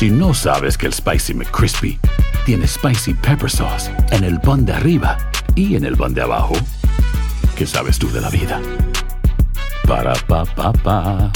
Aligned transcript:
Si 0.00 0.08
no 0.08 0.32
sabes 0.32 0.78
que 0.78 0.86
el 0.86 0.94
Spicy 0.94 1.34
McCrispy 1.34 2.00
tiene 2.46 2.66
Spicy 2.66 3.12
Pepper 3.12 3.50
Sauce 3.50 3.90
en 4.12 4.24
el 4.24 4.40
pan 4.40 4.64
de 4.64 4.72
arriba 4.72 5.18
y 5.54 5.76
en 5.76 5.84
el 5.84 5.94
pan 5.94 6.14
de 6.14 6.22
abajo, 6.22 6.54
¿qué 7.54 7.66
sabes 7.66 7.98
tú 7.98 8.10
de 8.10 8.22
la 8.22 8.30
vida? 8.30 8.62
Para, 9.86 10.14
pa, 10.14 10.46
pa, 10.46 10.72
pa. 10.72 11.30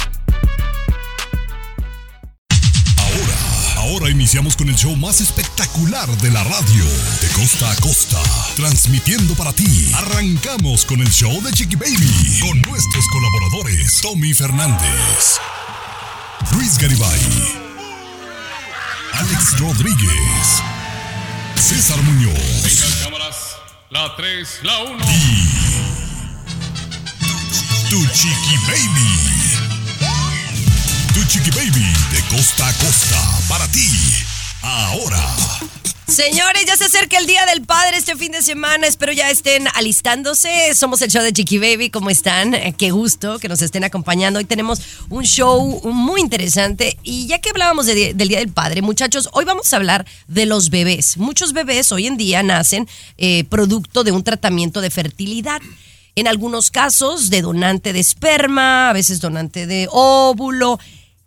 Ahora, 2.96 3.36
ahora 3.76 4.08
iniciamos 4.08 4.56
con 4.56 4.70
el 4.70 4.76
show 4.76 4.96
más 4.96 5.20
espectacular 5.20 6.08
de 6.22 6.30
la 6.30 6.42
radio, 6.44 6.84
de 7.20 7.28
costa 7.34 7.70
a 7.70 7.76
costa, 7.76 8.18
transmitiendo 8.56 9.34
para 9.34 9.52
ti. 9.52 9.92
Arrancamos 9.94 10.86
con 10.86 11.02
el 11.02 11.10
show 11.10 11.38
de 11.42 11.52
Chiqui 11.52 11.76
Baby, 11.76 12.40
con 12.40 12.62
nuestros 12.62 13.04
colaboradores, 13.12 14.00
Tommy 14.00 14.32
Fernández, 14.32 15.38
Luis 16.54 16.78
Garibay, 16.78 17.63
Alex 19.18 19.58
Rodríguez, 19.60 20.62
César 21.56 22.02
Muñoz 22.02 22.34
cámaras. 23.02 23.56
La 23.90 24.14
3, 24.16 24.60
la 24.62 24.78
1. 24.78 25.06
Tu 27.90 28.06
Chiqui 28.08 28.56
Baby. 28.66 29.12
Tu 31.14 31.24
Chiqui 31.28 31.50
Baby 31.50 31.86
de 32.10 32.22
costa 32.34 32.66
a 32.66 32.72
costa 32.74 33.20
para 33.48 33.68
ti. 33.68 33.88
Ahora. 34.62 35.22
Señores, 36.06 36.66
ya 36.66 36.76
se 36.76 36.84
acerca 36.84 37.16
el 37.16 37.26
Día 37.26 37.46
del 37.46 37.62
Padre 37.62 37.96
este 37.96 38.14
fin 38.14 38.30
de 38.30 38.42
semana. 38.42 38.86
Espero 38.86 39.10
ya 39.12 39.30
estén 39.30 39.66
alistándose. 39.74 40.74
Somos 40.74 41.00
el 41.00 41.10
show 41.10 41.22
de 41.22 41.32
Chiqui 41.32 41.56
Baby. 41.58 41.88
¿Cómo 41.88 42.10
están? 42.10 42.54
Eh, 42.54 42.74
Qué 42.76 42.90
gusto 42.90 43.38
que 43.38 43.48
nos 43.48 43.62
estén 43.62 43.84
acompañando. 43.84 44.38
Hoy 44.38 44.44
tenemos 44.44 44.80
un 45.08 45.24
show 45.24 45.80
muy 45.90 46.20
interesante. 46.20 46.98
Y 47.02 47.26
ya 47.26 47.38
que 47.40 47.48
hablábamos 47.50 47.86
de- 47.86 48.12
del 48.12 48.28
Día 48.28 48.38
del 48.40 48.50
Padre, 48.50 48.82
muchachos, 48.82 49.30
hoy 49.32 49.46
vamos 49.46 49.72
a 49.72 49.76
hablar 49.76 50.04
de 50.28 50.44
los 50.44 50.68
bebés. 50.68 51.16
Muchos 51.16 51.54
bebés 51.54 51.90
hoy 51.90 52.06
en 52.06 52.18
día 52.18 52.42
nacen 52.42 52.86
eh, 53.16 53.44
producto 53.44 54.04
de 54.04 54.12
un 54.12 54.22
tratamiento 54.22 54.82
de 54.82 54.90
fertilidad. 54.90 55.62
En 56.16 56.28
algunos 56.28 56.70
casos 56.70 57.30
de 57.30 57.40
donante 57.40 57.92
de 57.94 58.00
esperma, 58.00 58.90
a 58.90 58.92
veces 58.92 59.20
donante 59.20 59.66
de 59.66 59.88
óvulo. 59.90 60.78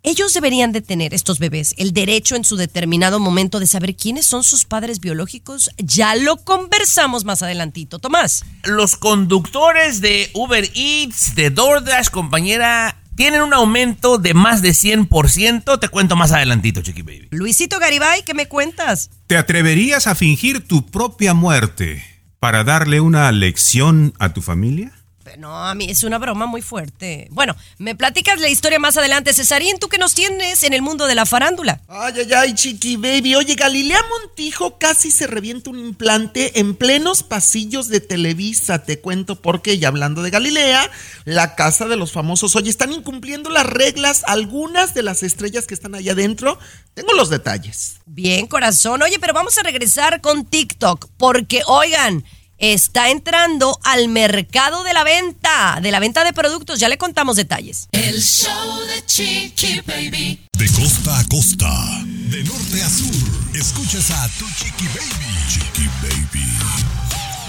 Ellos 0.08 0.32
deberían 0.32 0.72
de 0.72 0.80
tener, 0.80 1.12
estos 1.12 1.38
bebés, 1.38 1.74
el 1.76 1.92
derecho 1.92 2.34
en 2.34 2.42
su 2.42 2.56
determinado 2.56 3.20
momento 3.20 3.60
de 3.60 3.66
saber 3.66 3.94
quiénes 3.94 4.24
son 4.24 4.42
sus 4.42 4.64
padres 4.64 5.00
biológicos. 5.00 5.68
Ya 5.76 6.16
lo 6.16 6.38
conversamos 6.38 7.26
más 7.26 7.42
adelantito. 7.42 7.98
Tomás. 7.98 8.42
Los 8.64 8.96
conductores 8.96 10.00
de 10.00 10.30
Uber 10.32 10.64
Eats, 10.74 11.34
de 11.34 11.50
DoorDash, 11.50 12.08
compañera, 12.08 13.02
tienen 13.16 13.42
un 13.42 13.52
aumento 13.52 14.16
de 14.16 14.32
más 14.32 14.62
de 14.62 14.70
100%. 14.70 15.78
Te 15.78 15.88
cuento 15.90 16.16
más 16.16 16.32
adelantito, 16.32 16.80
Chiqui 16.80 17.02
Baby. 17.02 17.28
Luisito 17.30 17.78
Garibay, 17.78 18.22
¿qué 18.22 18.32
me 18.32 18.48
cuentas? 18.48 19.10
¿Te 19.26 19.36
atreverías 19.36 20.06
a 20.06 20.14
fingir 20.14 20.66
tu 20.66 20.86
propia 20.86 21.34
muerte 21.34 22.02
para 22.38 22.64
darle 22.64 23.02
una 23.02 23.30
lección 23.30 24.14
a 24.18 24.32
tu 24.32 24.40
familia? 24.40 24.97
No, 25.36 25.66
a 25.66 25.74
mí 25.74 25.86
es 25.90 26.04
una 26.04 26.18
broma 26.18 26.46
muy 26.46 26.62
fuerte. 26.62 27.28
Bueno, 27.30 27.54
me 27.78 27.94
platicas 27.94 28.40
la 28.40 28.48
historia 28.48 28.78
más 28.78 28.96
adelante. 28.96 29.34
Cesarín, 29.34 29.78
¿tú 29.78 29.88
qué 29.88 29.98
nos 29.98 30.14
tienes 30.14 30.62
en 30.62 30.72
el 30.72 30.82
mundo 30.82 31.06
de 31.06 31.14
la 31.14 31.26
farándula? 31.26 31.80
Ay, 31.88 32.14
ay, 32.18 32.32
ay, 32.32 32.54
chiqui 32.54 32.96
baby. 32.96 33.34
Oye, 33.34 33.54
Galilea 33.54 34.00
Montijo 34.08 34.78
casi 34.78 35.10
se 35.10 35.26
revienta 35.26 35.70
un 35.70 35.78
implante 35.78 36.60
en 36.60 36.74
plenos 36.74 37.22
pasillos 37.22 37.88
de 37.88 38.00
Televisa. 38.00 38.84
Te 38.84 39.00
cuento 39.00 39.42
por 39.42 39.62
qué. 39.62 39.74
Y 39.74 39.84
hablando 39.84 40.22
de 40.22 40.30
Galilea, 40.30 40.90
la 41.24 41.54
casa 41.54 41.86
de 41.86 41.96
los 41.96 42.12
famosos. 42.12 42.56
Oye, 42.56 42.70
están 42.70 42.92
incumpliendo 42.92 43.50
las 43.50 43.66
reglas 43.66 44.22
algunas 44.26 44.94
de 44.94 45.02
las 45.02 45.22
estrellas 45.22 45.66
que 45.66 45.74
están 45.74 45.94
allá 45.94 46.12
adentro. 46.12 46.58
Tengo 46.94 47.12
los 47.12 47.30
detalles. 47.30 47.96
Bien, 48.06 48.46
corazón. 48.46 49.02
Oye, 49.02 49.18
pero 49.20 49.34
vamos 49.34 49.56
a 49.58 49.62
regresar 49.62 50.20
con 50.20 50.44
TikTok 50.44 51.08
porque, 51.16 51.62
oigan, 51.66 52.24
está 52.58 53.10
entrando 53.10 53.78
al 53.84 54.08
mercado 54.08 54.82
de 54.82 54.92
la 54.92 55.04
venta, 55.04 55.78
de 55.80 55.90
la 55.90 56.00
venta 56.00 56.24
de 56.24 56.32
productos. 56.32 56.78
Ya 56.78 56.88
le 56.88 56.98
contamos 56.98 57.36
detalles. 57.36 57.88
El 57.92 58.20
show 58.22 58.80
de 58.86 59.04
Chiqui 59.06 59.80
Baby. 59.86 60.46
De 60.52 60.68
costa 60.72 61.18
a 61.18 61.24
costa, 61.24 62.02
de 62.04 62.42
norte 62.44 62.82
a 62.82 62.90
sur, 62.90 63.56
escuchas 63.56 64.10
a 64.10 64.28
tu 64.38 64.46
Chiqui 64.50 64.86
Baby. 64.88 65.28
Chiqui 65.48 65.88
Baby. 66.02 66.48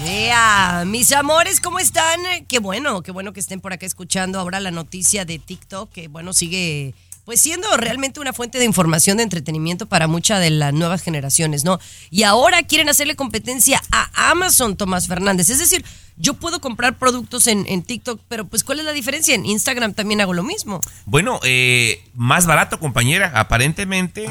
Ea, 0.06 0.84
mis 0.86 1.12
amores, 1.12 1.60
¿cómo 1.60 1.78
están? 1.78 2.20
Qué 2.48 2.58
bueno, 2.58 3.02
qué 3.02 3.10
bueno 3.10 3.34
que 3.34 3.40
estén 3.40 3.60
por 3.60 3.74
acá 3.74 3.84
escuchando 3.84 4.38
ahora 4.38 4.58
la 4.58 4.70
noticia 4.70 5.26
de 5.26 5.38
TikTok, 5.38 5.92
que 5.92 6.08
bueno, 6.08 6.32
sigue 6.32 6.94
pues 7.24 7.40
siendo 7.40 7.74
realmente 7.76 8.20
una 8.20 8.32
fuente 8.32 8.58
de 8.58 8.64
información 8.64 9.16
de 9.16 9.22
entretenimiento 9.22 9.86
para 9.86 10.06
muchas 10.06 10.40
de 10.40 10.50
las 10.50 10.72
nuevas 10.72 11.02
generaciones, 11.02 11.64
¿no? 11.64 11.78
Y 12.10 12.24
ahora 12.24 12.62
quieren 12.62 12.88
hacerle 12.88 13.16
competencia 13.16 13.80
a 13.92 14.30
Amazon, 14.30 14.76
Tomás 14.76 15.06
Fernández. 15.06 15.50
Es 15.50 15.58
decir, 15.58 15.84
yo 16.16 16.34
puedo 16.34 16.60
comprar 16.60 16.98
productos 16.98 17.46
en, 17.46 17.64
en 17.66 17.82
TikTok, 17.82 18.20
pero 18.28 18.46
pues 18.46 18.62
¿cuál 18.62 18.80
es 18.80 18.84
la 18.84 18.92
diferencia? 18.92 19.34
En 19.34 19.46
Instagram 19.46 19.94
también 19.94 20.20
hago 20.20 20.34
lo 20.34 20.42
mismo. 20.42 20.80
Bueno, 21.06 21.40
eh, 21.44 22.04
más 22.14 22.46
barato, 22.46 22.78
compañera. 22.78 23.32
Aparentemente 23.34 24.24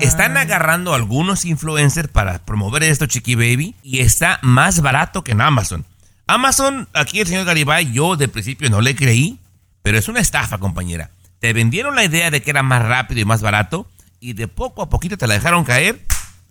están 0.00 0.36
agarrando 0.36 0.94
algunos 0.94 1.44
influencers 1.44 2.08
para 2.08 2.38
promover 2.38 2.82
esto, 2.82 3.06
Chiqui 3.06 3.34
Baby, 3.34 3.74
y 3.82 4.00
está 4.00 4.38
más 4.42 4.80
barato 4.80 5.22
que 5.22 5.32
en 5.32 5.42
Amazon. 5.42 5.84
Amazon, 6.26 6.88
aquí 6.94 7.20
el 7.20 7.26
señor 7.26 7.44
Garibay, 7.44 7.92
yo 7.92 8.16
de 8.16 8.28
principio 8.28 8.70
no 8.70 8.80
le 8.80 8.96
creí, 8.96 9.38
pero 9.82 9.98
es 9.98 10.08
una 10.08 10.20
estafa, 10.20 10.56
compañera. 10.56 11.10
Te 11.44 11.52
vendieron 11.52 11.94
la 11.94 12.06
idea 12.06 12.30
de 12.30 12.40
que 12.40 12.48
era 12.48 12.62
más 12.62 12.82
rápido 12.82 13.20
y 13.20 13.26
más 13.26 13.42
barato, 13.42 13.86
y 14.18 14.32
de 14.32 14.48
poco 14.48 14.80
a 14.80 14.88
poquito 14.88 15.18
te 15.18 15.26
la 15.26 15.34
dejaron 15.34 15.64
caer, 15.64 16.00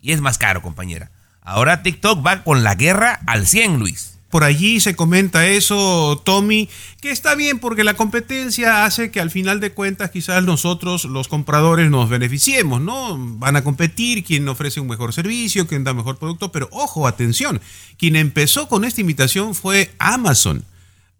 y 0.04 0.12
es 0.12 0.22
más 0.22 0.38
caro, 0.38 0.62
compañera. 0.62 1.10
Ahora 1.42 1.82
TikTok 1.82 2.24
va 2.24 2.44
con 2.44 2.64
la 2.64 2.76
guerra 2.76 3.20
al 3.26 3.48
100, 3.48 3.80
Luis. 3.80 4.20
Por 4.30 4.44
allí 4.44 4.80
se 4.82 4.96
comenta 4.96 5.48
eso, 5.48 6.22
Tommy, 6.24 6.70
que 7.02 7.10
está 7.10 7.34
bien 7.34 7.58
porque 7.58 7.84
la 7.84 7.96
competencia 7.96 8.86
hace 8.86 9.10
que 9.10 9.20
al 9.20 9.32
final 9.32 9.60
de 9.60 9.72
cuentas 9.72 10.12
quizás 10.12 10.44
nosotros, 10.44 11.06
los 11.06 11.28
compradores, 11.28 11.90
nos 11.90 12.08
beneficiemos, 12.08 12.80
¿no? 12.80 13.18
Van 13.18 13.56
a 13.56 13.64
competir 13.64 14.24
quien 14.24 14.48
ofrece 14.48 14.80
un 14.80 14.90
mejor 14.90 15.12
servicio, 15.12 15.66
quien 15.66 15.84
da 15.84 15.96
mejor 15.96 16.20
producto, 16.20 16.52
pero 16.52 16.70
ojo, 16.72 17.08
atención, 17.08 17.62
quien 17.98 18.16
empezó 18.16 18.70
con 18.70 18.86
esta 18.86 19.02
imitación 19.02 19.56
fue 19.56 19.92
Amazon. 19.98 20.64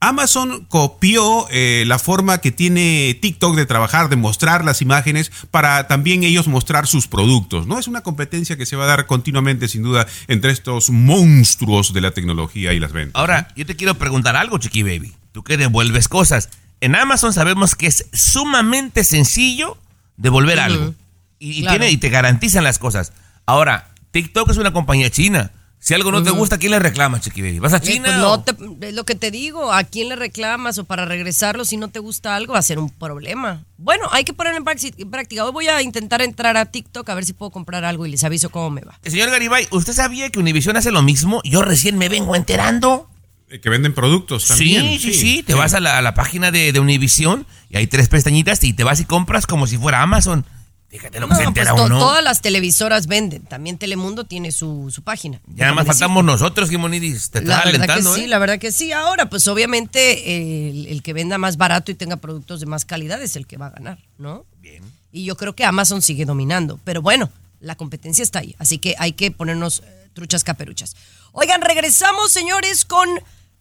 Amazon 0.04 0.66
copió 0.66 1.48
eh, 1.50 1.86
la 1.88 1.98
forma 1.98 2.40
que 2.40 2.52
tiene 2.52 3.18
TikTok 3.22 3.56
de 3.56 3.66
trabajar, 3.66 4.10
de 4.10 4.18
mostrar 4.18 4.66
las 4.66 4.82
imágenes 4.82 5.32
para 5.50 5.88
también 5.88 6.24
ellos 6.24 6.50
mostrar 6.50 6.88
sus 6.88 7.08
productos. 7.08 7.68
¿no? 7.68 7.80
Es 7.80 7.88
una 7.88 8.02
competencia 8.02 8.58
que 8.58 8.66
se 8.66 8.76
va 8.76 8.84
a 8.84 8.88
dar 8.88 9.06
continuamente, 9.06 9.70
sin 9.70 9.82
duda, 9.82 10.06
entre 10.28 10.52
estos 10.52 10.90
monstruos 10.90 11.94
de 11.94 12.02
la 12.02 12.12
tecnología 12.12 12.74
y 12.74 12.80
las 12.80 12.92
ventas. 12.92 13.18
Ahora, 13.18 13.48
yo 13.56 13.66
te 13.66 13.78
quiero 13.78 13.96
preguntar 13.96 14.36
algo, 14.36 14.58
Chiqui 14.58 14.84
Baby. 14.84 15.14
Tú 15.32 15.42
que 15.44 15.56
devuelves 15.56 16.10
cosas. 16.10 16.50
En 16.82 16.96
Amazon 16.96 17.32
sabemos 17.32 17.76
que 17.76 17.88
es 17.88 18.08
sumamente 18.12 19.06
sencillo 19.06 19.78
devolver 20.18 20.60
algo. 20.60 20.96
Y, 21.40 21.66
tiene, 21.66 21.90
y 21.90 21.98
te 21.98 22.10
garantizan 22.10 22.66
las 22.66 22.78
cosas. 22.78 23.14
Ahora, 23.46 23.90
TikTok 24.12 24.50
es 24.50 24.58
una 24.58 24.74
compañía 24.74 25.10
china. 25.10 25.52
Si 25.86 25.94
algo 25.94 26.14
no 26.14 26.24
te 26.24 26.30
gusta, 26.32 26.58
¿quién 26.58 26.72
le 26.72 26.80
reclama, 26.80 27.20
Chiqui 27.20 27.42
Baby? 27.42 27.60
¿Vas 27.60 27.74
a 27.74 27.78
Eh, 27.78 27.82
China? 27.82 28.04
pues 28.06 28.16
no 28.18 28.32
o- 28.32 28.40
te- 28.42 28.88
es 28.88 28.94
lo 28.94 29.04
que 29.04 29.16
te 29.16 29.32
digo, 29.32 29.74
¿a 29.74 29.84
quién 29.84 30.08
le 30.08 30.16
reclamas 30.16 30.78
o 30.78 30.86
para 30.86 31.04
regresarlo 31.04 31.66
si 31.66 31.76
no 31.76 31.90
te 31.90 32.00
gusta 32.00 32.38
algo 32.38 32.54
va 32.54 32.60
a 32.60 32.62
ser 32.62 32.80
un 32.80 32.90
problema? 32.90 33.66
Bueno, 33.78 34.08
hay 34.14 34.24
que 34.24 34.32
ponerlo 34.32 34.60
en 34.60 35.10
práctica. 35.12 35.44
Hoy 35.44 35.52
voy 35.52 35.68
a 35.68 35.82
intentar 35.82 36.22
entrar 36.22 36.56
a 36.56 36.68
TikTok 36.68 37.10
a 37.10 37.16
ver 37.16 37.26
si 37.26 37.34
puedo 37.34 37.50
comprar 37.52 37.84
algo 37.84 38.06
y 38.06 38.12
les 38.12 38.24
aviso 38.24 38.50
cómo 38.50 38.70
me 38.70 38.80
va. 38.80 38.98
Señor 39.04 39.30
Garibay, 39.30 39.68
¿usted 39.72 39.92
sabía 39.92 40.30
que 40.30 40.40
Univision 40.40 40.78
hace 40.78 40.90
lo 40.92 41.02
mismo? 41.02 41.42
Yo 41.44 41.62
recién 41.64 41.98
me 41.98 42.08
vengo 42.08 42.34
enterando. 42.38 43.10
Eh, 43.50 43.60
Que 43.60 43.70
venden 43.70 43.94
productos 43.94 44.48
también. 44.48 44.84
Sí, 44.84 45.00
sí, 45.00 45.14
sí. 45.14 45.44
Te 45.44 45.54
vas 45.54 45.74
a 45.74 45.82
la, 45.82 45.98
a 45.98 46.02
la 46.02 46.14
página 46.14 46.50
de, 46.52 46.72
de 46.72 46.80
Univision 46.80 47.46
y 47.70 47.76
hay 47.76 47.88
tres 47.88 48.08
pestañitas 48.08 48.64
y 48.64 48.72
te 48.72 48.86
vas 48.86 49.02
y 49.02 49.06
compras 49.06 49.46
como 49.48 49.68
si 49.68 49.78
fuera 49.78 50.02
Amazon. 50.02 50.46
Fíjate 50.94 51.20
lo 51.20 51.28
que 51.28 51.32
No, 51.32 51.36
se 51.38 51.44
pues 51.46 51.48
entera 51.48 51.76
to- 51.76 51.86
uno. 51.86 51.98
todas 51.98 52.24
las 52.24 52.42
televisoras 52.42 53.08
venden. 53.08 53.42
También 53.46 53.80
Telemundo 53.80 54.26
tiene 54.26 54.52
su, 54.52 54.92
su 54.94 55.02
página. 55.02 55.42
Ya 55.48 55.66
nada 55.66 55.74
más 55.74 55.88
faltamos 55.88 56.24
nosotros, 56.24 56.70
Gimonidis. 56.70 57.32
Te 57.32 57.40
estás 57.40 57.66
alentando, 57.66 58.14
que 58.14 58.20
sí, 58.20 58.26
¿eh? 58.26 58.28
la 58.28 58.38
verdad 58.38 58.60
que 58.60 58.72
sí. 58.72 58.92
Ahora, 58.92 59.28
pues 59.28 59.48
obviamente 59.48 60.70
el, 60.70 60.86
el 60.86 61.02
que 61.02 61.14
venda 61.14 61.40
más 61.40 61.58
barato 61.58 61.92
y 61.92 61.96
tenga 61.96 62.18
productos 62.18 62.60
de 62.60 62.68
más 62.68 62.86
calidad 62.86 63.20
es 63.24 63.36
el 63.36 63.48
que 63.48 63.58
va 63.58 63.68
a 63.68 63.72
ganar, 63.72 63.98
¿no? 64.20 64.46
Bien. 64.62 64.84
Y 65.12 65.26
yo 65.26 65.36
creo 65.36 65.56
que 65.56 65.66
Amazon 65.66 66.04
sigue 66.04 66.26
dominando. 66.26 66.80
Pero 66.84 67.02
bueno, 67.02 67.32
la 67.60 67.74
competencia 67.76 68.22
está 68.22 68.40
ahí. 68.40 68.56
Así 68.60 68.78
que 68.78 68.94
hay 69.00 69.14
que 69.14 69.32
ponernos 69.32 69.80
eh, 69.84 70.10
truchas 70.14 70.44
caperuchas. 70.44 70.96
Oigan, 71.32 71.62
regresamos, 71.62 72.32
señores, 72.32 72.86
con 72.86 73.10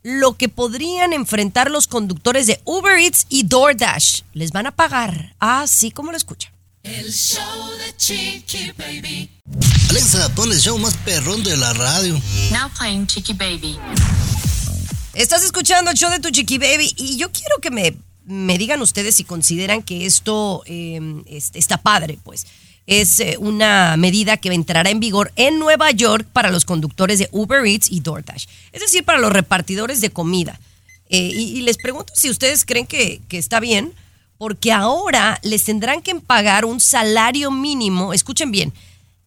lo 0.03 0.37
que 0.37 0.51
podrían 0.51 1.15
enfrentar 1.15 1.71
los 1.71 1.87
conductores 1.87 2.47
de 2.47 2.61
Uber 2.67 2.99
Eats 2.99 3.25
y 3.31 3.45
DoorDash. 3.45 4.21
Les 4.35 4.53
van 4.53 4.67
a 4.67 4.73
pagar, 4.73 5.35
así 5.39 5.91
como 5.93 6.11
lo 6.11 6.17
escuchan. 6.19 6.53
El 6.83 7.13
show 7.13 7.71
de 7.79 7.97
Chiqui 7.97 8.73
Baby. 8.77 9.31
Alexa, 9.91 10.29
pon 10.35 10.51
el 10.51 10.59
show 10.59 10.77
más 10.79 10.97
perrón 11.05 11.43
de 11.45 11.57
la 11.57 11.73
radio. 11.75 12.15
Now 12.51 12.69
playing 12.77 13.07
Chiqui 13.07 13.35
Baby. 13.35 13.79
Estás 15.15 15.43
escuchando 15.45 15.91
el 15.91 15.97
show 15.97 16.11
de 16.11 16.19
tu 16.19 16.31
Chiqui 16.31 16.59
Baby 16.59 16.93
y 16.97 17.17
yo 17.19 17.31
quiero 17.31 17.59
que 17.61 17.71
me, 17.71 17.95
me 18.25 18.59
digan 18.59 18.81
ustedes 18.83 19.15
si 19.15 19.25
consideran 19.25 19.83
que 19.83 20.07
esto 20.07 20.63
eh, 20.67 21.01
es- 21.27 21.51
está 21.55 21.77
padre, 21.79 22.19
pues. 22.25 22.47
es 22.87 23.21
eh, 23.21 23.37
una 23.39 23.97
medida 23.97 24.37
que 24.39 24.49
entrará 24.53 24.91
en 24.91 24.99
vigor 24.99 25.31
en 25.37 25.59
Nueva 25.61 25.91
York 25.93 26.27
para 26.33 26.51
los 26.51 26.65
conductores 26.65 27.19
de 27.21 27.29
Uber 27.31 27.65
Eats 27.65 27.91
y 27.93 28.01
DoorDash, 28.01 28.47
es 28.73 28.81
decir, 28.81 29.05
para 29.05 29.19
los 29.21 29.33
repartidores 29.33 30.01
de 30.01 30.11
comida. 30.11 30.59
Eh, 31.11 31.31
y, 31.33 31.59
y 31.59 31.61
les 31.63 31.77
pregunto 31.77 32.13
si 32.17 32.29
ustedes 32.29 32.65
creen 32.65 32.87
que, 32.87 33.21
que 33.29 33.39
está 33.39 33.61
bien, 33.61 33.93
porque 34.43 34.73
ahora 34.73 35.39
les 35.45 35.63
tendrán 35.63 36.03
que 36.03 36.17
pagar 36.17 36.65
un 36.65 36.81
salario 36.81 37.53
mínimo, 37.53 38.13
escuchen 38.13 38.51
bien, 38.51 38.73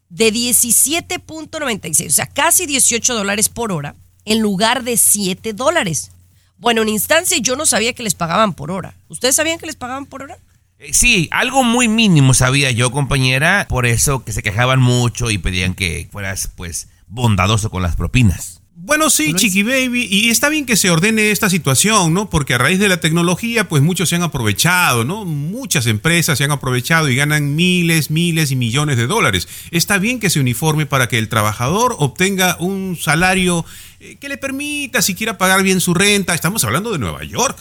de 0.10 0.34
17.96, 0.34 2.08
o 2.08 2.10
sea, 2.10 2.26
casi 2.26 2.66
18 2.66 3.14
dólares 3.14 3.48
por 3.48 3.72
hora, 3.72 3.96
en 4.26 4.42
lugar 4.42 4.84
de 4.84 4.98
7 4.98 5.54
dólares. 5.54 6.12
Bueno, 6.58 6.82
en 6.82 6.90
instancia 6.90 7.38
yo 7.38 7.56
no 7.56 7.66
sabía 7.66 7.94
que 7.94 8.04
les 8.04 8.14
pagaban 8.14 8.56
por 8.56 8.72
hora. 8.72 8.98
¿Ustedes 9.08 9.36
sabían 9.36 9.58
que 9.58 9.68
les 9.68 9.78
pagaban 9.78 10.06
por 10.06 10.24
hora? 10.24 10.38
Eh, 10.80 10.92
Sí, 10.92 11.30
algo 11.32 11.64
muy 11.64 11.88
mínimo 11.88 12.34
sabía 12.34 12.72
yo, 12.72 12.92
compañera, 12.92 13.68
por 13.70 13.86
eso 13.86 14.26
que 14.26 14.34
se 14.34 14.44
quejaban 14.44 14.82
mucho 14.82 15.32
y 15.32 15.38
pedían 15.38 15.76
que 15.76 16.10
fueras, 16.12 16.52
pues, 16.58 16.90
bondadoso 17.08 17.70
con 17.70 17.82
las 17.82 17.96
propinas. 17.96 18.55
Bueno, 18.86 19.10
sí, 19.10 19.34
Chiqui 19.34 19.64
Baby, 19.64 20.08
y 20.12 20.30
está 20.30 20.48
bien 20.48 20.64
que 20.64 20.76
se 20.76 20.92
ordene 20.92 21.32
esta 21.32 21.50
situación, 21.50 22.14
¿no? 22.14 22.30
Porque 22.30 22.54
a 22.54 22.60
raíz 22.60 22.78
de 22.78 22.88
la 22.88 23.00
tecnología, 23.00 23.68
pues 23.68 23.82
muchos 23.82 24.10
se 24.10 24.16
han 24.16 24.22
aprovechado, 24.22 25.04
¿no? 25.04 25.26
Muchas 25.26 25.88
empresas 25.88 26.38
se 26.38 26.44
han 26.44 26.52
aprovechado 26.52 27.10
y 27.10 27.16
ganan 27.16 27.56
miles, 27.56 28.12
miles 28.12 28.52
y 28.52 28.56
millones 28.56 28.98
de 28.98 29.08
dólares. 29.08 29.48
Está 29.72 29.98
bien 29.98 30.20
que 30.20 30.30
se 30.30 30.40
uniforme 30.40 30.86
para 30.86 31.08
que 31.08 31.18
el 31.18 31.30
trabajador 31.30 31.96
obtenga 31.98 32.58
un 32.60 32.96
salario 32.96 33.66
eh, 34.00 34.18
que 34.20 34.30
le 34.30 34.38
permita 34.38 35.02
siquiera 35.02 35.40
pagar 35.40 35.64
bien 35.64 35.82
su 35.82 35.96
renta. 35.96 36.36
Estamos 36.36 36.64
hablando 36.64 36.92
de 36.92 37.00
Nueva 37.00 37.24
York. 37.24 37.58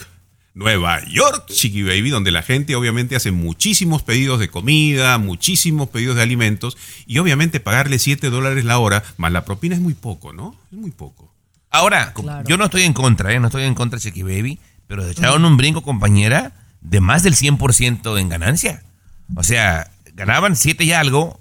Nueva 0.55 1.05
York, 1.07 1.47
Chiqui 1.49 1.83
Baby, 1.83 2.11
donde 2.11 2.31
la 2.31 2.43
gente 2.43 2.77
obviamente 2.77 3.17
hace 3.17 3.33
muchísimos 3.33 4.03
pedidos 4.03 4.39
de 4.39 4.49
comida, 4.49 5.19
muchísimos 5.19 5.89
pedidos 5.89 6.15
de 6.15 6.23
alimentos, 6.23 6.77
y 7.07 7.19
obviamente 7.19 7.59
pagarle 7.59 7.99
7 7.99 8.31
dólares 8.31 8.65
la 8.65 8.79
hora, 8.79 9.03
más 9.17 9.33
la 9.33 9.45
propina 9.45 9.75
es 9.75 9.81
muy 9.81 9.95
poco, 9.95 10.33
¿no? 10.33 10.57
Es 10.71 10.79
muy 10.79 10.93
poco. 10.93 11.35
Ahora, 11.71 12.15
yo 12.47 12.57
no 12.57 12.67
estoy 12.67 12.83
en 12.83 12.93
contra, 12.93 13.33
¿eh? 13.33 13.41
No 13.41 13.49
estoy 13.49 13.65
en 13.65 13.75
contra 13.75 13.99
de 13.99 14.05
Chiqui 14.05 14.23
Baby, 14.23 14.61
pero 14.87 15.03
se 15.03 15.11
echaron 15.11 15.45
un 15.45 15.57
brinco, 15.57 15.83
compañera, 15.83 16.53
de 16.81 17.01
más 17.01 17.25
del 17.25 17.35
100% 17.35 18.21
en 18.21 18.29
ganancia. 18.29 18.85
O 19.35 19.43
sea, 19.43 19.91
ganaban 20.13 20.55
7 20.55 20.85
y 20.85 20.93
algo, 20.93 21.41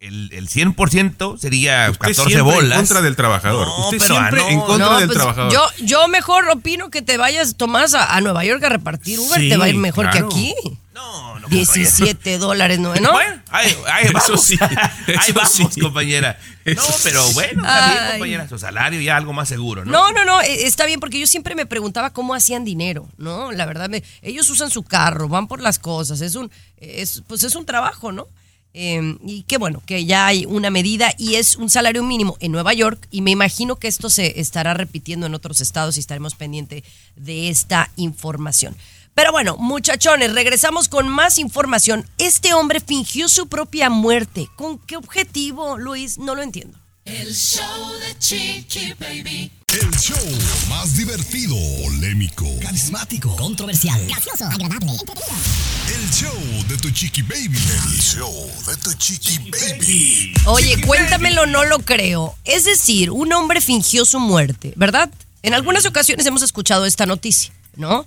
el, 0.00 0.30
el 0.32 0.48
100% 0.48 1.38
sería 1.38 1.86
Usted 1.90 1.98
14 1.98 2.22
siempre 2.30 2.42
bolas. 2.42 2.70
en 2.72 2.76
contra 2.78 3.02
del 3.02 3.16
trabajador. 3.16 3.66
No, 3.66 3.84
Usted 3.86 3.98
pero, 3.98 4.14
siempre 4.14 4.40
ah, 4.40 4.44
no, 4.44 4.48
en 4.50 4.60
contra 4.60 4.86
No, 4.90 4.98
del 4.98 5.06
pues, 5.08 5.18
trabajador. 5.18 5.52
Yo, 5.52 5.62
yo 5.84 6.06
mejor 6.08 6.48
opino 6.50 6.90
que 6.90 7.02
te 7.02 7.16
vayas, 7.16 7.56
Tomás, 7.56 7.94
a, 7.94 8.14
a 8.14 8.20
Nueva 8.20 8.44
York 8.44 8.62
a 8.64 8.68
repartir 8.68 9.18
Uber. 9.18 9.40
Sí, 9.40 9.48
te 9.48 9.56
va 9.56 9.64
a 9.64 9.68
ir 9.68 9.76
mejor 9.76 10.08
claro. 10.10 10.28
que 10.28 10.34
aquí. 10.36 10.54
No, 10.94 11.38
no, 11.38 11.48
17 11.48 12.38
dólares, 12.38 12.78
¿no? 12.80 12.92
¿no? 12.96 13.12
Bueno, 13.12 13.40
ahí, 13.50 13.76
ahí 13.92 14.06
Eso 14.06 14.14
vamos. 14.14 14.44
sí, 14.44 14.58
ahí 15.18 15.32
vamos, 15.32 15.52
sí. 15.72 15.80
compañera. 15.80 16.38
No, 16.64 16.82
pero 17.04 17.24
bueno, 17.32 17.62
está 17.62 17.88
bien, 17.92 18.10
compañera. 18.12 18.48
Su 18.48 18.58
salario 18.58 19.00
ya 19.00 19.16
algo 19.16 19.32
más 19.32 19.48
seguro, 19.48 19.84
¿no? 19.84 19.92
No, 19.92 20.12
no, 20.12 20.24
no, 20.24 20.40
eh, 20.42 20.66
está 20.66 20.86
bien 20.86 20.98
porque 21.00 21.18
yo 21.20 21.26
siempre 21.28 21.54
me 21.54 21.66
preguntaba 21.66 22.10
cómo 22.12 22.34
hacían 22.34 22.64
dinero, 22.64 23.08
¿no? 23.16 23.52
La 23.52 23.64
verdad, 23.64 23.88
me- 23.88 24.02
ellos 24.22 24.50
usan 24.50 24.70
su 24.70 24.82
carro, 24.82 25.28
van 25.28 25.46
por 25.46 25.60
las 25.62 25.78
cosas, 25.78 26.20
es 26.20 26.34
un, 26.34 26.50
es, 26.78 27.22
pues 27.28 27.44
es 27.44 27.54
un 27.54 27.64
trabajo, 27.64 28.10
¿no? 28.12 28.26
Eh, 28.80 29.18
y 29.24 29.42
qué 29.42 29.58
bueno 29.58 29.82
que 29.84 30.04
ya 30.04 30.28
hay 30.28 30.46
una 30.46 30.70
medida 30.70 31.12
y 31.18 31.34
es 31.34 31.56
un 31.56 31.68
salario 31.68 32.04
mínimo 32.04 32.36
en 32.38 32.52
Nueva 32.52 32.74
York 32.74 33.08
y 33.10 33.22
me 33.22 33.32
imagino 33.32 33.74
que 33.74 33.88
esto 33.88 34.08
se 34.08 34.38
estará 34.38 34.72
repitiendo 34.72 35.26
en 35.26 35.34
otros 35.34 35.60
estados 35.60 35.96
y 35.96 36.00
estaremos 36.00 36.36
pendientes 36.36 36.84
de 37.16 37.48
esta 37.48 37.90
información. 37.96 38.76
Pero 39.14 39.32
bueno, 39.32 39.56
muchachones, 39.56 40.32
regresamos 40.32 40.88
con 40.88 41.08
más 41.08 41.38
información. 41.38 42.08
Este 42.18 42.54
hombre 42.54 42.78
fingió 42.78 43.28
su 43.28 43.48
propia 43.48 43.90
muerte. 43.90 44.48
¿Con 44.54 44.78
qué 44.78 44.96
objetivo, 44.96 45.76
Luis? 45.76 46.16
No 46.18 46.36
lo 46.36 46.42
entiendo. 46.42 46.78
El 47.08 47.34
show 47.34 47.64
de 48.00 48.18
Chiqui 48.18 48.92
Baby. 49.00 49.50
El 49.68 49.90
show 49.98 50.18
más 50.68 50.94
divertido, 50.94 51.56
polémico, 51.82 52.44
Carismático, 52.60 53.34
controversial, 53.34 53.98
gracioso, 54.06 54.44
agradable, 54.44 54.92
el 54.92 56.10
show 56.10 56.38
de 56.68 56.76
tu 56.76 56.90
chiqui 56.90 57.22
baby. 57.22 57.56
El 57.56 57.98
show 57.98 58.50
de 58.66 58.76
tu 58.76 58.92
chiqui 58.92 59.38
baby. 59.50 60.34
Oye, 60.44 60.78
cuéntamelo, 60.86 61.46
no 61.46 61.64
lo 61.64 61.78
creo. 61.78 62.36
Es 62.44 62.64
decir, 62.64 63.10
un 63.10 63.32
hombre 63.32 63.62
fingió 63.62 64.04
su 64.04 64.20
muerte, 64.20 64.74
¿verdad? 64.76 65.08
En 65.42 65.54
algunas 65.54 65.86
ocasiones 65.86 66.26
hemos 66.26 66.42
escuchado 66.42 66.84
esta 66.84 67.06
noticia, 67.06 67.54
¿no? 67.74 68.04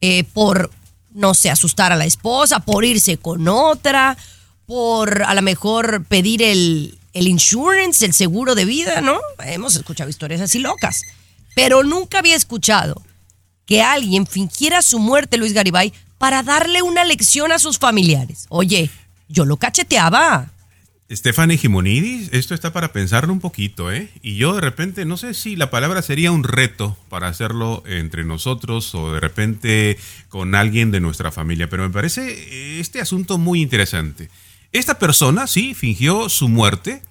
Eh, 0.00 0.24
por, 0.24 0.72
no 1.12 1.34
sé, 1.34 1.50
asustar 1.50 1.92
a 1.92 1.96
la 1.96 2.04
esposa, 2.04 2.58
por 2.58 2.84
irse 2.84 3.16
con 3.16 3.46
otra, 3.46 4.18
por 4.66 5.22
a 5.22 5.34
lo 5.34 5.42
mejor 5.42 6.04
pedir 6.06 6.42
el, 6.42 6.99
el 7.12 7.28
insurance, 7.28 8.04
el 8.04 8.12
seguro 8.12 8.54
de 8.54 8.64
vida, 8.64 9.00
¿no? 9.00 9.18
Hemos 9.44 9.76
escuchado 9.76 10.10
historias 10.10 10.40
así 10.40 10.58
locas. 10.58 11.02
Pero 11.54 11.82
nunca 11.82 12.20
había 12.20 12.36
escuchado 12.36 13.02
que 13.66 13.82
alguien 13.82 14.26
fingiera 14.26 14.82
su 14.82 14.98
muerte, 14.98 15.36
Luis 15.36 15.52
Garibay, 15.52 15.92
para 16.18 16.42
darle 16.42 16.82
una 16.82 17.04
lección 17.04 17.52
a 17.52 17.58
sus 17.58 17.78
familiares. 17.78 18.46
Oye, 18.48 18.90
yo 19.28 19.44
lo 19.44 19.56
cacheteaba. 19.56 20.50
Stephanie 21.10 21.58
Gimonidis, 21.58 22.28
esto 22.32 22.54
está 22.54 22.72
para 22.72 22.92
pensarlo 22.92 23.32
un 23.32 23.40
poquito, 23.40 23.90
¿eh? 23.90 24.10
Y 24.22 24.36
yo 24.36 24.54
de 24.54 24.60
repente, 24.60 25.04
no 25.04 25.16
sé 25.16 25.34
si 25.34 25.56
la 25.56 25.68
palabra 25.68 26.02
sería 26.02 26.30
un 26.30 26.44
reto 26.44 26.96
para 27.08 27.26
hacerlo 27.26 27.82
entre 27.84 28.24
nosotros 28.24 28.94
o 28.94 29.12
de 29.12 29.18
repente 29.18 29.98
con 30.28 30.54
alguien 30.54 30.92
de 30.92 31.00
nuestra 31.00 31.32
familia, 31.32 31.68
pero 31.68 31.82
me 31.82 31.90
parece 31.90 32.78
este 32.78 33.00
asunto 33.00 33.38
muy 33.38 33.60
interesante. 33.60 34.30
Esta 34.72 34.98
persona, 34.98 35.46
sí, 35.46 35.74
fingió 35.74 36.28
su 36.28 36.48
muerte. 36.48 37.02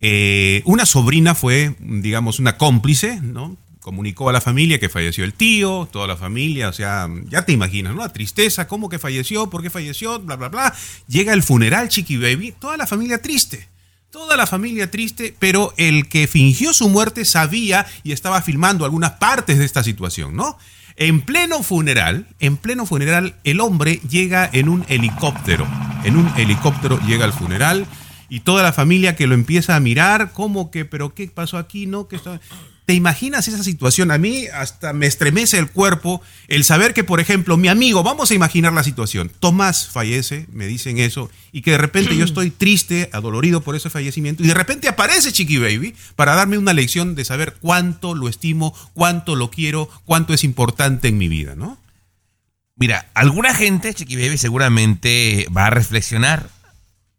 Eh, 0.00 0.62
una 0.64 0.86
sobrina 0.86 1.34
fue, 1.34 1.74
digamos, 1.80 2.38
una 2.38 2.58
cómplice, 2.58 3.20
¿no? 3.22 3.56
Comunicó 3.80 4.28
a 4.28 4.32
la 4.32 4.42
familia 4.42 4.78
que 4.78 4.90
falleció 4.90 5.24
el 5.24 5.32
tío, 5.32 5.88
toda 5.90 6.06
la 6.06 6.16
familia, 6.16 6.68
o 6.68 6.72
sea, 6.72 7.08
ya 7.28 7.46
te 7.46 7.52
imaginas, 7.52 7.94
¿no? 7.94 8.02
La 8.02 8.12
tristeza, 8.12 8.68
cómo 8.68 8.90
que 8.90 8.98
falleció, 8.98 9.48
por 9.48 9.62
qué 9.62 9.70
falleció, 9.70 10.20
bla, 10.20 10.36
bla, 10.36 10.50
bla. 10.50 10.74
Llega 11.06 11.32
el 11.32 11.42
funeral, 11.42 11.88
Chiqui 11.88 12.18
Baby, 12.18 12.52
toda 12.52 12.76
la 12.76 12.86
familia 12.86 13.22
triste. 13.22 13.68
Toda 14.10 14.36
la 14.36 14.46
familia 14.46 14.90
triste, 14.90 15.34
pero 15.38 15.74
el 15.76 16.08
que 16.08 16.26
fingió 16.26 16.72
su 16.72 16.88
muerte 16.88 17.24
sabía 17.24 17.86
y 18.04 18.12
estaba 18.12 18.40
filmando 18.40 18.84
algunas 18.84 19.12
partes 19.12 19.58
de 19.58 19.66
esta 19.66 19.84
situación, 19.84 20.34
¿no? 20.34 20.58
En 21.00 21.20
pleno 21.20 21.62
funeral, 21.62 22.26
en 22.40 22.56
pleno 22.56 22.84
funeral, 22.84 23.36
el 23.44 23.60
hombre 23.60 24.00
llega 24.10 24.50
en 24.52 24.68
un 24.68 24.84
helicóptero. 24.88 25.64
En 26.02 26.16
un 26.16 26.28
helicóptero 26.36 26.98
llega 27.06 27.24
al 27.24 27.32
funeral 27.32 27.86
y 28.28 28.40
toda 28.40 28.64
la 28.64 28.72
familia 28.72 29.14
que 29.14 29.28
lo 29.28 29.34
empieza 29.34 29.76
a 29.76 29.80
mirar, 29.80 30.32
como 30.32 30.72
que, 30.72 30.84
pero 30.84 31.14
qué 31.14 31.28
pasó 31.28 31.56
aquí, 31.56 31.86
no? 31.86 32.08
¿Qué 32.08 32.16
está? 32.16 32.40
¿Te 32.88 32.94
imaginas 32.94 33.46
esa 33.46 33.62
situación? 33.62 34.10
A 34.10 34.16
mí 34.16 34.46
hasta 34.46 34.94
me 34.94 35.04
estremece 35.04 35.58
el 35.58 35.70
cuerpo 35.70 36.22
el 36.48 36.64
saber 36.64 36.94
que, 36.94 37.04
por 37.04 37.20
ejemplo, 37.20 37.58
mi 37.58 37.68
amigo, 37.68 38.02
vamos 38.02 38.30
a 38.30 38.34
imaginar 38.34 38.72
la 38.72 38.82
situación, 38.82 39.30
Tomás 39.40 39.88
fallece, 39.88 40.46
me 40.54 40.66
dicen 40.66 40.98
eso, 40.98 41.30
y 41.52 41.60
que 41.60 41.72
de 41.72 41.76
repente 41.76 42.16
yo 42.16 42.24
estoy 42.24 42.50
triste, 42.50 43.10
adolorido 43.12 43.60
por 43.60 43.76
ese 43.76 43.90
fallecimiento, 43.90 44.42
y 44.42 44.46
de 44.46 44.54
repente 44.54 44.88
aparece 44.88 45.32
Chiqui 45.32 45.58
Baby 45.58 45.94
para 46.16 46.34
darme 46.34 46.56
una 46.56 46.72
lección 46.72 47.14
de 47.14 47.26
saber 47.26 47.58
cuánto 47.60 48.14
lo 48.14 48.26
estimo, 48.26 48.74
cuánto 48.94 49.36
lo 49.36 49.50
quiero, 49.50 49.90
cuánto 50.06 50.32
es 50.32 50.42
importante 50.42 51.08
en 51.08 51.18
mi 51.18 51.28
vida, 51.28 51.56
¿no? 51.56 51.76
Mira, 52.74 53.10
alguna 53.12 53.52
gente, 53.52 53.92
Chiqui 53.92 54.16
Baby, 54.16 54.38
seguramente 54.38 55.46
va 55.54 55.66
a 55.66 55.70
reflexionar. 55.70 56.48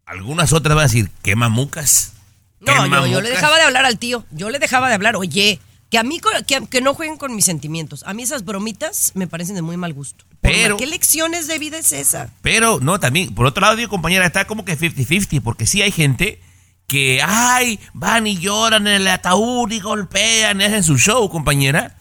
Algunas 0.04 0.52
otras 0.52 0.74
van 0.74 0.86
a 0.86 0.88
decir, 0.88 1.12
qué 1.22 1.36
mamucas. 1.36 2.14
No, 2.60 2.74
yo, 2.76 2.84
yo 2.84 2.88
mamucas". 2.88 3.22
le 3.22 3.30
dejaba 3.30 3.56
de 3.56 3.62
hablar 3.62 3.84
al 3.84 3.98
tío. 3.98 4.24
Yo 4.30 4.50
le 4.50 4.58
dejaba 4.58 4.88
de 4.88 4.94
hablar. 4.94 5.16
Oye, 5.16 5.60
que 5.90 5.98
a 5.98 6.02
mí 6.02 6.20
que, 6.46 6.66
que 6.66 6.80
no 6.80 6.94
jueguen 6.94 7.16
con 7.16 7.34
mis 7.34 7.44
sentimientos. 7.44 8.02
A 8.06 8.14
mí 8.14 8.22
esas 8.22 8.44
bromitas 8.44 9.12
me 9.14 9.26
parecen 9.26 9.56
de 9.56 9.62
muy 9.62 9.76
mal 9.76 9.92
gusto. 9.92 10.24
Pero- 10.40 10.76
¿Qué 10.76 10.86
lecciones 10.86 11.46
de 11.48 11.58
vida 11.58 11.78
es 11.78 11.92
esa? 11.92 12.30
Pero, 12.42 12.78
no, 12.80 13.00
también, 13.00 13.34
por 13.34 13.46
otro 13.46 13.60
lado, 13.60 13.76
digo, 13.76 13.90
compañera, 13.90 14.24
está 14.24 14.46
como 14.46 14.64
que 14.64 14.78
50-50, 14.78 15.42
porque 15.42 15.66
sí 15.66 15.82
hay 15.82 15.90
gente 15.92 16.40
que, 16.86 17.20
ay, 17.24 17.78
van 17.92 18.26
y 18.26 18.38
lloran 18.38 18.86
en 18.86 18.94
el 18.94 19.08
ataúd 19.08 19.70
y 19.70 19.80
golpean 19.80 20.60
y 20.60 20.64
hacen 20.64 20.82
su 20.82 20.96
show, 20.98 21.28
compañera, 21.28 21.96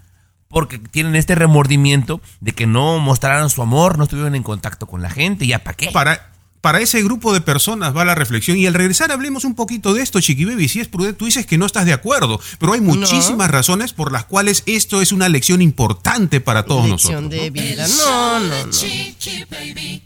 porque 0.48 0.80
tienen 0.80 1.16
este 1.16 1.36
remordimiento 1.36 2.22
de 2.40 2.54
que 2.54 2.66
no 2.66 2.98
mostraron 3.00 3.50
su 3.50 3.62
amor, 3.62 3.98
no 3.98 4.06
estuvieron 4.06 4.34
en 4.36 4.42
contacto 4.44 4.88
con 4.88 5.02
la 5.02 5.10
gente, 5.10 5.46
ya 5.46 5.60
para 5.60 5.78
qué. 5.78 5.92
Para, 5.92 6.32
para 6.62 6.80
ese 6.82 7.02
grupo 7.04 7.34
de 7.34 7.42
personas 7.42 7.96
va 7.96 8.04
la 8.06 8.16
reflexión. 8.16 8.58
Y 8.58 8.68
al 8.68 8.74
regresar 8.74 9.12
hablemos 9.12 9.44
un 9.46 9.56
poquito 9.56 9.94
de 9.94 10.02
esto, 10.02 10.20
Chiqui 10.20 10.46
Baby. 10.46 10.68
Si 10.68 10.80
es 10.80 10.88
prudente, 10.88 11.18
tú 11.18 11.26
dices 11.26 11.46
que 11.46 11.58
no 11.58 11.66
estás 11.66 11.86
de 11.86 11.94
acuerdo, 11.94 12.40
pero 12.60 12.74
hay 12.74 12.82
muchísimas 12.82 13.50
razones 13.50 13.94
por 13.94 14.12
las 14.12 14.26
cuales 14.26 14.64
esto 14.66 15.02
es 15.02 15.12
una 15.12 15.30
lección 15.30 15.62
importante 15.62 16.42
para 16.42 16.64
todos 16.66 16.90
Lección 16.90 17.26
nosotros. 17.26 17.30
de 17.32 17.48
¿no? 17.48 17.54
vida. 17.54 17.86
El 17.86 17.92
No, 17.92 17.98
show 17.98 18.40
no, 18.40 18.56
de 18.56 18.66
no. 18.66 18.72
Chiqui 18.72 19.46
Baby. 19.50 20.04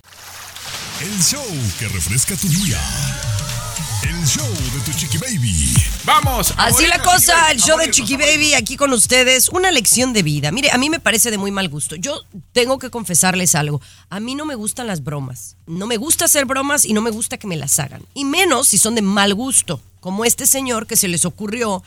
El 1.01 1.23
show 1.23 1.43
que 1.79 1.87
refresca 1.89 2.35
tu 2.35 2.47
día. 2.47 2.79
El 4.19 4.27
show 4.27 4.47
de 4.47 4.79
tu 4.85 4.91
chiqui 4.91 5.17
baby. 5.17 5.73
Vamos. 6.05 6.53
Así 6.57 6.85
la 6.85 7.01
cosa, 7.01 7.33
chiqui 7.33 7.51
el 7.51 7.59
show 7.59 7.77
de 7.79 7.89
Chiqui 7.89 8.15
Baby 8.15 8.53
aquí 8.53 8.75
con 8.75 8.93
ustedes. 8.93 9.49
Una 9.49 9.71
lección 9.71 10.13
de 10.13 10.21
vida. 10.21 10.51
Mire, 10.51 10.71
a 10.71 10.77
mí 10.77 10.89
me 10.89 10.99
parece 10.99 11.31
de 11.31 11.37
muy 11.37 11.49
mal 11.49 11.67
gusto. 11.67 11.95
Yo 11.95 12.21
tengo 12.51 12.77
que 12.77 12.91
confesarles 12.91 13.55
algo. 13.55 13.81
A 14.09 14.19
mí 14.19 14.35
no 14.35 14.45
me 14.45 14.55
gustan 14.55 14.85
las 14.85 15.03
bromas. 15.03 15.57
No 15.65 15.87
me 15.87 15.97
gusta 15.97 16.25
hacer 16.25 16.45
bromas 16.45 16.85
y 16.85 16.93
no 16.93 17.01
me 17.01 17.09
gusta 17.09 17.37
que 17.37 17.47
me 17.47 17.57
las 17.57 17.79
hagan. 17.79 18.03
Y 18.13 18.25
menos 18.25 18.67
si 18.67 18.77
son 18.77 18.93
de 18.95 19.01
mal 19.01 19.33
gusto, 19.33 19.81
como 19.99 20.25
este 20.25 20.45
señor 20.45 20.85
que 20.85 20.95
se 20.95 21.07
les 21.07 21.25
ocurrió 21.25 21.81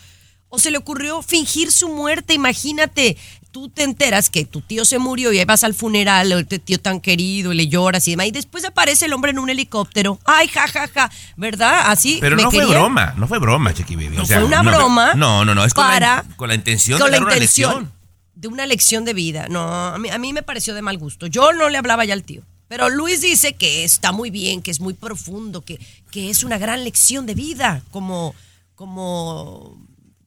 o 0.49 0.59
se 0.59 0.71
le 0.71 0.77
ocurrió 0.77 1.21
fingir 1.21 1.71
su 1.71 1.89
muerte. 1.89 2.33
Imagínate, 2.33 3.17
tú 3.57 3.69
te 3.69 3.81
enteras 3.81 4.29
que 4.29 4.45
tu 4.45 4.61
tío 4.61 4.85
se 4.85 4.99
murió 4.99 5.33
y 5.33 5.39
ahí 5.39 5.45
vas 5.45 5.63
al 5.63 5.73
funeral, 5.73 6.31
o 6.31 6.37
este 6.37 6.59
tío 6.59 6.79
tan 6.79 7.01
querido, 7.01 7.51
y 7.51 7.55
le 7.55 7.67
lloras 7.67 8.07
y 8.07 8.11
demás. 8.11 8.27
Y 8.27 8.31
después 8.31 8.63
aparece 8.65 9.05
el 9.05 9.13
hombre 9.13 9.31
en 9.31 9.39
un 9.39 9.49
helicóptero. 9.49 10.19
Ay, 10.25 10.47
ja, 10.47 10.67
ja, 10.67 10.87
ja. 10.87 11.11
¿Verdad? 11.37 11.85
Así. 11.87 12.19
Pero 12.21 12.35
me 12.35 12.43
no 12.43 12.51
fue 12.51 12.67
broma, 12.67 13.15
no 13.17 13.27
fue 13.27 13.39
broma, 13.39 13.73
Chiqui 13.73 13.95
Baby. 13.95 14.15
No 14.17 14.21
o 14.21 14.25
sea, 14.27 14.37
fue 14.37 14.45
una 14.45 14.61
no, 14.61 14.69
broma 14.69 15.15
No, 15.15 15.43
no, 15.43 15.55
no, 15.55 15.65
es 15.65 15.73
con, 15.73 15.87
para- 15.87 16.17
la, 16.17 16.35
con 16.35 16.49
la 16.49 16.53
intención 16.53 16.99
con 16.99 17.07
de 17.07 17.11
la 17.13 17.17
dar 17.17 17.25
una 17.25 17.33
intención 17.33 17.71
lección. 17.71 17.93
de 18.35 18.47
una 18.47 18.65
lección 18.67 19.05
de 19.05 19.13
vida. 19.15 19.47
No, 19.49 19.87
a 19.87 19.97
mí, 19.97 20.09
a 20.09 20.19
mí 20.19 20.33
me 20.33 20.43
pareció 20.43 20.75
de 20.75 20.83
mal 20.83 20.99
gusto. 20.99 21.25
Yo 21.25 21.51
no 21.53 21.67
le 21.69 21.79
hablaba 21.79 22.05
ya 22.05 22.13
al 22.13 22.21
tío. 22.23 22.43
Pero 22.67 22.89
Luis 22.89 23.21
dice 23.21 23.53
que 23.53 23.83
está 23.83 24.11
muy 24.11 24.29
bien, 24.29 24.61
que 24.61 24.69
es 24.69 24.79
muy 24.81 24.93
profundo, 24.93 25.61
que, 25.61 25.79
que 26.11 26.29
es 26.29 26.43
una 26.43 26.59
gran 26.59 26.83
lección 26.83 27.25
de 27.25 27.33
vida, 27.33 27.81
como, 27.89 28.35
como 28.75 29.81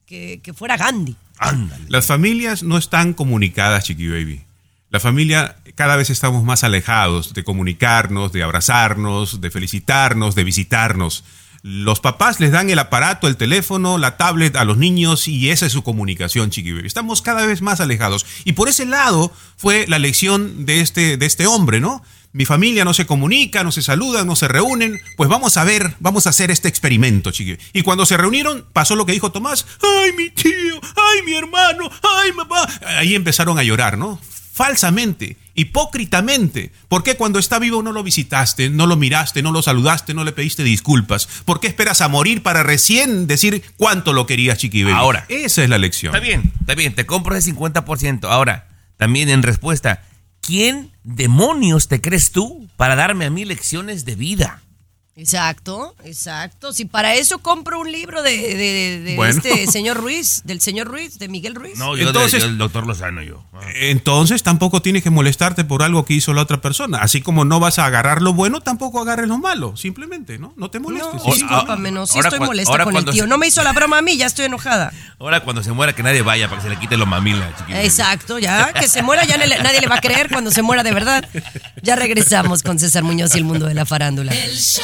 que, 0.05 0.41
que 0.43 0.51
fuera 0.53 0.75
Gandhi. 0.75 1.15
Las 1.87 2.05
familias 2.05 2.63
no 2.63 2.77
están 2.77 3.13
comunicadas, 3.13 3.85
Chiqui 3.85 4.07
Baby. 4.07 4.43
La 4.89 4.99
familia 4.99 5.55
cada 5.75 5.95
vez 5.95 6.09
estamos 6.09 6.43
más 6.43 6.63
alejados 6.63 7.33
de 7.33 7.43
comunicarnos, 7.43 8.31
de 8.31 8.43
abrazarnos, 8.43 9.41
de 9.41 9.49
felicitarnos, 9.49 10.35
de 10.35 10.43
visitarnos. 10.43 11.23
Los 11.63 11.99
papás 11.99 12.39
les 12.39 12.51
dan 12.51 12.69
el 12.69 12.79
aparato, 12.79 13.27
el 13.27 13.37
teléfono, 13.37 13.97
la 13.97 14.17
tablet 14.17 14.55
a 14.55 14.65
los 14.65 14.77
niños 14.77 15.27
y 15.27 15.49
esa 15.49 15.67
es 15.67 15.71
su 15.71 15.83
comunicación, 15.83 16.49
Chiqui 16.49 16.71
Baby. 16.73 16.87
Estamos 16.87 17.21
cada 17.21 17.45
vez 17.45 17.61
más 17.61 17.79
alejados. 17.79 18.25
Y 18.45 18.53
por 18.53 18.67
ese 18.67 18.85
lado 18.85 19.31
fue 19.57 19.85
la 19.87 19.99
lección 19.99 20.65
de 20.65 20.81
este, 20.81 21.17
de 21.17 21.25
este 21.25 21.47
hombre, 21.47 21.79
¿no? 21.79 22.03
Mi 22.33 22.45
familia 22.45 22.85
no 22.85 22.93
se 22.93 23.05
comunica, 23.05 23.63
no 23.63 23.71
se 23.71 23.81
saludan, 23.81 24.27
no 24.27 24.35
se 24.35 24.47
reúnen. 24.47 24.99
Pues 25.17 25.29
vamos 25.29 25.57
a 25.57 25.63
ver, 25.63 25.95
vamos 25.99 26.27
a 26.27 26.29
hacer 26.29 26.51
este 26.51 26.67
experimento, 26.67 27.31
Chiqui. 27.31 27.53
Baby. 27.53 27.63
Y 27.73 27.81
cuando 27.81 28.05
se 28.05 28.17
reunieron, 28.17 28.65
pasó 28.73 28.95
lo 28.95 29.05
que 29.05 29.11
dijo 29.11 29.31
Tomás. 29.31 29.65
¡Ay, 29.81 30.13
mi 30.13 30.29
tío! 30.29 30.79
¡Ay, 30.81 31.23
mi 31.25 31.33
hermano! 31.33 31.89
¡Ay, 32.17 32.31
mamá! 32.33 32.67
Ahí 32.97 33.15
empezaron 33.15 33.59
a 33.59 33.63
llorar, 33.63 33.97
¿no? 33.97 34.19
falsamente, 34.51 35.37
hipócritamente. 35.55 36.71
¿Por 36.87 37.03
qué 37.03 37.15
cuando 37.15 37.39
está 37.39 37.57
vivo 37.57 37.81
no 37.81 37.91
lo 37.93 38.03
visitaste, 38.03 38.69
no 38.69 38.85
lo 38.85 38.95
miraste, 38.95 39.41
no 39.41 39.51
lo 39.51 39.61
saludaste, 39.61 40.13
no 40.13 40.23
le 40.23 40.33
pediste 40.33 40.63
disculpas? 40.63 41.27
¿Por 41.45 41.59
qué 41.59 41.67
esperas 41.67 42.01
a 42.01 42.07
morir 42.07 42.43
para 42.43 42.61
recién 42.61 43.27
decir 43.27 43.63
cuánto 43.77 44.13
lo 44.13 44.27
querías, 44.27 44.59
Chiqui 44.59 44.83
Baby? 44.83 44.95
Ahora. 44.95 45.25
Esa 45.29 45.63
es 45.63 45.69
la 45.69 45.77
lección. 45.77 46.13
Está 46.13 46.23
bien, 46.23 46.51
está 46.59 46.75
bien, 46.75 46.93
te 46.93 47.07
compro 47.07 47.35
ese 47.35 47.55
50%. 47.55 48.25
Ahora, 48.25 48.67
también 48.97 49.29
en 49.29 49.41
respuesta, 49.41 50.03
¿quién 50.51 50.91
demonios 51.05 51.87
te 51.87 52.01
crees 52.01 52.31
tú 52.31 52.67
para 52.75 52.97
darme 52.97 53.23
a 53.23 53.29
mí 53.29 53.45
lecciones 53.45 54.03
de 54.03 54.15
vida? 54.15 54.61
Exacto, 55.17 55.93
exacto. 56.05 56.71
Si 56.73 56.85
para 56.85 57.15
eso 57.15 57.39
compro 57.39 57.79
un 57.79 57.91
libro 57.91 58.23
de, 58.23 58.31
de- 58.55 58.99
de 59.01 59.15
Bueno. 59.17 59.35
este 59.43 59.67
señor 59.67 59.97
Ruiz, 59.97 60.41
del 60.45 60.61
señor 60.61 60.87
Ruiz, 60.87 61.19
de 61.19 61.27
Miguel 61.27 61.53
Ruiz. 61.53 61.77
No, 61.77 61.95
yo, 61.97 62.07
Entonces- 62.07 62.33
de- 62.33 62.39
yo 62.39 62.45
el 62.47 62.57
doctor 62.57 62.87
Lozano, 62.87 63.21
yo. 63.21 63.43
Ah. 63.53 63.59
Entonces 63.75 64.41
tampoco 64.41 64.81
tienes 64.81 65.03
que 65.03 65.09
molestarte 65.09 65.63
por 65.65 65.83
algo 65.83 66.05
que 66.05 66.13
hizo 66.13 66.33
la 66.33 66.41
otra 66.41 66.61
persona. 66.61 66.99
Así 66.99 67.21
como 67.21 67.43
no 67.45 67.59
vas 67.59 67.77
a 67.77 67.85
agarrar 67.85 68.21
lo 68.21 68.33
bueno, 68.33 68.61
tampoco 68.61 69.01
agarres 69.01 69.27
lo 69.27 69.37
malo. 69.37 69.75
Simplemente, 69.75 70.39
¿no? 70.39 70.53
No 70.55 70.71
te 70.71 70.79
molestes. 70.79 71.13
No, 71.13 71.19
Sí, 71.33 71.41
discúlpame, 71.41 71.91
no, 71.91 72.07
sí 72.07 72.13
ahora 72.15 72.29
estoy 72.29 72.39
cua- 72.39 72.45
molesta 72.47 72.71
ahora 72.71 72.83
con 72.85 72.91
el 72.91 72.95
cuando 72.95 73.11
tío. 73.11 73.23
se- 73.23 73.29
No 73.29 73.37
me 73.37 73.47
hizo 73.47 73.63
la 73.63 73.73
broma 73.73 73.97
a 73.97 74.01
mí, 74.01 74.17
ya 74.17 74.25
estoy 74.27 74.45
enojada. 74.45 74.93
Ahora 75.19 75.43
cuando 75.43 75.61
se 75.61 75.71
muera 75.73 75.93
que 75.93 76.03
nadie 76.03 76.21
vaya 76.21 76.47
para 76.49 76.61
que 76.61 76.67
se 76.69 76.73
le 76.73 76.79
quite 76.79 76.95
los 76.97 77.07
mamilas. 77.07 77.53
Exacto, 77.69 78.39
ya 78.39 78.71
que 78.73 78.87
se 78.87 79.03
muera 79.03 79.25
ya 79.25 79.37
nadie 79.37 79.81
le 79.81 79.87
va 79.87 79.95
a 79.95 80.01
creer 80.01 80.29
cuando 80.29 80.51
se 80.51 80.61
muera 80.61 80.83
de 80.83 80.93
verdad. 80.93 81.27
Ya 81.83 81.95
regresamos 81.95 82.63
con 82.63 82.79
César 82.79 83.03
Muñoz 83.03 83.35
y 83.35 83.39
el 83.39 83.43
mundo 83.43 83.65
de 83.67 83.73
la 83.73 83.85
farándula. 83.85 84.31
El 84.33 84.55
show. 84.57 84.83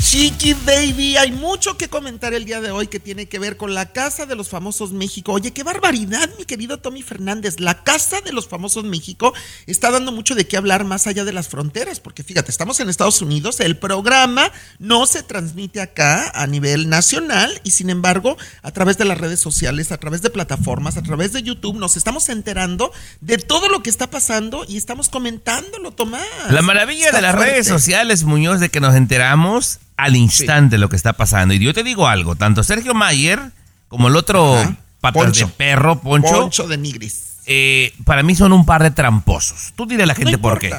Chiqui 0.00 0.54
Baby, 0.54 1.18
hay 1.18 1.30
mucho 1.30 1.76
que 1.76 1.88
comentar 1.88 2.32
el 2.32 2.46
día 2.46 2.62
de 2.62 2.70
hoy 2.70 2.86
que 2.86 2.98
tiene 2.98 3.26
que 3.26 3.38
ver 3.38 3.58
con 3.58 3.74
la 3.74 3.92
Casa 3.92 4.24
de 4.24 4.34
los 4.34 4.48
Famosos 4.48 4.92
México. 4.92 5.32
Oye, 5.32 5.52
qué 5.52 5.62
barbaridad, 5.62 6.28
mi 6.38 6.46
querido 6.46 6.78
Tommy 6.78 7.02
Fernández. 7.02 7.60
La 7.60 7.84
Casa 7.84 8.20
de 8.22 8.32
los 8.32 8.48
Famosos 8.48 8.84
México 8.84 9.34
está 9.66 9.90
dando 9.90 10.10
mucho 10.10 10.34
de 10.34 10.46
qué 10.48 10.56
hablar 10.56 10.84
más 10.84 11.06
allá 11.06 11.24
de 11.24 11.34
las 11.34 11.48
fronteras, 11.48 12.00
porque 12.00 12.24
fíjate, 12.24 12.50
estamos 12.50 12.80
en 12.80 12.88
Estados 12.88 13.20
Unidos, 13.20 13.60
el 13.60 13.76
programa 13.76 14.50
no 14.78 15.04
se 15.04 15.22
transmite 15.22 15.82
acá 15.82 16.32
a 16.34 16.46
nivel 16.46 16.88
nacional 16.88 17.60
y 17.62 17.72
sin 17.72 17.90
embargo, 17.90 18.38
a 18.62 18.72
través 18.72 18.96
de 18.96 19.04
las 19.04 19.18
redes 19.18 19.38
sociales, 19.38 19.92
a 19.92 19.98
través 19.98 20.22
de 20.22 20.30
plataformas, 20.30 20.96
a 20.96 21.02
través 21.02 21.34
de 21.34 21.42
YouTube, 21.42 21.76
nos 21.78 21.98
estamos 21.98 22.30
enterando 22.30 22.90
de 23.20 23.36
todo 23.36 23.68
lo 23.68 23.82
que 23.82 23.90
está 23.90 24.08
pasando 24.10 24.64
y 24.66 24.78
estamos 24.78 25.10
comentándolo, 25.10 25.92
Tomás. 25.92 26.24
La 26.48 26.62
maravilla 26.62 27.06
Está 27.06 27.16
de 27.18 27.22
las 27.22 27.34
fuerte. 27.34 27.52
redes 27.52 27.66
sociales, 27.68 28.24
Muñoz, 28.24 28.60
de 28.60 28.70
que 28.70 28.80
nos 28.80 28.94
enteramos 28.96 29.78
al 30.04 30.16
instante 30.16 30.78
lo 30.78 30.88
que 30.88 30.96
está 30.96 31.12
pasando. 31.12 31.54
Y 31.54 31.58
yo 31.58 31.72
te 31.74 31.82
digo 31.84 32.08
algo, 32.08 32.36
tanto 32.36 32.62
Sergio 32.62 32.94
Mayer 32.94 33.40
como 33.88 34.08
el 34.08 34.16
otro 34.16 34.56
Ajá. 34.56 34.76
patas 35.00 35.22
Poncho. 35.24 35.46
de 35.46 35.52
perro, 35.52 36.00
Poncho, 36.00 36.32
Poncho 36.42 36.68
de 36.68 36.78
Nigris. 36.78 37.36
eh, 37.46 37.92
para 38.04 38.22
mí 38.22 38.34
son 38.34 38.52
un 38.52 38.64
par 38.66 38.82
de 38.82 38.90
tramposos. 38.90 39.72
Tú 39.76 39.86
dile 39.86 40.04
a 40.04 40.06
la 40.06 40.14
gente 40.14 40.32
no 40.32 40.40
por 40.40 40.58
qué. 40.58 40.74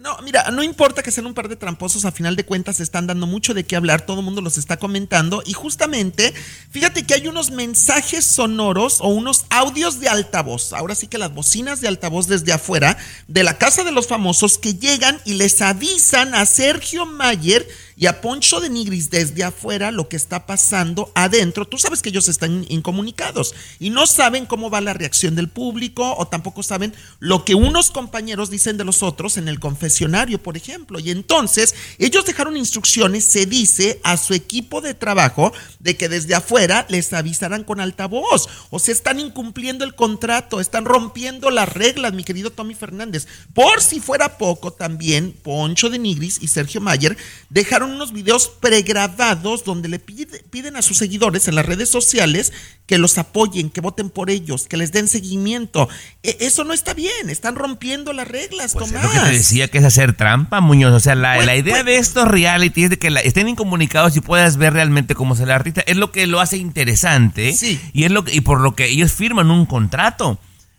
No, 0.00 0.16
mira, 0.22 0.48
no 0.52 0.62
importa 0.62 1.02
que 1.02 1.10
sean 1.10 1.26
un 1.26 1.34
par 1.34 1.48
de 1.48 1.56
tramposos, 1.56 2.04
a 2.04 2.12
final 2.12 2.36
de 2.36 2.44
cuentas 2.44 2.76
se 2.76 2.84
están 2.84 3.08
dando 3.08 3.26
mucho 3.26 3.52
de 3.52 3.64
qué 3.64 3.74
hablar, 3.74 4.02
todo 4.02 4.20
el 4.20 4.24
mundo 4.24 4.40
los 4.40 4.56
está 4.56 4.76
comentando 4.76 5.42
y 5.44 5.54
justamente, 5.54 6.32
fíjate 6.70 7.02
que 7.04 7.14
hay 7.14 7.26
unos 7.26 7.50
mensajes 7.50 8.24
sonoros 8.24 9.00
o 9.00 9.08
unos 9.08 9.44
audios 9.50 9.98
de 9.98 10.08
altavoz, 10.08 10.72
ahora 10.72 10.94
sí 10.94 11.08
que 11.08 11.18
las 11.18 11.34
bocinas 11.34 11.80
de 11.80 11.88
altavoz 11.88 12.28
desde 12.28 12.52
afuera 12.52 12.96
de 13.26 13.42
la 13.42 13.58
casa 13.58 13.82
de 13.82 13.90
los 13.90 14.06
famosos 14.06 14.56
que 14.56 14.74
llegan 14.74 15.18
y 15.24 15.34
les 15.34 15.60
avisan 15.60 16.32
a 16.32 16.46
Sergio 16.46 17.04
Mayer 17.04 17.66
y 17.98 18.06
a 18.06 18.20
Poncho 18.20 18.60
de 18.60 18.70
Nigris 18.70 19.10
desde 19.10 19.42
afuera 19.42 19.90
lo 19.90 20.08
que 20.08 20.16
está 20.16 20.46
pasando 20.46 21.10
adentro. 21.16 21.66
Tú 21.66 21.78
sabes 21.78 22.00
que 22.00 22.10
ellos 22.10 22.28
están 22.28 22.64
incomunicados 22.68 23.54
y 23.80 23.90
no 23.90 24.06
saben 24.06 24.46
cómo 24.46 24.70
va 24.70 24.80
la 24.80 24.94
reacción 24.94 25.34
del 25.34 25.48
público 25.48 26.14
o 26.16 26.28
tampoco 26.28 26.62
saben 26.62 26.94
lo 27.18 27.44
que 27.44 27.56
unos 27.56 27.90
compañeros 27.90 28.50
dicen 28.50 28.76
de 28.76 28.84
los 28.84 29.02
otros 29.02 29.36
en 29.36 29.48
el 29.48 29.58
confesionario, 29.58 30.40
por 30.40 30.56
ejemplo. 30.56 31.00
Y 31.00 31.10
entonces 31.10 31.74
ellos 31.98 32.24
dejaron 32.24 32.56
instrucciones, 32.56 33.24
se 33.24 33.46
dice, 33.46 34.00
a 34.04 34.16
su 34.16 34.32
equipo 34.32 34.80
de 34.80 34.94
trabajo 34.94 35.52
de 35.80 35.96
que 35.96 36.08
desde 36.08 36.36
afuera 36.36 36.86
les 36.88 37.12
avisarán 37.12 37.64
con 37.64 37.80
altavoz. 37.80 38.48
O 38.70 38.78
sea, 38.78 38.94
están 38.94 39.18
incumpliendo 39.18 39.84
el 39.84 39.96
contrato, 39.96 40.60
están 40.60 40.84
rompiendo 40.84 41.50
las 41.50 41.68
reglas, 41.68 42.12
mi 42.12 42.22
querido 42.22 42.50
Tommy 42.50 42.74
Fernández. 42.74 43.26
Por 43.54 43.80
si 43.80 43.98
fuera 43.98 44.38
poco, 44.38 44.72
también 44.72 45.32
Poncho 45.32 45.90
de 45.90 45.98
Nigris 45.98 46.38
y 46.40 46.46
Sergio 46.46 46.80
Mayer 46.80 47.16
dejaron 47.50 47.87
unos 47.92 48.12
videos 48.12 48.48
pregrabados 48.48 49.64
donde 49.64 49.88
le 49.88 49.98
pide- 49.98 50.42
piden 50.50 50.76
a 50.76 50.82
sus 50.82 50.98
seguidores 50.98 51.48
en 51.48 51.54
las 51.54 51.66
redes 51.66 51.88
sociales 51.90 52.52
que 52.86 52.96
los 52.98 53.18
apoyen, 53.18 53.68
que 53.70 53.80
voten 53.80 54.08
por 54.10 54.30
ellos, 54.30 54.66
que 54.66 54.76
les 54.78 54.92
den 54.92 55.08
seguimiento. 55.08 55.88
E- 56.22 56.38
eso 56.40 56.64
no 56.64 56.72
está 56.72 56.94
bien, 56.94 57.28
están 57.28 57.54
rompiendo 57.54 58.12
las 58.12 58.26
reglas, 58.28 58.72
Pues 58.72 58.86
es 58.86 58.92
Tomás. 58.92 59.04
lo 59.04 59.10
que 59.22 59.28
te 59.28 59.34
decía 59.36 59.68
que 59.68 59.78
es 59.78 59.84
hacer 59.84 60.16
trampa, 60.16 60.60
Muñoz. 60.60 60.92
O 60.94 61.00
sea, 61.00 61.14
la, 61.14 61.34
Pues- 61.34 61.46
la 61.46 61.56
idea 61.56 61.74
pues- 61.74 61.84
de 61.84 61.98
estos 61.98 62.28
reality 62.28 62.84
es 62.84 62.90
de 62.90 62.98
que 62.98 63.10
la- 63.10 63.20
estén 63.20 63.48
incomunicados 63.48 64.16
y 64.16 64.20
puedas 64.20 64.56
ver 64.56 64.72
realmente 64.72 65.14
cómo 65.14 65.36
se 65.36 65.42
el 65.42 65.50
artista. 65.50 65.82
Es 65.86 65.96
lo 65.96 66.12
que 66.12 66.26
lo 66.26 66.40
hace 66.40 66.56
interesante. 66.56 67.52
Sí. 67.54 67.80
Y 67.92 68.04
es 68.04 68.10
lo 68.10 68.24
que, 68.24 68.34
y 68.34 68.40
por 68.40 68.60
lo 68.60 68.74
que 68.74 68.86
ellos 68.88 69.12
firman 69.12 69.50
un 69.50 69.66
contrato. 69.66 70.38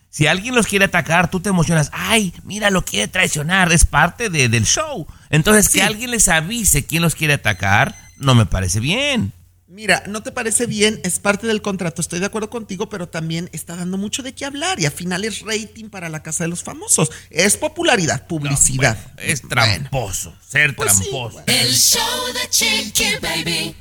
Si 0.09 0.25
alguien 0.27 0.55
los 0.55 0.65
quiere 0.67 0.85
atacar, 0.85 1.29
tú 1.29 1.39
te 1.39 1.49
emocionas. 1.49 1.89
Ay, 1.93 2.33
mira, 2.43 2.69
lo 2.71 2.83
quiere 2.83 3.07
traicionar. 3.07 3.71
Es 3.71 3.85
parte 3.85 4.29
de- 4.29 4.49
del 4.49 4.65
show. 4.65 5.05
Entonces, 5.29 5.65
Sí. 5.67 5.73
que 5.79 5.83
alguien 5.83 6.11
les 6.11 6.27
avise 6.27 6.85
quién 6.85 7.01
los 7.03 7.15
quiere 7.15 7.33
atacar, 7.35 7.95
no 8.17 8.33
me 8.35 8.45
parece 8.45 8.79
bien. 8.79 9.33
Mira, 9.71 10.01
no 10.07 10.23
te 10.23 10.31
parece 10.31 10.65
bien, 10.65 10.99
es 11.03 11.19
parte 11.19 11.45
del 11.45 11.61
contrato, 11.61 12.01
estoy 12.01 12.19
de 12.19 12.25
acuerdo 12.25 12.49
contigo, 12.49 12.89
pero 12.89 13.07
también 13.07 13.51
está 13.53 13.75
dando 13.75 13.97
mucho 13.99 14.23
de 14.23 14.33
qué 14.33 14.43
hablar 14.45 14.79
y 14.79 14.87
al 14.87 14.91
final 14.91 15.23
es 15.25 15.41
rating 15.41 15.89
para 15.89 16.09
la 16.09 16.23
Casa 16.23 16.43
de 16.43 16.47
los 16.47 16.63
Famosos. 16.63 17.11
Es 17.29 17.55
popularidad, 17.55 18.25
publicidad. 18.25 18.97
Es 19.17 19.43
tramposo. 19.47 20.33
Ser 20.45 20.75
Pues 20.75 20.93
sí, 20.93 21.01
tramposo. 21.03 21.33
bueno. 21.43 21.45
El 21.61 21.71
show 21.75 22.01
de 22.33 22.49
Chiqui 22.49 23.05
Baby. 23.21 23.75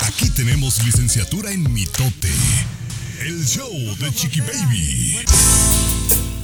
Aquí 0.00 0.30
tenemos 0.30 0.82
licenciatura 0.82 1.52
en 1.52 1.70
mitote. 1.70 2.30
El 3.24 3.46
show 3.46 3.70
de 3.98 4.12
Chiqui 4.12 4.40
Baby. 4.40 5.18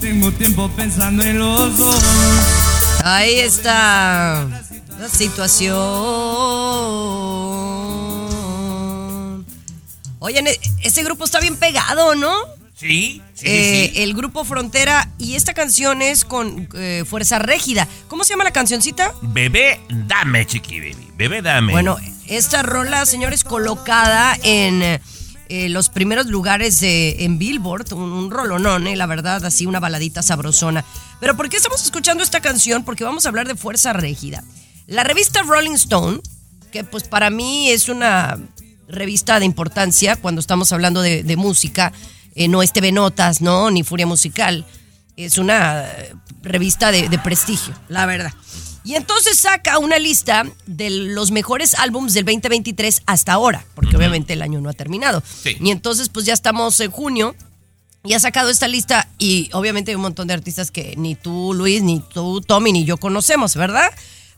Tengo 0.01 0.31
tiempo 0.33 0.69
pensando 0.71 1.23
en 1.25 1.39
los 1.39 1.77
dos. 1.77 2.03
Ahí 3.05 3.39
está 3.41 4.47
la 4.99 5.09
situación. 5.09 5.77
Oye, 10.21 10.59
ese 10.83 11.03
grupo 11.03 11.25
está 11.25 11.41
bien 11.41 11.57
pegado, 11.57 12.15
¿no? 12.15 12.33
Sí, 12.77 13.23
sí, 13.35 13.45
Eh, 13.47 13.91
sí. 13.95 14.03
El 14.03 14.15
grupo 14.15 14.45
Frontera 14.45 15.09
y 15.19 15.35
esta 15.35 15.53
canción 15.55 16.01
es 16.01 16.25
con 16.25 16.69
eh, 16.75 17.05
Fuerza 17.09 17.41
Régida. 17.41 17.89
¿Cómo 18.07 18.23
se 18.23 18.35
llama 18.35 18.45
la 18.45 18.53
cancioncita? 18.53 19.13
Bebé, 19.23 19.81
dame, 20.07 20.47
chiqui 20.47 20.79
baby. 20.79 21.09
Bebé, 21.17 21.43
dame. 21.43 21.73
Bueno, 21.73 21.97
esta 22.29 22.63
rola, 22.63 23.05
señores, 23.05 23.43
colocada 23.43 24.37
en 24.45 25.01
eh, 25.49 25.69
los 25.69 25.89
primeros 25.89 26.27
lugares 26.27 26.81
en 26.83 27.39
Billboard, 27.39 27.93
un, 27.95 28.13
un 28.13 28.31
rolonón, 28.31 28.87
eh, 28.87 28.97
la 28.97 29.07
verdad, 29.07 29.45
así 29.45 29.67
una 29.67 29.81
baladita 29.81 30.23
sabrosona. 30.23 30.85
Pero 31.21 31.37
¿por 31.37 31.49
qué 31.49 31.57
estamos 31.57 31.83
escuchando 31.83 32.23
esta 32.23 32.41
canción? 32.41 32.85
Porque 32.85 33.05
vamos 33.05 33.25
a 33.25 33.31
hablar 33.31 33.49
de 33.49 33.55
Fuerza 33.55 33.93
Régida. 33.93 34.45
La 34.87 35.05
revista 35.05 35.43
Rolling 35.43 35.73
Stone, 35.73 36.21
que 36.71 36.85
pues 36.85 37.05
para 37.05 37.31
mí 37.31 37.71
es 37.71 37.89
una 37.89 38.39
revista 38.89 39.39
de 39.39 39.47
importancia 39.47 40.17
cuando 40.17 40.41
estamos 40.41 40.73
hablando 40.73 41.03
de, 41.03 41.37
música, 41.37 41.93
eh, 42.35 42.49
no 42.49 42.63
es 42.63 42.73
TV 42.73 42.93
Notas, 42.93 43.41
¿no? 43.41 43.71
Ni 43.71 43.85
Furia 43.85 44.07
Musical, 44.07 44.67
es 45.17 45.39
una 45.39 45.83
eh, 45.83 46.15
revista 46.43 46.91
de 46.93 47.19
prestigio, 47.19 47.75
la 47.89 48.07
verdad. 48.07 48.33
Y 48.89 48.95
entonces 48.95 49.39
saca 49.39 49.77
una 49.77 49.99
lista 49.99 50.47
de 50.65 50.89
los 50.89 51.31
mejores 51.31 51.75
álbums 51.75 52.15
del 52.15 52.25
2023 52.25 53.03
hasta 53.05 53.35
ahora, 53.35 53.67
porque 53.75 53.95
obviamente 53.95 54.33
el 54.33 54.41
año 54.41 54.63
no 54.63 54.71
ha 54.71 54.73
terminado. 54.73 55.23
Sí. 55.43 55.59
Y 55.61 55.73
entonces 55.73 56.09
pues 56.09 56.25
ya 56.25 56.33
estamos 56.33 56.81
en 56.81 56.91
junio 56.91 57.37
y 58.03 58.15
ha 58.15 58.19
sacado 58.19 58.49
esta 58.49 58.67
lista 58.67 59.07
y 59.19 59.51
obviamente 59.53 59.91
hay 59.91 59.97
un 59.97 60.01
montón 60.01 60.27
de 60.27 60.33
artistas 60.33 60.71
que 60.71 60.95
ni 60.97 61.17
tú, 61.17 61.53
Luis, 61.53 61.83
ni 61.83 62.01
tú, 62.01 62.41
Tommy, 62.41 62.73
ni 62.73 62.87
yo 62.87 62.97
conocemos, 62.97 63.57
¿verdad? 63.57 63.91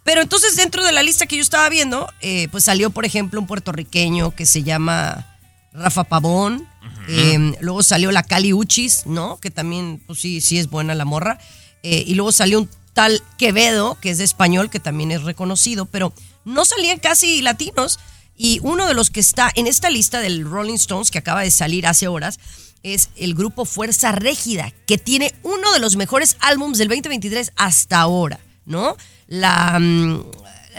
Pero 0.02 0.20
entonces 0.20 0.56
dentro 0.56 0.82
de 0.82 0.90
la 0.90 1.04
lista 1.04 1.26
que 1.26 1.36
yo 1.36 1.42
estaba 1.42 1.68
viendo, 1.68 2.12
eh, 2.20 2.48
pues 2.50 2.64
salió 2.64 2.90
por 2.90 3.04
ejemplo 3.04 3.38
un 3.38 3.46
puertorriqueño 3.46 4.34
que 4.34 4.46
se 4.46 4.64
llama 4.64 5.28
Rafa 5.72 6.02
Pavón, 6.02 6.66
eh, 7.08 7.54
luego 7.60 7.84
salió 7.84 8.10
la 8.10 8.24
Cali 8.24 8.52
Uchis, 8.52 9.06
¿no? 9.06 9.38
Que 9.38 9.52
también, 9.52 10.02
pues 10.08 10.18
sí, 10.18 10.40
sí 10.40 10.58
es 10.58 10.68
buena 10.68 10.96
la 10.96 11.04
morra. 11.04 11.38
Eh, 11.82 12.04
y 12.06 12.14
luego 12.14 12.30
salió 12.30 12.58
un 12.58 12.68
tal 12.92 13.22
Quevedo, 13.38 13.96
que 14.00 14.10
es 14.10 14.18
de 14.18 14.24
español, 14.24 14.70
que 14.70 14.80
también 14.80 15.10
es 15.10 15.22
reconocido, 15.22 15.86
pero 15.86 16.12
no 16.44 16.64
salían 16.64 16.98
casi 16.98 17.42
latinos. 17.42 17.98
Y 18.36 18.58
uno 18.62 18.86
de 18.86 18.94
los 18.94 19.10
que 19.10 19.20
está 19.20 19.50
en 19.54 19.66
esta 19.66 19.90
lista 19.90 20.20
del 20.20 20.44
Rolling 20.44 20.74
Stones, 20.74 21.10
que 21.10 21.18
acaba 21.18 21.42
de 21.42 21.50
salir 21.50 21.86
hace 21.86 22.08
horas, 22.08 22.38
es 22.82 23.10
el 23.16 23.34
grupo 23.34 23.64
Fuerza 23.64 24.12
Régida, 24.12 24.72
que 24.86 24.98
tiene 24.98 25.34
uno 25.42 25.72
de 25.72 25.80
los 25.80 25.96
mejores 25.96 26.36
álbums 26.40 26.78
del 26.78 26.88
2023 26.88 27.52
hasta 27.56 28.00
ahora, 28.00 28.40
¿no? 28.64 28.96
La, 29.26 29.78
mm, 29.78 30.24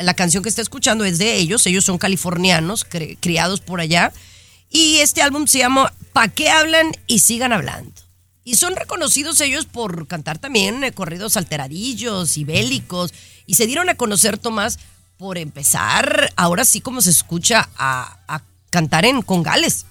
la 0.02 0.14
canción 0.16 0.42
que 0.42 0.50
está 0.50 0.62
escuchando 0.62 1.06
es 1.06 1.18
de 1.18 1.36
ellos, 1.36 1.66
ellos 1.68 1.86
son 1.86 1.98
californianos, 1.98 2.86
criados 3.20 3.62
por 3.62 3.82
allá, 3.82 4.12
y 4.70 4.98
este 4.98 5.22
álbum 5.22 5.48
se 5.48 5.60
llama 5.60 5.94
Pa' 6.14 6.30
qué 6.30 6.50
hablan 6.50 6.92
y 7.08 7.20
sigan 7.20 7.54
hablando. 7.54 7.92
Y 8.44 8.56
son 8.56 8.76
reconocidos 8.76 9.40
ellos 9.42 9.66
por 9.66 10.08
cantar 10.08 10.40
también 10.40 10.84
eh, 10.84 10.92
corridos 10.92 11.38
alteradillos 11.38 12.38
y 12.38 12.44
bélicos. 12.44 13.14
Y 13.46 13.56
se 13.56 13.68
dieron 13.68 13.90
a 13.90 13.96
conocer, 13.96 14.38
Tomás, 14.38 14.80
por 15.18 15.38
empezar, 15.38 16.32
ahora 16.36 16.66
sí 16.66 16.82
como 16.82 17.02
se 17.02 17.12
escucha, 17.12 17.70
a, 17.78 18.20
a 18.28 18.42
cantar 18.72 19.06
en 19.06 19.22
congales. 19.22 19.86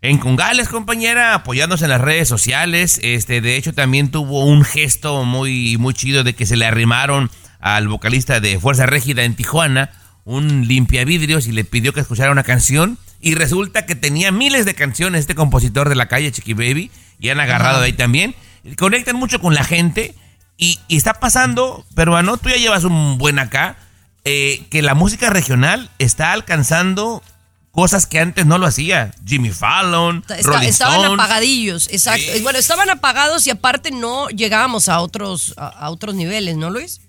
En 0.00 0.18
Congales, 0.18 0.68
compañera, 0.68 1.34
apoyándose 1.34 1.84
en 1.84 1.90
las 1.90 2.00
redes 2.00 2.28
sociales. 2.28 3.00
Este, 3.02 3.40
de 3.40 3.56
hecho, 3.56 3.72
también 3.72 4.12
tuvo 4.12 4.44
un 4.44 4.62
gesto 4.62 5.24
muy, 5.24 5.76
muy 5.76 5.92
chido 5.92 6.22
de 6.22 6.34
que 6.34 6.46
se 6.46 6.56
le 6.56 6.66
arrimaron 6.66 7.32
al 7.58 7.88
vocalista 7.88 8.38
de 8.38 8.60
Fuerza 8.60 8.86
Régida 8.86 9.24
en 9.24 9.34
Tijuana, 9.34 9.90
un 10.24 10.68
limpiavidrios, 10.68 11.48
y 11.48 11.52
le 11.52 11.64
pidió 11.64 11.92
que 11.92 11.98
escuchara 11.98 12.30
una 12.30 12.44
canción. 12.44 12.96
Y 13.20 13.34
resulta 13.34 13.86
que 13.86 13.96
tenía 13.96 14.30
miles 14.30 14.64
de 14.66 14.74
canciones 14.74 15.22
este 15.22 15.34
compositor 15.34 15.88
de 15.88 15.96
la 15.96 16.06
calle, 16.06 16.30
Chiqui 16.30 16.54
Baby, 16.54 16.92
y 17.20 17.28
han 17.30 17.40
agarrado 17.40 17.80
de 17.80 17.86
ahí 17.86 17.92
también. 17.92 18.34
Conectan 18.76 19.16
mucho 19.16 19.40
con 19.40 19.54
la 19.54 19.64
gente. 19.64 20.14
Y, 20.56 20.80
y 20.88 20.96
está 20.96 21.14
pasando, 21.14 21.84
peruano, 21.94 22.36
tú 22.36 22.48
ya 22.48 22.56
llevas 22.56 22.82
un 22.84 23.16
buen 23.16 23.38
acá, 23.38 23.76
eh, 24.24 24.66
que 24.70 24.82
la 24.82 24.94
música 24.94 25.30
regional 25.30 25.88
está 26.00 26.32
alcanzando 26.32 27.22
cosas 27.70 28.06
que 28.06 28.18
antes 28.18 28.44
no 28.44 28.58
lo 28.58 28.66
hacía. 28.66 29.12
Jimmy 29.24 29.50
Fallon, 29.50 30.24
Está- 30.28 30.36
Rolling 30.42 30.66
estaban 30.68 30.96
Stones. 31.00 31.14
apagadillos, 31.20 31.88
exacto. 31.92 32.26
Sí. 32.34 32.40
Bueno, 32.42 32.58
estaban 32.58 32.90
apagados 32.90 33.46
y 33.46 33.50
aparte 33.50 33.92
no 33.92 34.28
llegábamos 34.30 34.88
a 34.88 34.98
otros, 35.00 35.54
a, 35.56 35.68
a 35.68 35.90
otros 35.90 36.16
niveles, 36.16 36.56
¿no, 36.56 36.70
Luis? 36.70 37.00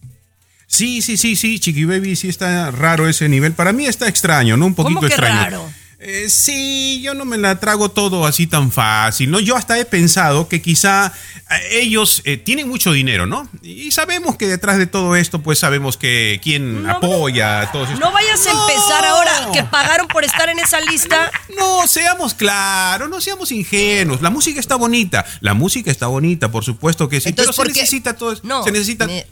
Sí, 0.67 1.02
sí, 1.02 1.17
sí, 1.17 1.36
sí, 1.36 1.60
Chiqui 1.60 1.86
Baby, 1.86 2.15
sí 2.15 2.30
está 2.30 2.69
raro 2.69 3.10
ese 3.10 3.28
nivel. 3.28 3.54
Para 3.54 3.74
mí 3.74 3.88
está 3.88 4.08
extraño, 4.08 4.56
¿no? 4.56 4.67
Un 4.67 4.76
poquito 4.76 5.00
¿Cómo 5.00 5.02
que 5.02 5.08
extraño. 5.08 5.41
raro? 5.41 5.74
Eh, 6.02 6.30
sí, 6.30 7.02
yo 7.04 7.14
no 7.14 7.26
me 7.26 7.38
la 7.38 7.60
trago 7.60 7.90
todo 7.90 8.26
así 8.26 8.48
tan 8.48 8.72
fácil, 8.72 9.30
¿no? 9.32 9.42
Yo 9.42 9.58
hasta 9.58 9.78
he 9.78 9.84
pensado 9.84 10.48
que 10.48 10.62
quizá 10.62 11.12
eh, 11.52 11.80
ellos 11.82 12.22
eh, 12.24 12.38
tienen 12.38 12.70
mucho 12.70 12.94
dinero, 12.94 13.26
¿no? 13.26 13.50
Y 13.62 13.92
sabemos 13.92 14.38
que 14.38 14.48
detrás 14.48 14.78
de 14.78 14.88
todo 14.88 15.18
esto, 15.18 15.42
pues 15.42 15.60
sabemos 15.60 15.98
que 15.98 16.40
quién 16.42 16.84
No, 16.84 16.92
apoya 16.92 17.60
a 17.64 17.72
todos 17.74 17.90
estos- 17.90 18.00
No 18.00 18.14
vayas 18.14 18.48
a 18.48 18.54
No. 18.54 18.70
empezar 18.70 19.04
ahora 19.04 19.50
que 19.52 19.64
pagaron 19.66 20.08
por 20.08 20.24
estar 20.24 20.48
en 20.48 20.60
esa 20.60 20.80
lista. 20.80 21.30
No, 21.58 21.86
seamos 21.86 22.34
claros, 22.34 23.10
no 23.10 23.20
seamos 23.20 23.52
ingenuos. 23.52 24.22
La 24.22 24.30
música 24.30 24.62
está 24.62 24.76
bonita, 24.76 25.26
la 25.42 25.54
música 25.54 25.92
está 25.92 26.08
bonita, 26.08 26.50
por 26.50 26.64
supuesto 26.64 27.10
que 27.10 27.20
sí, 27.20 27.28
Entonces, 27.30 27.54
pero 27.58 27.66
¿por 27.68 27.74
se 27.74 27.82
necesita 27.82 28.16
todo 28.16 28.32
eso. 28.32 28.42
No, 28.46 28.64
se 28.64 28.72
necesita 28.72 29.06
me- 29.06 29.26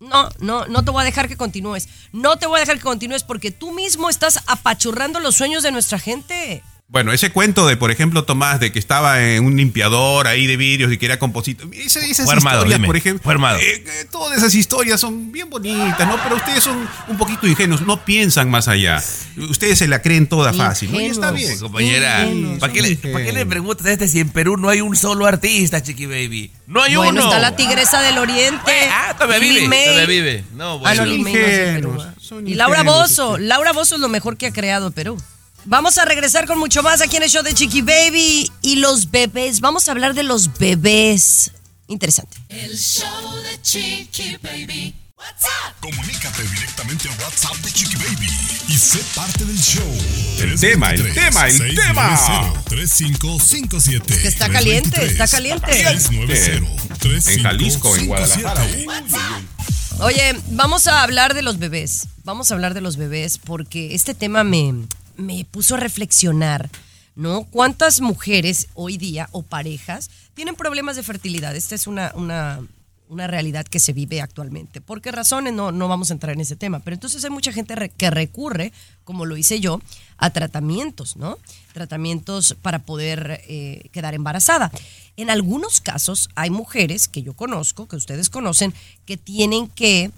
no, 0.00 0.28
no, 0.40 0.66
no 0.66 0.84
te 0.84 0.90
voy 0.90 1.02
a 1.02 1.04
dejar 1.04 1.28
que 1.28 1.36
continúes. 1.36 1.88
No 2.12 2.36
te 2.36 2.46
voy 2.46 2.58
a 2.58 2.60
dejar 2.60 2.76
que 2.76 2.82
continúes 2.82 3.24
porque 3.24 3.50
tú 3.50 3.72
mismo 3.72 4.10
estás 4.10 4.40
apachurrando 4.46 5.20
los 5.20 5.36
sueños 5.36 5.62
de 5.62 5.72
nuestra 5.72 5.98
gente. 5.98 6.62
Bueno, 6.88 7.12
ese 7.12 7.30
cuento 7.32 7.66
de, 7.66 7.76
por 7.76 7.90
ejemplo, 7.90 8.22
Tomás, 8.24 8.60
de 8.60 8.70
que 8.70 8.78
estaba 8.78 9.20
en 9.20 9.44
un 9.44 9.56
limpiador 9.56 10.28
ahí 10.28 10.46
de 10.46 10.56
vidrios 10.56 10.92
y 10.92 10.98
que 10.98 11.06
era 11.06 11.18
compositor. 11.18 11.68
esa- 11.74 11.98
Esas 11.98 12.28
armado, 12.30 12.58
historias, 12.58 12.78
dime, 12.78 12.86
por 12.86 12.96
ejemplo. 12.96 13.32
eh, 13.58 13.84
eh, 13.84 14.06
todas 14.10 14.38
esas 14.38 14.54
historias 14.54 15.00
son 15.00 15.32
bien 15.32 15.50
bonitas, 15.50 16.06
¿no? 16.06 16.16
Pero 16.22 16.36
ustedes 16.36 16.62
son 16.62 16.88
un 17.08 17.16
poquito 17.16 17.48
ingenuos, 17.48 17.82
no 17.82 18.04
piensan 18.04 18.48
más 18.50 18.68
allá. 18.68 19.02
Ustedes 19.36 19.78
se 19.80 19.88
la 19.88 20.00
creen 20.00 20.28
toda 20.28 20.52
fácil, 20.52 20.92
¿no? 20.92 21.00
Y 21.00 21.06
está 21.06 21.30
Ingenuos. 21.32 21.34
bien. 21.48 21.58
Compañera, 21.58 22.24
Ingenuos. 22.24 22.58
¿para 22.60 22.72
qué, 22.72 22.82
le, 22.82 22.88
Son 22.94 22.96
para 22.98 23.12
qué 23.12 23.18
le 23.24 23.28
ingenuos. 23.30 23.48
preguntas 23.48 23.86
a 23.88 23.92
este 23.92 24.06
si 24.08 24.20
en 24.20 24.28
Perú 24.28 24.56
no 24.56 24.68
hay 24.68 24.80
un 24.80 24.94
solo 24.94 25.26
artista, 25.26 25.82
Chiqui 25.82 26.06
Baby? 26.06 26.52
No 26.68 26.82
hay 26.84 26.94
bueno, 26.94 27.10
uno. 27.10 27.22
está 27.24 27.40
la 27.40 27.56
tigresa 27.56 28.00
del 28.00 28.16
oriente. 28.18 28.72
Ah, 28.92 29.12
todavía 29.18 29.38
vive, 29.40 29.84
todavía 29.86 30.06
vive. 30.06 30.44
No, 30.54 30.74
Ah, 30.74 30.76
bueno. 30.76 31.04
no 31.04 31.24
Perú, 31.24 31.28
Ingenuos, 31.30 32.04
¿ah? 32.06 32.14
son 32.20 32.46
Y 32.46 32.54
Laura 32.54 32.82
ingenuos, 32.82 33.08
Bozo. 33.10 33.38
Laura 33.38 33.72
Bozo 33.72 33.96
es 33.96 34.00
lo 34.00 34.08
mejor 34.08 34.36
que 34.36 34.46
ha 34.46 34.52
creado 34.52 34.92
Perú. 34.92 35.20
Vamos 35.68 35.98
a 35.98 36.04
regresar 36.04 36.46
con 36.46 36.60
mucho 36.60 36.84
más 36.84 37.00
aquí 37.02 37.16
en 37.16 37.24
el 37.24 37.28
show 37.28 37.42
de 37.42 37.52
Chiqui 37.52 37.82
Baby 37.82 38.52
y 38.62 38.76
los 38.76 39.10
bebés. 39.10 39.60
Vamos 39.60 39.88
a 39.88 39.90
hablar 39.90 40.14
de 40.14 40.22
los 40.22 40.56
bebés. 40.58 41.50
Interesante. 41.88 42.36
El 42.48 42.78
show 42.78 43.34
de 43.42 43.60
Chiqui 43.62 44.36
Baby. 44.40 44.94
What's 45.18 45.44
up? 45.44 45.74
Comunícate 45.80 46.44
directamente 46.44 47.08
al 47.08 47.18
WhatsApp 47.18 47.56
de 47.56 47.72
Chiqui 47.72 47.96
Baby 47.96 48.28
y 48.68 48.78
sé 48.78 49.00
parte 49.16 49.44
del 49.44 49.58
show. 49.58 49.82
El 50.38 50.60
tema, 50.60 50.92
el 50.92 51.12
tema, 51.12 51.48
el 51.48 51.74
tema. 51.74 52.62
3557 52.68 54.20
Que 54.22 54.28
está 54.28 54.48
caliente, 54.48 55.04
está 55.04 55.26
caliente. 55.26 55.72
690 55.72 57.30
En 57.32 57.42
Jalisco, 57.42 57.96
en 57.96 58.06
Guadalajara. 58.06 58.64
Oye, 59.98 60.36
vamos 60.50 60.86
a 60.86 61.02
hablar 61.02 61.34
de 61.34 61.42
los 61.42 61.58
bebés. 61.58 62.06
Vamos 62.22 62.52
a 62.52 62.54
hablar 62.54 62.72
de 62.72 62.82
los 62.82 62.96
bebés 62.96 63.38
porque 63.38 63.96
este 63.96 64.14
tema 64.14 64.44
me, 64.44 64.72
me 65.16 65.44
puso 65.44 65.74
a 65.74 65.80
reflexionar, 65.80 66.70
¿no? 67.14 67.44
¿Cuántas 67.44 68.00
mujeres 68.00 68.68
hoy 68.74 68.96
día 68.96 69.28
o 69.32 69.42
parejas 69.42 70.10
tienen 70.34 70.56
problemas 70.56 70.96
de 70.96 71.02
fertilidad? 71.02 71.56
Esta 71.56 71.74
es 71.74 71.86
una, 71.86 72.12
una, 72.14 73.26
realidad 73.26 73.64
que 73.66 73.78
se 73.78 73.92
vive 73.92 74.20
actualmente. 74.20 74.80
¿Por 74.80 75.00
qué 75.00 75.12
razones? 75.12 75.52
No, 75.52 75.72
no 75.72 75.88
vamos 75.88 76.10
a 76.10 76.14
entrar 76.14 76.34
en 76.34 76.40
ese 76.40 76.56
tema. 76.56 76.80
Pero 76.80 76.94
entonces 76.94 77.24
hay 77.24 77.30
mucha 77.30 77.52
gente 77.52 77.90
que 77.96 78.10
recurre, 78.10 78.72
como 79.04 79.24
lo 79.24 79.36
hice 79.36 79.60
yo, 79.60 79.80
a 80.18 80.30
tratamientos, 80.30 81.16
¿no? 81.16 81.38
Tratamientos 81.72 82.56
para 82.60 82.80
poder 82.80 83.42
eh, 83.48 83.88
quedar 83.92 84.14
embarazada. 84.14 84.70
En 85.16 85.30
algunos 85.30 85.80
casos 85.80 86.28
hay 86.34 86.50
mujeres 86.50 87.08
que 87.08 87.22
yo 87.22 87.32
conozco, 87.32 87.88
que 87.88 87.96
ustedes 87.96 88.28
conocen, 88.28 88.74
que 89.06 89.16
tienen 89.16 89.68
que 89.68 90.10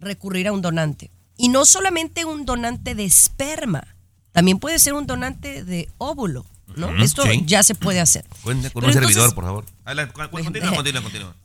recurrir 0.00 0.48
a 0.48 0.52
un 0.52 0.62
donante. 0.62 1.10
Y 1.36 1.48
no 1.48 1.64
solamente 1.64 2.24
un 2.24 2.44
donante 2.44 2.94
de 2.94 3.04
esperma, 3.04 3.89
también 4.32 4.58
puede 4.58 4.78
ser 4.78 4.92
un 4.94 5.06
donante 5.06 5.64
de 5.64 5.88
óvulo, 5.98 6.46
¿no? 6.76 7.02
Esto 7.02 7.24
sí. 7.24 7.42
ya 7.46 7.62
se 7.62 7.74
puede 7.74 8.00
hacer. 8.00 8.24
Cuente 8.42 8.70
con 8.70 8.80
Pero 8.82 8.86
un 8.88 8.92
servidor, 8.92 9.10
entonces- 9.12 9.34
por 9.34 9.44
favor. 9.44 9.64
Adelante, 9.84 10.14
Continúa, 10.30 10.74
continúa, 10.74 11.02
continúa. 11.02 11.36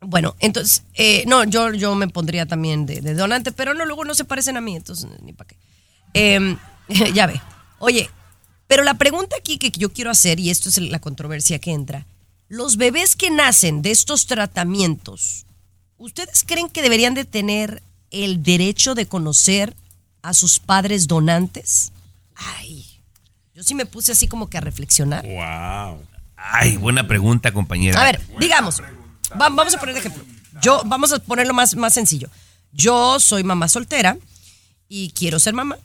Bueno, 0.00 0.36
entonces, 0.40 0.82
eh, 0.94 1.24
no, 1.26 1.44
yo, 1.44 1.72
yo 1.72 1.94
me 1.94 2.08
pondría 2.08 2.44
también 2.46 2.84
de, 2.84 3.00
de 3.00 3.14
donante, 3.14 3.52
pero 3.52 3.72
no, 3.72 3.86
luego 3.86 4.04
no 4.04 4.14
se 4.14 4.24
parecen 4.24 4.56
a 4.56 4.60
mí, 4.60 4.76
entonces 4.76 5.08
ni 5.22 5.32
para 5.32 5.48
qué. 5.48 5.56
Eh, 6.14 6.56
ya 7.14 7.26
ve. 7.26 7.40
Oye, 7.78 8.10
pero 8.66 8.84
la 8.84 8.94
pregunta 8.94 9.36
aquí 9.38 9.58
que 9.58 9.70
yo 9.70 9.92
quiero 9.92 10.10
hacer, 10.10 10.40
y 10.40 10.50
esto 10.50 10.68
es 10.68 10.78
la 10.78 10.98
controversia 10.98 11.58
que 11.58 11.72
entra, 11.72 12.06
los 12.48 12.76
bebés 12.76 13.16
que 13.16 13.30
nacen 13.30 13.80
de 13.82 13.90
estos 13.90 14.26
tratamientos, 14.26 15.46
¿ustedes 15.96 16.44
creen 16.44 16.68
que 16.68 16.82
deberían 16.82 17.14
de 17.14 17.24
tener 17.24 17.82
el 18.10 18.42
derecho 18.42 18.94
de 18.94 19.06
conocer 19.06 19.74
a 20.22 20.34
sus 20.34 20.58
padres 20.58 21.06
donantes? 21.06 21.92
Ay, 22.34 22.84
Yo 23.54 23.62
sí 23.62 23.74
me 23.74 23.86
puse 23.86 24.12
así 24.12 24.26
como 24.28 24.48
que 24.50 24.58
a 24.58 24.60
reflexionar. 24.60 25.24
Wow. 25.24 26.02
Ay, 26.36 26.76
buena 26.76 27.06
pregunta, 27.06 27.52
compañera. 27.52 28.00
A 28.00 28.04
ver, 28.04 28.20
digamos, 28.40 28.80
va- 28.80 29.48
vamos 29.48 29.74
a 29.74 29.78
poner 29.78 29.96
ejemplo. 29.96 30.24
Yo, 30.60 30.82
vamos 30.86 31.12
a 31.12 31.18
ponerlo 31.20 31.54
más, 31.54 31.74
más 31.76 31.94
sencillo. 31.94 32.28
Yo 32.72 33.20
soy 33.20 33.44
mamá 33.44 33.68
soltera 33.68 34.16
y 34.88 35.10
quiero 35.10 35.38
ser 35.38 35.54
mamá. 35.54 35.78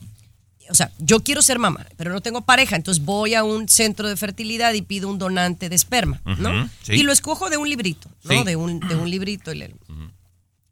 O 0.71 0.75
sea, 0.75 0.91
yo 0.99 1.23
quiero 1.23 1.41
ser 1.41 1.57
mamá, 1.57 1.85
pero 1.97 2.11
no 2.13 2.21
tengo 2.21 2.41
pareja, 2.41 2.75
entonces 2.75 3.03
voy 3.03 3.33
a 3.33 3.43
un 3.43 3.67
centro 3.67 4.07
de 4.07 4.15
fertilidad 4.15 4.73
y 4.73 4.83
pido 4.83 5.09
un 5.09 5.17
donante 5.17 5.67
de 5.67 5.75
esperma, 5.75 6.21
¿no? 6.25 6.69
Sí. 6.83 6.93
Y 6.93 7.01
lo 7.03 7.11
escojo 7.11 7.49
de 7.49 7.57
un 7.57 7.67
librito, 7.67 8.07
¿no? 8.23 8.31
Sí. 8.33 8.43
De, 8.43 8.55
un, 8.55 8.79
de 8.79 8.95
un 8.95 9.09
librito. 9.09 9.51
y 9.51 9.57
le- 9.57 9.75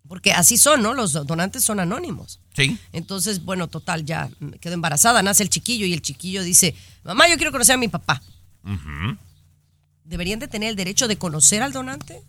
Porque 0.08 0.32
así 0.32 0.58
son, 0.58 0.82
¿no? 0.82 0.94
Los 0.94 1.14
donantes 1.14 1.64
son 1.64 1.80
anónimos. 1.80 2.40
Sí. 2.56 2.78
Entonces, 2.94 3.44
bueno, 3.44 3.68
total, 3.68 4.06
ya 4.06 4.30
me 4.40 4.58
quedo 4.60 4.74
embarazada, 4.74 5.22
nace 5.22 5.44
el 5.44 5.50
chiquillo 5.50 5.86
y 5.86 5.94
el 5.94 6.02
chiquillo 6.02 6.44
dice, 6.44 6.76
mamá, 7.04 7.28
yo 7.30 7.36
quiero 7.38 7.52
conocer 7.52 7.76
a 7.76 7.78
mi 7.78 7.88
papá. 7.90 8.22
Ujú. 8.64 9.18
¿Deberían 10.06 10.40
de 10.40 10.48
tener 10.48 10.70
el 10.70 10.76
derecho 10.76 11.08
de 11.08 11.18
conocer 11.18 11.62
al 11.62 11.74
donante? 11.74 12.22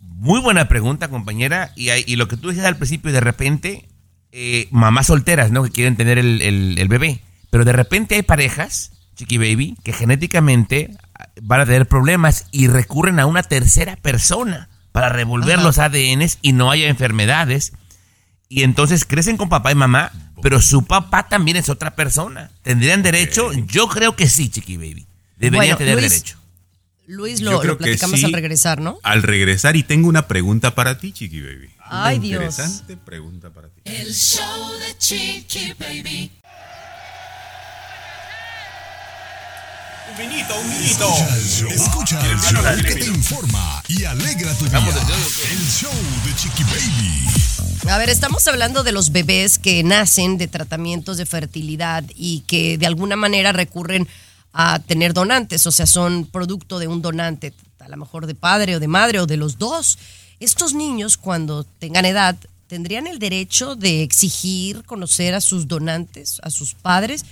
Muy 0.00 0.40
buena 0.40 0.68
pregunta, 0.68 1.08
compañera. 1.08 1.72
Y, 1.76 2.16
lo 2.16 2.28
que 2.28 2.36
tú 2.36 2.48
decías 2.48 2.66
al 2.66 2.76
principio, 2.76 3.12
de 3.12 3.20
repente, 3.20 3.88
eh, 4.32 4.68
mamás 4.70 5.08
solteras, 5.08 5.50
¿no? 5.50 5.62
Que 5.64 5.70
quieren 5.70 5.96
tener 5.96 6.18
el, 6.18 6.40
el- 6.42 6.78
el 6.78 6.88
bebé. 6.88 7.20
Pero 7.50 7.64
de 7.64 7.72
repente 7.72 8.14
hay 8.14 8.22
parejas, 8.22 8.92
Chiqui 9.16 9.38
Baby, 9.38 9.76
que 9.82 9.92
genéticamente 9.92 10.90
ah, 11.14 11.28
van 11.42 11.60
a 11.62 11.66
tener 11.66 11.86
problemas 11.88 12.46
y 12.52 12.68
recurren 12.68 13.18
a 13.20 13.26
una 13.26 13.42
tercera 13.42 13.96
persona 13.96 14.67
para 14.92 15.08
revolver 15.08 15.56
Ajá. 15.56 15.64
los 15.64 15.78
ADNs 15.78 16.38
y 16.42 16.52
no 16.52 16.70
haya 16.70 16.88
enfermedades. 16.88 17.72
Y 18.48 18.62
entonces 18.62 19.04
crecen 19.04 19.36
con 19.36 19.48
papá 19.48 19.72
y 19.72 19.74
mamá, 19.74 20.12
pero 20.42 20.60
su 20.60 20.84
papá 20.84 21.28
también 21.28 21.56
es 21.56 21.68
otra 21.68 21.94
persona. 21.94 22.50
¿Tendrían 22.62 23.02
derecho? 23.02 23.52
Yo 23.52 23.88
creo 23.88 24.16
que 24.16 24.28
sí, 24.28 24.48
Chiqui 24.48 24.76
Baby. 24.76 25.06
Deberían 25.36 25.60
Bueno, 25.60 25.76
tener 25.76 25.98
Luis, 25.98 26.10
derecho. 26.10 26.38
Luis, 27.06 27.40
lo, 27.40 27.60
platicamos 27.78 28.20
sí. 28.20 28.26
al 28.26 28.32
regresar, 28.32 28.80
¿no? 28.80 28.98
Al 29.02 29.22
regresar, 29.22 29.76
y 29.76 29.82
tengo 29.82 30.08
una 30.08 30.26
pregunta 30.28 30.74
para 30.74 30.98
ti, 30.98 31.12
Chiqui 31.12 31.40
Baby. 31.40 31.70
Ay, 31.90 32.16
Una 32.16 32.26
Dios. 32.26 32.42
Interesante 32.42 32.96
pregunta 32.96 33.50
para 33.50 33.68
ti. 33.68 33.80
El 33.84 34.12
show 34.12 34.72
de 34.78 34.98
Chiqui 34.98 35.74
Baby. 35.78 36.30
Un 40.10 40.16
vinito, 40.16 40.58
un 40.58 40.70
vinito. 40.70 41.14
Escucha 41.70 42.20
el 42.20 42.38
show 42.38 42.62
que 42.82 42.94
te 42.94 43.06
informa 43.06 43.82
y 43.88 44.04
alegra 44.04 44.54
tu 44.54 44.64
día. 44.66 44.78
El 44.78 45.68
show 45.68 45.92
de 46.24 46.34
Chiqui 46.34 46.62
Baby. 46.64 47.90
A 47.90 47.98
ver, 47.98 48.08
estamos 48.08 48.46
hablando 48.46 48.82
de 48.84 48.92
los 48.92 49.12
bebés 49.12 49.58
que 49.58 49.82
nacen 49.82 50.38
de 50.38 50.48
tratamientos 50.48 51.16
de 51.16 51.26
fertilidad 51.26 52.04
y 52.14 52.40
que 52.40 52.78
de 52.78 52.86
alguna 52.86 53.16
manera 53.16 53.52
recurren 53.52 54.08
a 54.52 54.78
tener 54.78 55.12
donantes, 55.12 55.66
o 55.66 55.70
sea, 55.70 55.86
son 55.86 56.26
producto 56.26 56.78
de 56.78 56.88
un 56.88 57.02
donante, 57.02 57.52
a 57.78 57.88
lo 57.88 57.96
mejor 57.96 58.26
de 58.26 58.34
padre 58.34 58.76
o 58.76 58.80
de 58.80 58.88
madre 58.88 59.20
o 59.20 59.26
de 59.26 59.36
los 59.36 59.58
dos. 59.58 59.98
Estos 60.40 60.74
niños, 60.74 61.16
cuando 61.16 61.64
tengan 61.64 62.04
edad, 62.04 62.36
tendrían 62.66 63.06
el 63.06 63.18
derecho 63.18 63.76
de 63.76 64.02
exigir 64.02 64.84
conocer 64.84 65.34
a 65.34 65.40
sus 65.40 65.68
donantes, 65.68 66.40
a 66.42 66.50
sus 66.50 66.74
padres. 66.74 67.24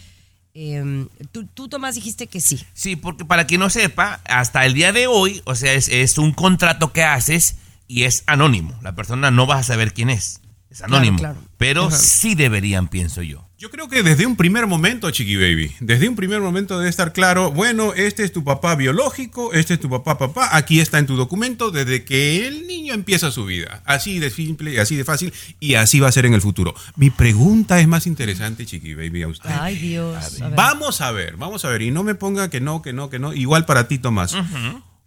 Eh, 0.58 1.06
tú, 1.32 1.46
tú, 1.46 1.68
Tomás, 1.68 1.96
dijiste 1.96 2.28
que 2.28 2.40
sí. 2.40 2.64
Sí, 2.72 2.96
porque 2.96 3.26
para 3.26 3.46
quien 3.46 3.60
no 3.60 3.68
sepa, 3.68 4.22
hasta 4.24 4.64
el 4.64 4.72
día 4.72 4.90
de 4.90 5.06
hoy, 5.06 5.42
o 5.44 5.54
sea, 5.54 5.74
es, 5.74 5.88
es 5.88 6.16
un 6.16 6.32
contrato 6.32 6.94
que 6.94 7.02
haces 7.04 7.56
y 7.88 8.04
es 8.04 8.24
anónimo. 8.26 8.74
La 8.82 8.94
persona 8.94 9.30
no 9.30 9.44
vas 9.44 9.60
a 9.60 9.74
saber 9.74 9.92
quién 9.92 10.08
es. 10.08 10.40
Es 10.70 10.80
anónimo. 10.80 11.18
claro. 11.18 11.36
Pero 11.58 11.88
Ajá. 11.88 11.96
sí 11.98 12.34
deberían, 12.34 12.88
pienso 12.88 13.20
yo. 13.20 13.45
Yo 13.58 13.70
creo 13.70 13.88
que 13.88 14.02
desde 14.02 14.26
un 14.26 14.36
primer 14.36 14.66
momento, 14.66 15.10
Chiqui 15.10 15.36
Baby, 15.36 15.74
desde 15.80 16.10
un 16.10 16.14
primer 16.14 16.42
momento 16.42 16.76
debe 16.76 16.90
estar 16.90 17.14
claro, 17.14 17.50
bueno, 17.50 17.94
este 17.94 18.22
es 18.22 18.30
tu 18.30 18.44
papá 18.44 18.74
biológico, 18.74 19.54
este 19.54 19.74
es 19.74 19.80
tu 19.80 19.88
papá 19.88 20.18
papá, 20.18 20.50
aquí 20.52 20.78
está 20.78 20.98
en 20.98 21.06
tu 21.06 21.16
documento 21.16 21.70
desde 21.70 22.04
que 22.04 22.46
el 22.46 22.66
niño 22.66 22.92
empieza 22.92 23.30
su 23.30 23.46
vida. 23.46 23.82
Así 23.86 24.18
de 24.18 24.28
simple 24.28 24.74
y 24.74 24.76
así 24.76 24.94
de 24.94 25.04
fácil 25.04 25.32
y 25.58 25.76
así 25.76 26.00
va 26.00 26.08
a 26.08 26.12
ser 26.12 26.26
en 26.26 26.34
el 26.34 26.42
futuro. 26.42 26.74
Mi 26.96 27.08
pregunta 27.08 27.80
es 27.80 27.88
más 27.88 28.06
interesante, 28.06 28.66
Chiqui 28.66 28.92
Baby, 28.92 29.22
a 29.22 29.28
usted. 29.28 29.48
Ay, 29.50 29.76
Dios. 29.76 30.42
A 30.42 30.48
ver. 30.48 30.54
Vamos 30.54 31.00
a 31.00 31.10
ver, 31.12 31.38
vamos 31.38 31.64
a 31.64 31.70
ver, 31.70 31.80
y 31.80 31.90
no 31.90 32.04
me 32.04 32.14
ponga 32.14 32.50
que 32.50 32.60
no, 32.60 32.82
que 32.82 32.92
no, 32.92 33.08
que 33.08 33.18
no, 33.18 33.32
igual 33.32 33.64
para 33.64 33.88
ti, 33.88 33.98
Tomás. 33.98 34.36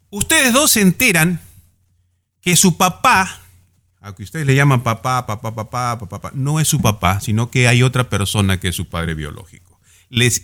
Ustedes 0.10 0.54
dos 0.54 0.72
se 0.72 0.82
enteran 0.82 1.40
que 2.42 2.56
su 2.56 2.78
papá, 2.78 3.42
a 4.02 4.16
que 4.16 4.24
ustedes 4.24 4.46
le 4.46 4.56
llaman 4.56 4.82
papá, 4.84 5.26
papá, 5.26 5.54
papá, 5.54 5.98
papá, 6.00 6.08
papá, 6.10 6.32
no 6.34 6.60
es 6.60 6.68
su 6.68 6.80
papá, 6.82 7.20
sino 7.20 7.50
que 7.52 7.68
hay 7.68 7.84
otra 7.84 8.10
persona 8.10 8.60
que 8.60 8.70
es 8.70 8.76
su 8.76 8.88
padre 8.88 9.14
biológico. 9.14 9.80
¿Les 10.10 10.42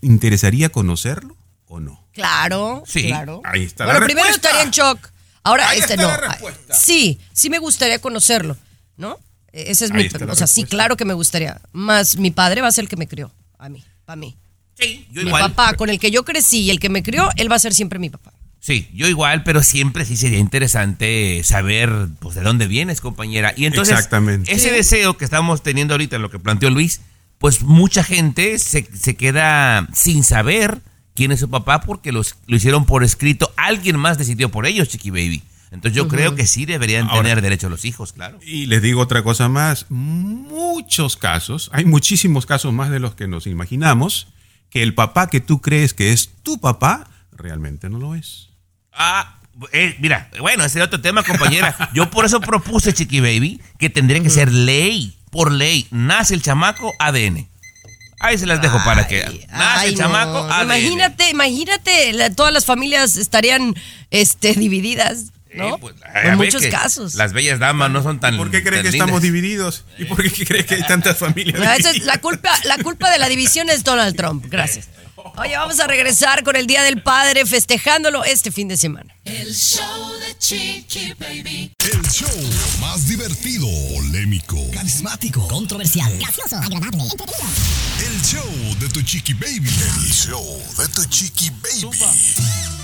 interesaría 0.00 0.68
conocerlo 0.70 1.36
o 1.66 1.80
no? 1.80 2.06
Claro, 2.12 2.82
Sí, 2.86 3.08
claro. 3.08 3.40
ahí 3.44 3.64
está 3.64 3.84
Bueno, 3.84 4.00
la 4.00 4.06
primero 4.06 4.26
respuesta. 4.28 4.48
estaría 4.48 4.66
en 4.66 4.70
shock. 4.70 5.10
Ahora, 5.44 5.68
Ahí 5.70 5.78
este 5.80 5.94
está 5.94 6.02
no. 6.06 6.08
la 6.10 6.16
respuesta. 6.28 6.74
Sí, 6.74 7.18
sí 7.32 7.50
me 7.50 7.58
gustaría 7.58 7.98
conocerlo, 8.00 8.56
¿no? 8.96 9.18
E- 9.52 9.70
Ese 9.72 9.86
es 9.86 9.90
Ahí 9.90 9.96
mi. 9.98 10.04
está 10.06 10.24
la 10.24 10.32
O 10.32 10.36
sea, 10.36 10.46
sí, 10.46 10.64
claro 10.64 10.96
que 10.96 11.04
me 11.04 11.14
gustaría. 11.14 11.60
Más 11.72 12.16
mi 12.16 12.30
padre 12.30 12.60
va 12.60 12.68
a 12.68 12.72
ser 12.72 12.84
el 12.84 12.88
que 12.88 12.96
me 12.96 13.08
crió. 13.08 13.32
A 13.58 13.68
mí, 13.68 13.84
para 14.04 14.16
mí. 14.16 14.36
Sí, 14.78 15.06
yo 15.10 15.22
Mi 15.22 15.28
igual. 15.28 15.52
papá, 15.52 15.74
con 15.74 15.90
el 15.90 15.98
que 15.98 16.10
yo 16.10 16.24
crecí 16.24 16.60
y 16.60 16.70
el 16.70 16.78
que 16.80 16.88
me 16.88 17.02
crió, 17.02 17.28
él 17.36 17.50
va 17.50 17.56
a 17.56 17.58
ser 17.58 17.74
siempre 17.74 17.98
mi 17.98 18.08
papá. 18.10 18.32
Sí, 18.64 18.88
yo 18.94 19.08
igual, 19.08 19.42
pero 19.42 19.60
siempre 19.64 20.04
sí 20.04 20.16
sería 20.16 20.38
interesante 20.38 21.42
saber 21.42 21.90
pues, 22.20 22.36
de 22.36 22.42
dónde 22.42 22.68
vienes, 22.68 23.00
compañera. 23.00 23.52
Y 23.56 23.66
entonces, 23.66 23.92
Exactamente. 23.94 24.52
ese 24.52 24.68
Sí. 24.68 24.74
deseo 24.76 25.16
que 25.16 25.24
estamos 25.24 25.64
teniendo 25.64 25.94
ahorita, 25.94 26.16
lo 26.18 26.30
que 26.30 26.38
planteó 26.38 26.70
Luis, 26.70 27.00
pues 27.38 27.62
mucha 27.62 28.04
gente 28.04 28.60
se, 28.60 28.88
se 28.96 29.16
queda 29.16 29.88
sin 29.92 30.22
saber 30.22 30.80
quién 31.16 31.32
es 31.32 31.40
su 31.40 31.50
papá 31.50 31.80
porque 31.80 32.12
los, 32.12 32.36
lo 32.46 32.54
hicieron 32.54 32.84
por 32.86 33.02
escrito. 33.02 33.52
Alguien 33.56 33.98
más 33.98 34.16
decidió 34.16 34.48
por 34.48 34.64
ellos, 34.64 34.88
Chiqui 34.88 35.10
Baby. 35.10 35.42
Entonces 35.72 35.96
yo 35.96 36.06
creo 36.06 36.36
que 36.36 36.46
sí 36.46 36.64
deberían 36.64 37.08
Ahora- 37.08 37.22
tener 37.22 37.42
derecho 37.42 37.68
los 37.68 37.84
hijos, 37.84 38.12
claro. 38.12 38.38
Y 38.46 38.66
les 38.66 38.80
digo 38.80 39.00
otra 39.00 39.24
cosa 39.24 39.48
más, 39.48 39.86
muchos 39.90 41.16
casos, 41.16 41.68
hay 41.72 41.84
muchísimos 41.84 42.46
casos 42.46 42.72
más 42.72 42.90
de 42.90 43.00
los 43.00 43.14
que 43.16 43.26
nos 43.26 43.46
imaginamos, 43.48 44.28
que 44.70 44.82
el 44.84 44.94
papá 44.94 45.28
que 45.28 45.40
tú 45.40 45.60
crees 45.60 45.94
que 45.94 46.12
es 46.12 46.30
tu 46.44 46.60
papá, 46.60 47.08
realmente 47.32 47.88
no 47.90 47.98
lo 47.98 48.14
es. 48.14 48.50
Ah, 48.92 49.38
eh, 49.72 49.96
mira, 50.00 50.28
bueno, 50.40 50.64
ese 50.64 50.78
es 50.80 50.84
otro 50.84 51.00
tema, 51.00 51.22
compañera. 51.22 51.90
Yo 51.94 52.10
por 52.10 52.24
eso 52.24 52.40
propuse, 52.40 52.92
Chiqui 52.92 53.20
Baby, 53.20 53.60
que 53.78 53.90
tendría 53.90 54.22
que 54.22 54.30
ser 54.30 54.50
ley, 54.52 55.16
por 55.30 55.52
ley. 55.52 55.86
Nace 55.90 56.34
el 56.34 56.42
chamaco, 56.42 56.92
ADN. 56.98 57.48
Ahí 58.20 58.38
se 58.38 58.46
las 58.46 58.62
dejo 58.62 58.78
para 58.84 59.08
que 59.08 59.24
nace 59.50 59.80
Ay, 59.80 59.88
el 59.88 59.94
no. 59.94 60.00
chamaco, 60.00 60.38
ADN. 60.50 60.62
Imagínate, 60.64 61.30
imagínate, 61.30 62.12
la- 62.12 62.30
todas 62.34 62.52
las 62.52 62.64
familias 62.64 63.16
estarían 63.16 63.74
este, 64.10 64.54
divididas, 64.54 65.32
¿no? 65.54 65.74
Sí, 65.74 65.80
pues, 65.80 65.94
en 66.24 66.36
muchos 66.36 66.64
casos. 66.66 67.14
Las 67.14 67.32
bellas 67.32 67.58
damas 67.58 67.90
no 67.90 68.02
son 68.02 68.20
tan. 68.20 68.36
¿Por 68.36 68.50
qué 68.50 68.62
creen 68.62 68.82
tan 68.84 68.90
que 68.92 68.96
estamos 68.96 69.22
divididos? 69.22 69.84
¿Y 69.98 70.04
por 70.04 70.22
qué 70.22 70.46
creen 70.46 70.64
que 70.66 70.76
hay 70.76 70.82
tantas 70.84 71.18
familias 71.18 71.58
No, 71.60 71.70
es 71.72 72.04
la 72.04 72.18
culpa, 72.18 72.50
la 72.64 72.78
culpa 72.78 73.10
de 73.10 73.18
la 73.18 73.28
división 73.28 73.68
es 73.70 73.82
Donald 73.84 74.16
Trump. 74.16 74.46
Gracias. 74.48 74.88
Oye, 75.36 75.56
vamos 75.56 75.80
a 75.80 75.86
regresar 75.86 76.44
con 76.44 76.56
el 76.56 76.66
Día 76.66 76.82
del 76.82 77.02
Padre, 77.02 77.46
festejándolo 77.46 78.22
este 78.24 78.50
fin 78.52 78.68
de 78.68 78.76
semana. 78.76 79.14
El 79.24 79.54
show 79.54 80.12
de 80.20 80.36
Chiqui 80.38 81.14
Baby. 81.18 81.72
El 81.78 82.02
show 82.10 82.28
más 82.80 83.08
divertido, 83.08 83.66
polémico, 83.94 84.56
Carismático, 84.72 85.46
controversial, 85.48 86.12
gracioso, 86.18 86.56
agradable, 86.56 87.02
entretenido. 87.04 87.48
el 88.06 88.22
show 88.22 88.78
de 88.78 88.88
tu 88.90 89.00
chiqui 89.02 89.32
baby. 89.34 89.68
El 89.68 90.12
show 90.12 90.62
de 90.76 90.88
tu 90.88 91.04
chiqui 91.06 91.50
baby. 91.50 92.81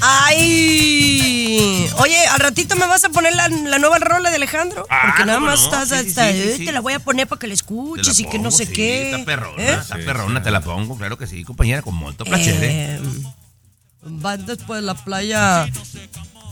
¡Ay! 0.00 1.88
Oye, 1.98 2.26
al 2.28 2.40
ratito 2.40 2.76
me 2.76 2.86
vas 2.86 3.04
a 3.04 3.08
poner 3.10 3.34
la, 3.34 3.48
la 3.48 3.78
nueva 3.78 3.98
rola 3.98 4.30
de 4.30 4.36
Alejandro. 4.36 4.86
Ah, 4.88 5.02
Porque 5.06 5.24
nada 5.26 5.38
¿cómo 5.38 5.46
más 5.50 5.60
no? 5.60 5.64
estás 5.66 5.88
Sí, 5.88 5.94
hasta. 6.08 6.32
sí, 6.32 6.42
sí, 6.42 6.48
"Eh, 6.48 6.54
sí. 6.58 6.64
Te 6.64 6.72
la 6.72 6.80
voy 6.80 6.92
a 6.94 6.98
poner 7.00 7.26
para 7.26 7.38
que 7.38 7.46
la 7.46 7.54
escuches 7.54 8.18
y 8.20 8.24
que 8.24 8.38
no 8.38 8.50
sé 8.50 8.70
qué. 8.70 9.10
Está 9.10 9.24
perrona, 9.24 9.62
¿Eh? 9.62 9.78
está 9.80 9.96
perrona, 9.96 10.42
te 10.42 10.50
la 10.50 10.60
pongo, 10.60 10.96
claro 10.96 11.18
que 11.18 11.26
sí, 11.26 11.44
compañera, 11.44 11.82
con 11.82 11.94
molto 11.94 12.24
placer. 12.24 12.54
¿eh? 12.62 12.94
Eh, 12.96 13.00
van 14.02 14.44
después 14.46 14.80
de 14.80 14.86
la 14.86 14.94
playa. 14.94 15.68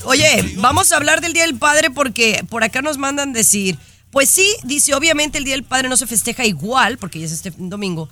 Oye, 0.05 0.55
vamos 0.59 0.93
a 0.93 0.97
hablar 0.97 1.21
del 1.21 1.33
Día 1.33 1.43
del 1.45 1.57
Padre 1.57 1.91
porque 1.91 2.45
por 2.49 2.63
acá 2.65 2.83
nos 2.83 2.99
mandan 2.99 3.33
decir, 3.33 3.79
pues 4.11 4.29
sí, 4.31 4.49
dice, 4.65 4.95
obviamente 4.95 5.39
el 5.39 5.45
Día 5.45 5.55
del 5.55 5.65
Padre 5.65 5.89
no 5.89 5.97
se 5.97 6.07
festeja 6.07 6.45
igual, 6.45 6.99
porque 6.99 7.19
ya 7.19 7.27
es 7.27 7.33
este 7.33 7.53
domingo, 7.57 8.09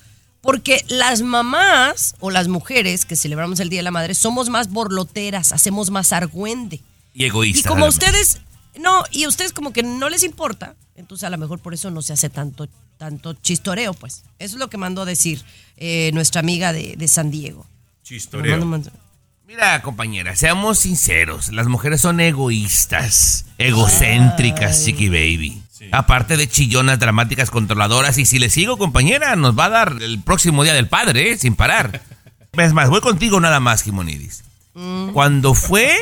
porque 0.47 0.85
las 0.89 1.23
mamás 1.23 2.15
o 2.21 2.31
las 2.31 2.47
mujeres 2.47 3.05
que 3.05 3.17
celebramos 3.17 3.59
el 3.59 3.69
Día 3.69 3.81
de 3.81 3.85
la 3.85 3.91
Madre 3.91 4.15
somos 4.15 4.49
más 4.49 4.71
borloteras, 4.71 5.53
hacemos 5.53 5.91
más 5.91 6.13
argüende. 6.13 6.81
Y 7.13 7.25
egoísta. 7.25 7.59
Y 7.59 7.63
como 7.69 7.87
ustedes, 7.87 8.41
no, 8.79 9.05
y 9.11 9.25
a 9.25 9.29
ustedes 9.29 9.53
como 9.53 9.73
que 9.73 9.83
no 9.83 10.09
les 10.09 10.23
importa, 10.23 10.77
entonces 10.95 11.25
a 11.25 11.31
lo 11.31 11.37
mejor 11.37 11.59
por 11.59 11.75
eso 11.75 11.91
no 11.91 12.01
se 12.01 12.13
hace 12.13 12.31
tanto, 12.31 12.69
tanto 12.97 13.35
chistoreo, 13.35 13.93
pues. 13.93 14.23
Eso 14.39 14.55
es 14.55 14.61
lo 14.61 14.71
que 14.71 14.79
mandó 14.79 15.03
a 15.03 15.05
decir 15.05 15.43
eh, 15.77 16.11
nuestra 16.15 16.41
amiga 16.41 16.73
de, 16.73 16.95
de 16.97 17.09
San 17.09 17.33
Diego. 17.33 17.67
Chistoreo. 18.05 18.65
Mira, 19.47 19.83
compañera, 19.83 20.37
seamos 20.37 20.79
sinceros. 20.79 21.53
Las 21.53 21.67
mujeres 21.67 22.01
son 22.01 22.21
egoístas, 22.21 23.47
egocéntricas, 23.59 24.85
chiqui 24.85 25.09
baby. 25.09 25.63
Aparte 25.93 26.37
de 26.37 26.49
chillonas, 26.49 26.99
dramáticas, 26.99 27.51
controladoras. 27.51 28.19
Y 28.19 28.25
si 28.25 28.39
le 28.39 28.51
sigo, 28.51 28.79
compañera, 28.79 29.37
nos 29.37 29.59
va 29.59 29.67
a 29.67 29.71
dar 29.71 29.97
el 30.01 30.21
próximo 30.21 30.63
día 30.63 30.75
del 30.75 30.89
padre, 30.89 31.33
¿eh? 31.33 31.39
sin 31.39 31.55
parar. 31.55 32.03
Es 32.53 32.73
más, 32.73 32.89
voy 32.89 33.03
contigo 33.03 33.39
nada 33.39 33.61
más, 33.61 33.83
Jimonidis. 33.83 34.43
Mm. 34.73 35.11
Cuando 35.11 35.53
fue 35.53 35.95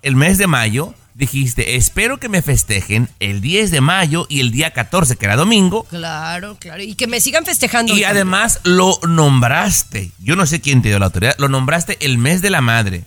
el 0.00 0.16
mes 0.16 0.38
de 0.38 0.46
mayo, 0.46 0.94
dijiste, 1.14 1.76
espero 1.76 2.18
que 2.18 2.28
me 2.28 2.42
festejen 2.42 3.08
el 3.20 3.40
10 3.40 3.70
de 3.70 3.80
mayo 3.80 4.26
y 4.28 4.40
el 4.40 4.50
día 4.50 4.72
14, 4.72 5.16
que 5.16 5.26
era 5.26 5.36
domingo. 5.36 5.84
Claro, 5.84 6.56
claro. 6.58 6.82
Y 6.82 6.94
que 6.94 7.06
me 7.06 7.20
sigan 7.20 7.44
festejando. 7.44 7.94
Y 7.94 8.04
además 8.04 8.60
lo 8.64 8.98
nombraste. 9.06 10.12
Yo 10.18 10.36
no 10.36 10.46
sé 10.46 10.60
quién 10.60 10.82
te 10.82 10.88
dio 10.88 10.98
la 10.98 11.06
autoridad. 11.06 11.34
Lo 11.38 11.48
nombraste 11.48 11.98
el 12.00 12.18
mes 12.18 12.42
de 12.42 12.50
la 12.50 12.60
madre. 12.60 13.04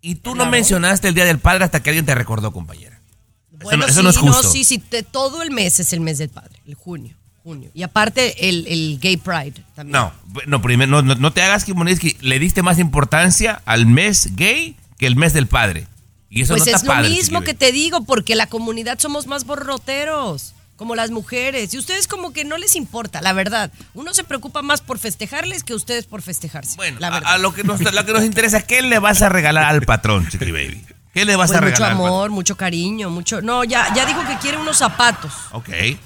Y 0.00 0.16
tú 0.16 0.34
no 0.34 0.46
mencionaste 0.46 1.08
el 1.08 1.14
día 1.14 1.24
del 1.24 1.38
padre 1.38 1.64
hasta 1.64 1.82
que 1.82 1.90
alguien 1.90 2.06
te 2.06 2.14
recordó, 2.14 2.52
compañera. 2.52 2.97
Bueno, 3.62 3.84
no- 3.84 3.86
eso 3.86 3.98
sí, 4.00 4.04
no 4.04 4.10
es 4.10 4.16
justo. 4.16 4.50
sí, 4.50 4.64
sí, 4.64 4.78
te- 4.78 5.02
todo 5.02 5.42
el 5.42 5.50
mes 5.50 5.80
es 5.80 5.92
el 5.92 6.00
mes 6.00 6.18
del 6.18 6.28
padre, 6.28 6.60
el 6.66 6.74
junio, 6.74 7.14
junio. 7.42 7.70
Y 7.74 7.82
aparte 7.82 8.48
el, 8.48 8.66
el 8.66 8.98
Gay 9.00 9.16
Pride 9.16 9.62
también. 9.74 9.92
No, 9.92 10.12
no, 10.46 10.62
primero, 10.62 10.90
no, 10.90 11.02
no, 11.02 11.14
no 11.14 11.32
te 11.32 11.42
hagas 11.42 11.64
que 11.64 11.74
le 12.20 12.38
diste 12.38 12.62
más 12.62 12.78
importancia 12.78 13.62
al 13.64 13.86
mes 13.86 14.36
gay 14.36 14.76
que 14.98 15.06
el 15.06 15.16
mes 15.16 15.32
del 15.32 15.46
padre. 15.46 15.86
Y 16.30 16.42
eso 16.42 16.54
pues 16.54 16.66
no 16.66 16.76
es 16.76 16.82
lo 16.82 16.88
padre. 16.88 17.08
mismo 17.08 17.40
que 17.42 17.54
te 17.54 17.72
digo, 17.72 18.04
porque 18.04 18.34
la 18.34 18.46
comunidad 18.46 18.98
somos 18.98 19.26
más 19.26 19.44
borroteros, 19.44 20.52
como 20.76 20.94
las 20.94 21.10
mujeres. 21.10 21.72
Y 21.72 21.78
ustedes 21.78 22.06
como 22.06 22.32
que 22.32 22.44
no 22.44 22.58
les 22.58 22.76
importa, 22.76 23.22
la 23.22 23.32
verdad. 23.32 23.72
Uno 23.94 24.12
se 24.12 24.24
preocupa 24.24 24.60
más 24.62 24.80
por 24.82 24.98
festejarles 24.98 25.64
que 25.64 25.74
ustedes 25.74 26.04
por 26.04 26.20
festejarse. 26.22 26.76
Bueno, 26.76 27.00
la 27.00 27.08
a, 27.08 27.38
lo, 27.38 27.54
que 27.54 27.64
nos, 27.64 27.80
lo 27.80 28.04
que 28.04 28.12
nos 28.12 28.24
interesa, 28.24 28.60
¿qué 28.62 28.82
le 28.82 28.98
vas 28.98 29.22
a 29.22 29.28
regalar 29.30 29.64
al 29.64 29.82
patrón, 29.82 30.28
Chiqui 30.28 30.52
Baby? 30.52 30.84
¿Qué 31.18 31.24
le 31.24 31.36
vas 31.36 31.50
Pues 31.50 31.58
a 31.58 31.60
mucho 31.62 31.74
regalar? 31.74 31.90
al 31.90 31.96
amor, 31.96 32.30
mucho 32.30 32.56
cariño, 32.56 33.10
mucho... 33.10 33.42
No, 33.42 33.64
ya, 33.64 33.92
ya 33.94 34.06
dijo 34.06 34.24
que 34.26 34.36
quiere 34.38 34.56
unos 34.56 34.76
zapatos. 34.78 35.32
Ok. 35.52 35.64
Quiere 35.66 35.98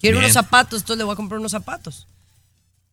Bien. 0.00 0.16
unos 0.16 0.32
zapatos, 0.32 0.80
entonces 0.80 0.98
le 0.98 1.04
voy 1.04 1.12
a 1.12 1.16
comprar 1.16 1.38
unos 1.38 1.52
zapatos. 1.52 2.06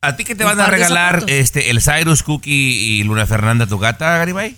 ¿A 0.01 0.15
ti 0.15 0.23
qué 0.25 0.35
te 0.35 0.43
van 0.43 0.59
a 0.59 0.65
regalar 0.65 1.23
este, 1.27 1.69
el 1.69 1.81
Cyrus 1.81 2.23
Cookie 2.23 2.51
y 2.51 3.03
Luna 3.03 3.25
Fernanda, 3.25 3.67
tu 3.67 3.77
gata, 3.77 4.17
Garibay? 4.17 4.55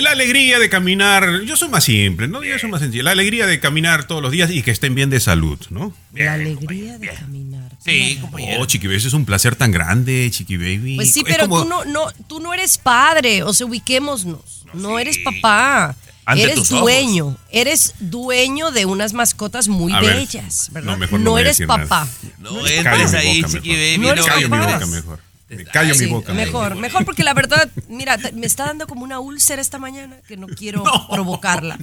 La 0.00 0.10
alegría 0.10 0.58
de 0.58 0.68
caminar, 0.68 1.42
yo 1.42 1.56
soy 1.56 1.68
más 1.68 1.84
simple, 1.84 2.26
¿no? 2.28 2.42
Yo 2.42 2.58
soy 2.58 2.70
más 2.70 2.80
sencillo. 2.80 3.02
La 3.04 3.12
alegría 3.12 3.46
de 3.46 3.60
caminar 3.60 4.06
todos 4.06 4.20
los 4.22 4.32
días 4.32 4.50
y 4.50 4.62
que 4.62 4.70
estén 4.70 4.94
bien 4.94 5.08
de 5.10 5.20
salud, 5.20 5.58
¿no? 5.70 5.92
la 6.12 6.34
alegría 6.34 6.98
de 6.98 7.08
caminar. 7.08 7.70
Sí, 7.84 8.18
compañero. 8.20 8.60
Oh, 8.62 8.66
Chiqui 8.66 8.86
Baby, 8.86 8.96
es 8.98 9.12
un 9.12 9.24
placer 9.24 9.56
tan 9.56 9.70
grande, 9.72 10.28
Chiqui 10.30 10.56
Baby. 10.56 10.96
Pues 10.96 11.12
sí, 11.12 11.20
Es 11.20 11.26
pero 11.26 11.48
como- 11.48 11.62
tú, 11.64 11.68
no, 11.68 11.84
no, 11.84 12.06
tú 12.28 12.40
no 12.40 12.54
eres 12.54 12.78
padre, 12.78 13.42
o 13.42 13.52
sea, 13.52 13.66
ubiquémonos. 13.66 14.64
No, 14.72 14.98
eres 14.98 15.18
papá. 15.18 15.94
Ante 16.26 16.42
eres 16.44 16.58
ojos. 16.58 16.80
dueño. 16.80 17.36
Eres 17.50 17.94
dueño 18.00 18.70
de 18.70 18.86
unas 18.86 19.12
mascotas 19.12 19.68
muy 19.68 19.92
A 19.92 20.00
ver, 20.00 20.16
bellas, 20.16 20.68
¿verdad? 20.72 20.92
no, 20.92 20.98
mejor 20.98 21.20
no 21.20 21.30
voy 21.32 21.40
a 21.40 21.42
eres 21.42 21.60
papá. 21.66 22.08
No 22.38 22.66
eres 22.66 22.78
entres 22.78 23.10
Callo 23.10 23.10
mi 23.12 23.16
ahí, 23.18 23.42
Chiqui 23.44 23.68
mejor. 23.70 23.76
Baby. 23.78 23.98
No 23.98 24.12
eres 24.12 24.24
Callo 24.26 24.48
mi 24.48 24.58
papá. 24.58 24.72
boca 24.74 24.86
mejor. 24.86 25.20
Me 25.46 25.64
callo 25.66 25.94
mi 25.94 26.06
boca 26.06 26.32
mejor, 26.32 26.74
mejor, 26.74 27.04
porque 27.04 27.22
la 27.22 27.34
verdad, 27.34 27.70
mira, 27.88 28.18
me 28.32 28.46
está 28.46 28.64
dando 28.64 28.86
como 28.88 29.04
una 29.04 29.20
úlcera 29.20 29.60
esta 29.62 29.78
mañana 29.78 30.16
que 30.26 30.36
no 30.38 30.46
quiero 30.48 30.82
provocarla. 31.10 31.78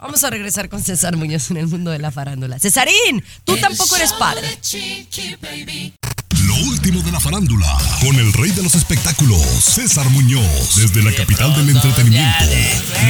Vamos 0.00 0.22
a 0.24 0.30
regresar 0.30 0.68
con 0.68 0.80
César 0.82 1.16
Muñoz 1.16 1.50
en 1.50 1.58
el 1.58 1.66
mundo 1.66 1.90
de 1.90 1.98
la 1.98 2.10
farándula. 2.12 2.58
Cesarín, 2.58 3.22
tú 3.44 3.56
tampoco 3.58 3.96
eres 3.96 4.12
padre. 4.14 4.46
Último 6.66 7.02
de 7.02 7.10
la 7.10 7.20
farándula, 7.20 7.66
con 8.00 8.16
el 8.16 8.32
rey 8.34 8.50
de 8.50 8.62
los 8.62 8.74
espectáculos, 8.74 9.40
César 9.40 10.08
Muñoz, 10.10 10.76
desde 10.76 11.02
la 11.02 11.12
capital 11.14 11.54
del 11.56 11.70
entretenimiento, 11.70 12.44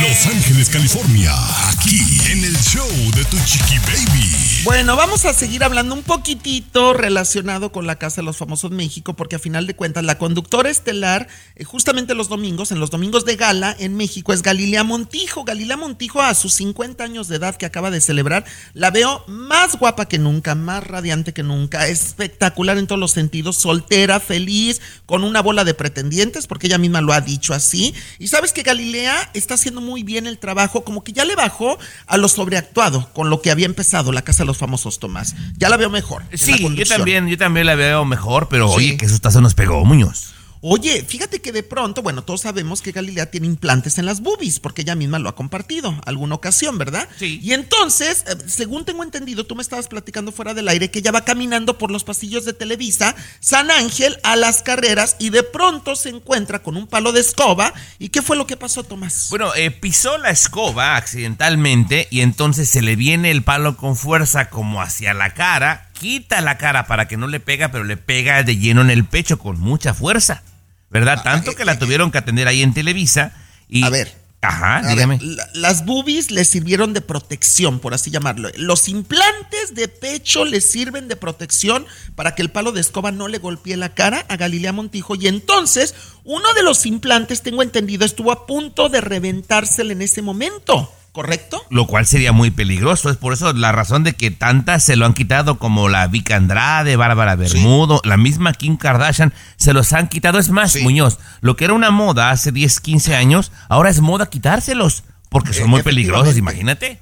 Los 0.01 0.27
Ángeles, 0.27 0.69
California, 0.69 1.33
aquí 1.71 2.01
en 2.31 2.45
el 2.45 2.57
show 2.59 2.89
de 3.15 3.25
tu 3.25 3.37
chiqui 3.45 3.79
baby. 3.79 4.41
Bueno, 4.63 4.95
vamos 4.95 5.25
a 5.25 5.33
seguir 5.33 5.65
hablando 5.65 5.95
un 5.95 6.03
poquitito 6.03 6.93
relacionado 6.93 7.73
con 7.73 7.87
la 7.87 7.97
Casa 7.97 8.21
de 8.21 8.27
los 8.27 8.37
Famosos 8.37 8.71
México, 8.71 9.15
porque 9.15 9.37
a 9.37 9.39
final 9.39 9.67
de 9.67 9.75
cuentas 9.75 10.05
la 10.05 10.19
conductora 10.19 10.69
estelar, 10.69 11.29
eh, 11.57 11.65
justamente 11.65 12.15
los 12.15 12.29
domingos, 12.29 12.71
en 12.71 12.79
los 12.79 12.91
domingos 12.91 13.25
de 13.25 13.37
gala 13.37 13.75
en 13.79 13.97
México, 13.97 14.35
es 14.35 14.43
Galilea 14.43 14.85
Montijo. 14.85 15.45
Galilea 15.45 15.79
Montijo, 15.79 16.21
a 16.21 16.35
sus 16.35 16.53
50 16.55 17.03
años 17.03 17.27
de 17.29 17.37
edad 17.37 17.57
que 17.57 17.65
acaba 17.65 17.91
de 17.91 18.03
celebrar, 18.03 18.45
la 18.75 18.91
veo 18.91 19.25
más 19.29 19.77
guapa 19.77 20.07
que 20.07 20.19
nunca, 20.19 20.55
más 20.55 20.87
radiante 20.87 21.33
que 21.33 21.43
nunca, 21.43 21.89
espectacular 21.89 22.77
en 22.77 22.87
todos 22.87 23.01
los 23.01 23.13
sentidos, 23.13 23.40
soltera, 23.53 24.21
feliz, 24.21 24.81
con 25.07 25.25
una 25.25 25.43
bola 25.43 25.65
de 25.65 25.75
pretendientes, 25.75 26.47
porque 26.47 26.67
ella 26.67 26.79
misma 26.79 27.01
lo 27.01 27.13
ha 27.13 27.21
dicho 27.21 27.55
así. 27.55 27.95
Y 28.19 28.29
sabes 28.29 28.53
que 28.53 28.63
Galilea 28.63 29.31
está 29.35 29.55
haciendo 29.55 29.81
muy 29.81 30.03
bien 30.03 30.27
el 30.27 30.39
trabajo, 30.39 30.85
como 30.85 31.03
que 31.05 31.13
ya 31.13 31.25
le 31.25 31.35
bajó 31.37 31.79
a 32.07 32.17
lo 32.17 32.29
sobreactuado 32.29 33.11
con 33.13 33.31
lo 33.31 33.43
que 33.43 33.51
había 33.51 33.67
empezado 33.67 34.13
la 34.13 34.23
Casa 34.23 34.43
de 34.45 34.47
los 34.47 34.59
Famosos, 34.59 34.99
Tomás. 34.99 35.35
Ya 35.57 35.69
la 35.69 35.77
veo 35.77 35.91
mejor. 35.91 36.23
Sí, 36.35 36.55
yo 36.75 36.85
también, 36.87 37.29
yo 37.29 37.37
también 37.39 37.67
la 37.67 37.75
veo 37.75 38.05
mejor, 38.05 38.49
pero 38.49 38.69
Sí. 38.69 38.75
oye, 38.77 38.97
que 38.97 39.09
sustazo 39.09 39.41
nos 39.41 39.55
pegó, 39.55 39.85
Muñoz. 39.85 40.35
Oye, 40.63 41.03
fíjate 41.03 41.41
que 41.41 41.53
de 41.53 41.63
pronto, 41.63 42.03
bueno, 42.03 42.23
todos 42.23 42.43
sabemos 42.43 42.83
que 42.83 42.93
Galilea 42.93 43.31
tiene 43.31 43.47
implantes 43.47 43.97
en 43.97 44.05
las 44.05 44.21
boobies, 44.21 44.61
porque 44.61 44.83
ella 44.83 44.95
misma 44.95 45.19
lo 45.19 45.31
ha 45.31 45.35
compartido 45.35 45.99
alguna 46.05 46.35
ocasión, 46.35 46.77
¿verdad? 46.77 47.09
Sí. 47.19 47.41
Y 47.43 47.55
entonces, 47.55 48.25
eh, 48.27 48.37
según 48.47 48.85
tengo 48.85 49.03
entendido, 49.03 49.47
tú 49.47 49.57
me 49.57 49.63
estabas 49.63 49.89
platicando 49.89 50.33
fuera 50.33 50.53
del 50.53 50.69
aire 50.69 50.91
que 50.91 50.99
ella 50.99 51.13
va 51.13 51.25
caminando 51.25 51.79
por 51.79 51.91
los 51.91 52.05
pasillos 52.05 52.45
de 52.45 52.53
Televisa, 52.53 53.17
San 53.41 53.71
Ángel, 53.71 54.19
a 54.23 54.37
las 54.37 54.63
carreras, 54.63 55.17
y 55.19 55.31
de 55.31 55.43
pronto 55.43 55.97
se 55.97 56.11
encuentra 56.11 56.63
con 56.63 56.77
un 56.77 56.87
palo 56.87 57.13
de 57.13 57.21
escoba. 57.21 57.73
¿Y 57.99 58.11
qué 58.11 58.21
fue 58.21 58.37
lo 58.37 58.47
que 58.47 58.59
pasó, 58.59 58.85
Tomás? 58.85 59.29
Bueno, 59.31 59.55
eh, 59.55 59.71
pisó 59.71 60.19
la 60.19 60.31
escoba 60.31 60.97
accidentalmente 60.97 62.07
y 62.11 62.21
entonces 62.21 62.69
se 62.69 62.83
le 62.83 62.97
viene 62.97 63.31
el 63.31 63.43
palo 63.43 63.79
con 63.79 63.97
fuerza 63.97 64.51
como 64.51 64.83
hacia 64.83 65.15
la 65.15 65.33
cara, 65.33 65.90
quita 66.01 66.41
la 66.41 66.57
cara 66.59 66.87
para 66.87 67.07
que 67.07 67.17
no 67.19 67.27
le 67.29 67.41
pega, 67.41 67.71
pero 67.71 67.85
le 67.85 67.97
pega 67.99 68.43
de 68.43 68.57
lleno 68.57 68.81
en 68.81 68.89
el 68.91 69.05
pecho 69.05 69.39
con 69.39 69.61
mucha 69.61 69.93
fuerza, 69.93 70.43
¿verdad? 70.89 71.23
Tanto 71.23 71.55
que 71.55 71.65
la 71.67 71.79
tuvieron 71.79 72.11
que 72.11 72.17
atender 72.19 72.49
ahí 72.49 72.63
en 72.63 72.73
Televisa 72.73 73.33
y... 73.69 73.85
A 73.85 73.91
ver. 73.91 74.19
Ajá, 74.43 74.79
A 74.79 74.89
dígame. 74.89 75.19
ver, 75.19 75.23
la- 75.27 75.49
las 75.53 75.85
boobies 75.85 76.31
le 76.31 76.47
sirvieron 76.47 76.95
de 76.95 77.03
protección, 77.03 77.79
por 77.79 77.93
así 77.93 78.11
llamarlo. 78.11 78.49
Los 78.57 78.89
implantes 78.89 79.75
de 79.75 79.87
pecho 79.87 80.47
le 80.47 80.63
sirven 80.63 81.09
de 81.09 81.17
protección 81.17 81.85
para 82.15 82.35
que 82.35 82.41
el 82.41 82.51
palo 82.51 82.73
de 82.73 82.81
escoba 82.81 83.13
no 83.13 83.29
le 83.29 83.37
golpee 83.37 83.77
la 83.77 83.91
cara 83.95 84.25
a 84.31 84.39
Galilea 84.39 84.73
Montijo. 84.73 85.15
Y 85.15 85.27
entonces, 85.27 85.95
uno 86.25 86.55
de 86.55 86.63
los 86.63 86.87
implantes, 86.87 87.43
tengo 87.43 87.63
entendido, 87.63 88.07
estuvo 88.07 88.33
a 88.33 88.47
punto 88.47 88.89
de 88.89 89.03
reventársele 89.03 89.93
en 89.93 90.01
ese 90.01 90.23
momento, 90.23 90.91
¿correcto? 91.13 91.63
Lo 91.71 91.87
cual 91.87 92.07
sería 92.07 92.33
muy 92.33 92.51
peligroso. 92.51 93.11
Es 93.11 93.17
por 93.17 93.33
eso 93.33 93.53
la 93.53 93.73
razón 93.73 94.05
de 94.05 94.15
que 94.15 94.31
tantas 94.31 94.85
se 94.85 94.97
lo 94.97 95.07
han 95.07 95.15
quitado, 95.15 95.59
como 95.59 95.89
la 95.89 96.07
Vic 96.07 96.31
Andrade, 96.31 96.97
Bárbara 96.97 97.37
Bermudo, 97.37 98.01
la 98.05 98.17
misma 98.17 98.53
Kim 98.53 98.77
Kardashian, 98.77 99.33
se 99.57 99.73
los 99.73 99.93
han 99.93 100.09
quitado. 100.09 100.39
Es 100.39 100.51
más, 100.51 100.73
Sí. 100.73 100.83
Muñoz, 100.83 101.19
lo 101.41 101.57
que 101.57 101.65
era 101.65 101.75
una 101.75 101.91
moda 101.91 102.31
hace 102.31 102.53
10, 102.53 102.81
15 102.81 103.17
años, 103.17 103.53
ahora 103.69 103.91
es 103.91 104.01
moda 104.01 104.27
quitárselos. 104.27 105.05
Porque 105.29 105.53
son 105.53 105.71
muy 105.71 105.83
peligrosos, 105.83 106.37
imagínate. 106.37 107.01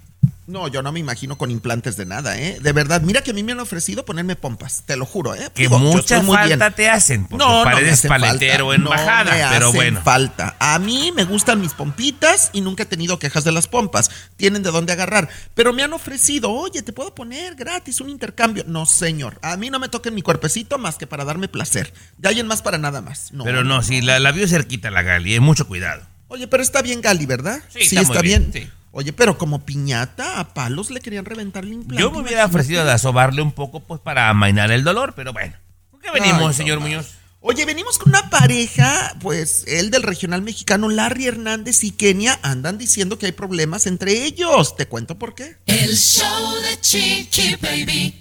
No, 0.49 0.67
yo 0.67 0.83
no 0.83 0.93
me 0.93 0.99
imagino 0.99 1.37
con 1.37 1.51
implantes 1.51 1.99
de 1.99 2.07
nada, 2.07 2.39
¿eh? 2.39 2.59
De 2.63 2.73
verdad, 2.73 3.03
mira 3.03 3.21
que 3.23 3.33
a 3.33 3.35
mí 3.35 3.43
me 3.43 3.53
han 3.53 3.61
ofrecido 3.61 4.07
ponerme 4.07 4.35
pompas, 4.35 4.83
te 4.87 4.97
lo 4.97 5.05
juro, 5.05 5.35
¿eh? 5.35 5.51
Que 5.55 5.65
Digo, 5.65 5.79
mucha 5.79 6.23
muy 6.23 6.35
falta 6.37 6.57
bien. 6.57 6.75
te 6.75 6.89
hacen. 6.89 7.27
Porque 7.27 7.45
No, 7.45 7.65
no 7.67 8.09
paletero 8.09 8.73
en 8.73 8.83
No 8.83 8.89
bajada. 8.89 9.25
me 9.25 9.45
pero 9.55 9.67
hacen 9.69 9.77
bueno. 9.77 10.01
falta. 10.03 10.57
A 10.59 10.79
mí 10.79 11.13
me 11.15 11.25
gustan 11.25 11.61
mis 11.61 11.75
pompitas 11.75 12.49
y 12.55 12.63
nunca 12.63 12.85
he 12.85 12.87
tenido 12.87 13.19
quejas 13.19 13.45
de 13.45 13.53
las 13.53 13.69
pompas. 13.69 14.11
Tienen 14.39 14.63
de 14.63 14.71
dónde 14.71 14.95
agarrar. 14.95 15.29
Pero 15.55 15.75
me 15.75 15.83
han 15.83 15.93
ofrecido, 15.93 16.51
oye, 16.51 16.81
te 16.81 16.95
puedo 16.95 17.15
poner 17.15 17.55
gratis 17.55 18.01
un 18.01 18.09
intercambio. 18.09 18.65
No, 18.67 18.87
señor. 18.87 19.39
A 19.43 19.59
mí 19.59 19.69
no 19.69 19.79
me 19.79 19.91
toquen 19.91 20.15
mi 20.15 20.23
cuerpecito 20.23 20.79
más 20.79 20.97
que 20.97 21.07
para 21.07 21.27
darme 21.27 21.49
placer. 21.49 21.93
De 22.17 22.31
ahí 22.31 22.41
en 22.41 22.47
más 22.47 22.63
para 22.63 22.79
nada 22.79 23.03
más. 23.03 23.33
No, 23.33 23.45
Pero 23.45 23.65
no, 23.65 23.83
si 23.83 24.01
la, 24.01 24.19
la 24.19 24.33
vio 24.33 24.49
cerquita 24.49 24.91
la 24.91 25.03
Gali, 25.03 25.35
eh, 25.35 25.41
mucho 25.41 25.67
cuidado. 25.69 26.07
Oye, 26.29 26.49
pero 26.49 26.63
está 26.63 26.81
bien 26.81 27.03
Gali, 27.03 27.27
¿verdad? 27.27 27.61
Sí, 27.69 27.81
está 27.95 28.03
muy 28.03 28.23
bien, 28.23 28.51
sí. 28.51 28.71
Oye, 28.91 29.13
pero 29.13 29.37
como 29.39 29.65
piñata, 29.65 30.41
a 30.41 30.55
palos 30.55 30.91
le 30.91 31.01
querían 31.01 31.25
reventar 31.25 31.65
el 31.65 31.73
implante. 31.75 32.03
Yo 32.03 32.11
me 32.11 32.19
hubiera 32.19 32.43
imagínate. 32.43 32.51
ofrecido 32.57 32.85
de 32.85 32.93
asobarle 32.93 33.43
un 33.43 33.53
poco 33.53 33.81
pues 33.81 34.01
para 34.01 34.29
amainar 34.31 34.71
el 34.73 34.83
dolor, 34.85 35.13
pero 35.15 35.33
bueno. 35.33 35.55
¿Por 35.91 36.01
qué 36.01 36.11
venimos, 36.11 36.49
Ay, 36.49 36.55
señor 36.55 36.79
Tomás. 36.79 36.91
Muñoz? 36.91 37.15
Oye, 37.41 37.65
venimos 37.67 37.99
con 37.99 38.09
una 38.11 38.31
pareja, 38.31 39.15
pues 39.21 39.63
el 39.69 39.91
del 39.93 40.03
regional 40.03 40.43
mexicano, 40.43 40.89
Larry 40.89 41.27
Hernández 41.29 41.85
y 41.85 41.93
Kenia, 41.93 42.39
andan 42.43 42.79
diciendo 42.79 43.17
que 43.19 43.27
hay 43.27 43.33
problemas 43.33 43.87
entre 43.87 44.25
ellos. 44.25 44.75
¿Te 44.75 44.87
cuento 44.87 45.19
por 45.19 45.37
qué? 45.37 45.57
El 45.67 45.97
show 45.97 46.55
de 46.63 46.81
Chiqui 46.81 47.55
Baby. 47.63 48.21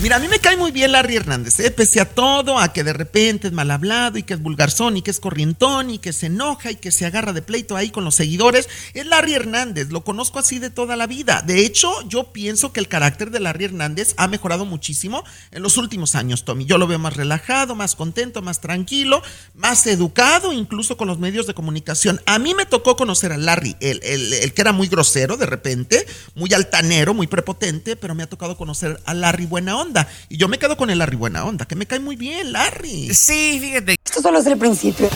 Mira, 0.00 0.14
a 0.14 0.18
mí 0.20 0.28
me 0.28 0.38
cae 0.38 0.56
muy 0.56 0.70
bien 0.70 0.92
Larry 0.92 1.16
Hernández, 1.16 1.58
¿eh? 1.58 1.72
pese 1.72 2.00
a 2.00 2.04
todo, 2.08 2.60
a 2.60 2.72
que 2.72 2.84
de 2.84 2.92
repente 2.92 3.48
es 3.48 3.52
mal 3.52 3.68
hablado 3.72 4.16
y 4.16 4.22
que 4.22 4.34
es 4.34 4.40
vulgarzón 4.40 4.96
y 4.96 5.02
que 5.02 5.10
es 5.10 5.18
corrientón 5.18 5.90
y 5.90 5.98
que 5.98 6.12
se 6.12 6.26
enoja 6.26 6.70
y 6.70 6.76
que 6.76 6.92
se 6.92 7.04
agarra 7.04 7.32
de 7.32 7.42
pleito 7.42 7.74
ahí 7.74 7.90
con 7.90 8.04
los 8.04 8.14
seguidores. 8.14 8.68
Es 8.94 9.06
Larry 9.06 9.34
Hernández, 9.34 9.88
lo 9.90 10.04
conozco 10.04 10.38
así 10.38 10.60
de 10.60 10.70
toda 10.70 10.94
la 10.94 11.08
vida. 11.08 11.42
De 11.44 11.66
hecho, 11.66 11.90
yo 12.08 12.32
pienso 12.32 12.72
que 12.72 12.78
el 12.78 12.86
carácter 12.86 13.32
de 13.32 13.40
Larry 13.40 13.64
Hernández 13.64 14.14
ha 14.18 14.28
mejorado 14.28 14.64
muchísimo 14.66 15.24
en 15.50 15.64
los 15.64 15.76
últimos 15.76 16.14
años, 16.14 16.44
Tommy. 16.44 16.64
Yo 16.64 16.78
lo 16.78 16.86
veo 16.86 17.00
más 17.00 17.16
relajado, 17.16 17.74
más 17.74 17.96
contento, 17.96 18.40
más 18.40 18.60
tranquilo, 18.60 19.20
más 19.56 19.84
educado, 19.88 20.52
incluso 20.52 20.96
con 20.96 21.08
los 21.08 21.18
medios 21.18 21.48
de 21.48 21.54
comunicación. 21.54 22.20
A 22.26 22.38
mí 22.38 22.54
me 22.54 22.66
tocó 22.66 22.94
conocer 22.94 23.32
a 23.32 23.36
Larry, 23.36 23.74
el, 23.80 23.98
el- 24.04 24.32
el 24.32 24.54
que 24.54 24.60
era 24.62 24.70
muy 24.72 24.86
grosero 24.86 25.36
de 25.36 25.46
repente, 25.46 26.06
muy 26.36 26.54
altanero, 26.54 27.14
muy 27.14 27.26
prepotente, 27.26 27.96
pero 27.96 28.14
me 28.14 28.22
ha 28.22 28.28
tocado 28.28 28.56
conocer 28.56 29.00
a 29.04 29.12
Larry 29.12 29.46
Buena 29.46 29.76
Onda. 29.76 29.87
Y 30.28 30.36
yo 30.36 30.48
me 30.48 30.58
quedo 30.58 30.76
con 30.76 30.90
el 30.90 30.98
Larry 30.98 31.16
Buena 31.16 31.44
Onda, 31.44 31.64
que 31.66 31.74
me 31.76 31.86
cae 31.86 32.00
muy 32.00 32.16
bien, 32.16 32.52
Larry. 32.52 33.12
Sí, 33.14 33.58
fíjate. 33.60 33.96
Esto 34.04 34.20
solo 34.22 34.38
es 34.38 34.46
el 34.46 34.56
principio. 34.58 35.08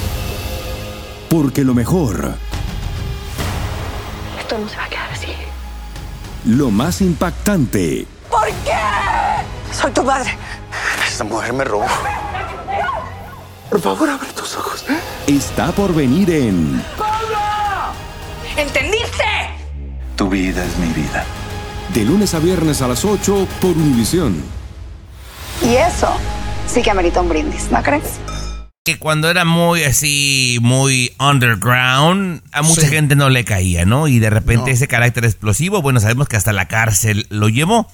Porque 1.28 1.64
lo 1.64 1.74
mejor, 1.74 2.34
Esto 4.38 4.58
no 4.58 4.68
se 4.68 4.76
va 4.76 4.84
a 4.84 4.88
quedar 4.88 5.10
así. 5.12 5.28
lo 6.44 6.70
más 6.70 7.00
impactante, 7.00 8.06
¿Por 8.30 8.46
qué? 8.64 9.74
Soy 9.74 9.90
tu 9.92 10.02
madre. 10.02 10.36
Esta 11.06 11.24
mujer 11.24 11.52
me 11.52 11.64
robó. 11.64 11.86
Por 13.70 13.80
favor, 13.80 14.08
abre 14.10 14.28
tus 14.34 14.56
ojos. 14.56 14.84
está 15.26 15.72
por 15.72 15.94
venir 15.94 16.30
en 16.30 16.82
¿Entendiste? 18.56 19.24
Tu 20.16 20.28
vida 20.28 20.64
es 20.64 20.76
mi 20.78 20.88
vida. 20.92 21.24
De 21.94 22.04
lunes 22.04 22.34
a 22.34 22.38
viernes 22.38 22.82
a 22.82 22.88
las 22.88 23.04
8 23.04 23.46
por 23.60 23.70
Univisión. 23.70 24.42
Y 25.64 25.74
eso 25.76 26.08
sí 26.66 26.82
que 26.82 26.90
amerita 26.90 27.20
un 27.20 27.28
brindis, 27.28 27.70
¿no 27.70 27.82
crees? 27.82 28.18
Que 28.84 28.98
cuando 28.98 29.30
era 29.30 29.44
muy 29.44 29.84
así, 29.84 30.58
muy 30.60 31.12
underground, 31.20 32.42
a 32.50 32.62
mucha 32.62 32.80
Sí. 32.82 32.88
gente 32.88 33.14
no 33.14 33.30
le 33.30 33.44
caía, 33.44 33.84
¿no? 33.84 34.08
Y 34.08 34.18
de 34.18 34.28
repente 34.30 34.70
No. 34.70 34.74
ese 34.74 34.88
carácter 34.88 35.24
explosivo, 35.24 35.82
bueno, 35.82 36.00
sabemos 36.00 36.26
que 36.28 36.36
hasta 36.36 36.52
la 36.52 36.66
cárcel 36.66 37.26
lo 37.30 37.48
llevó. 37.48 37.86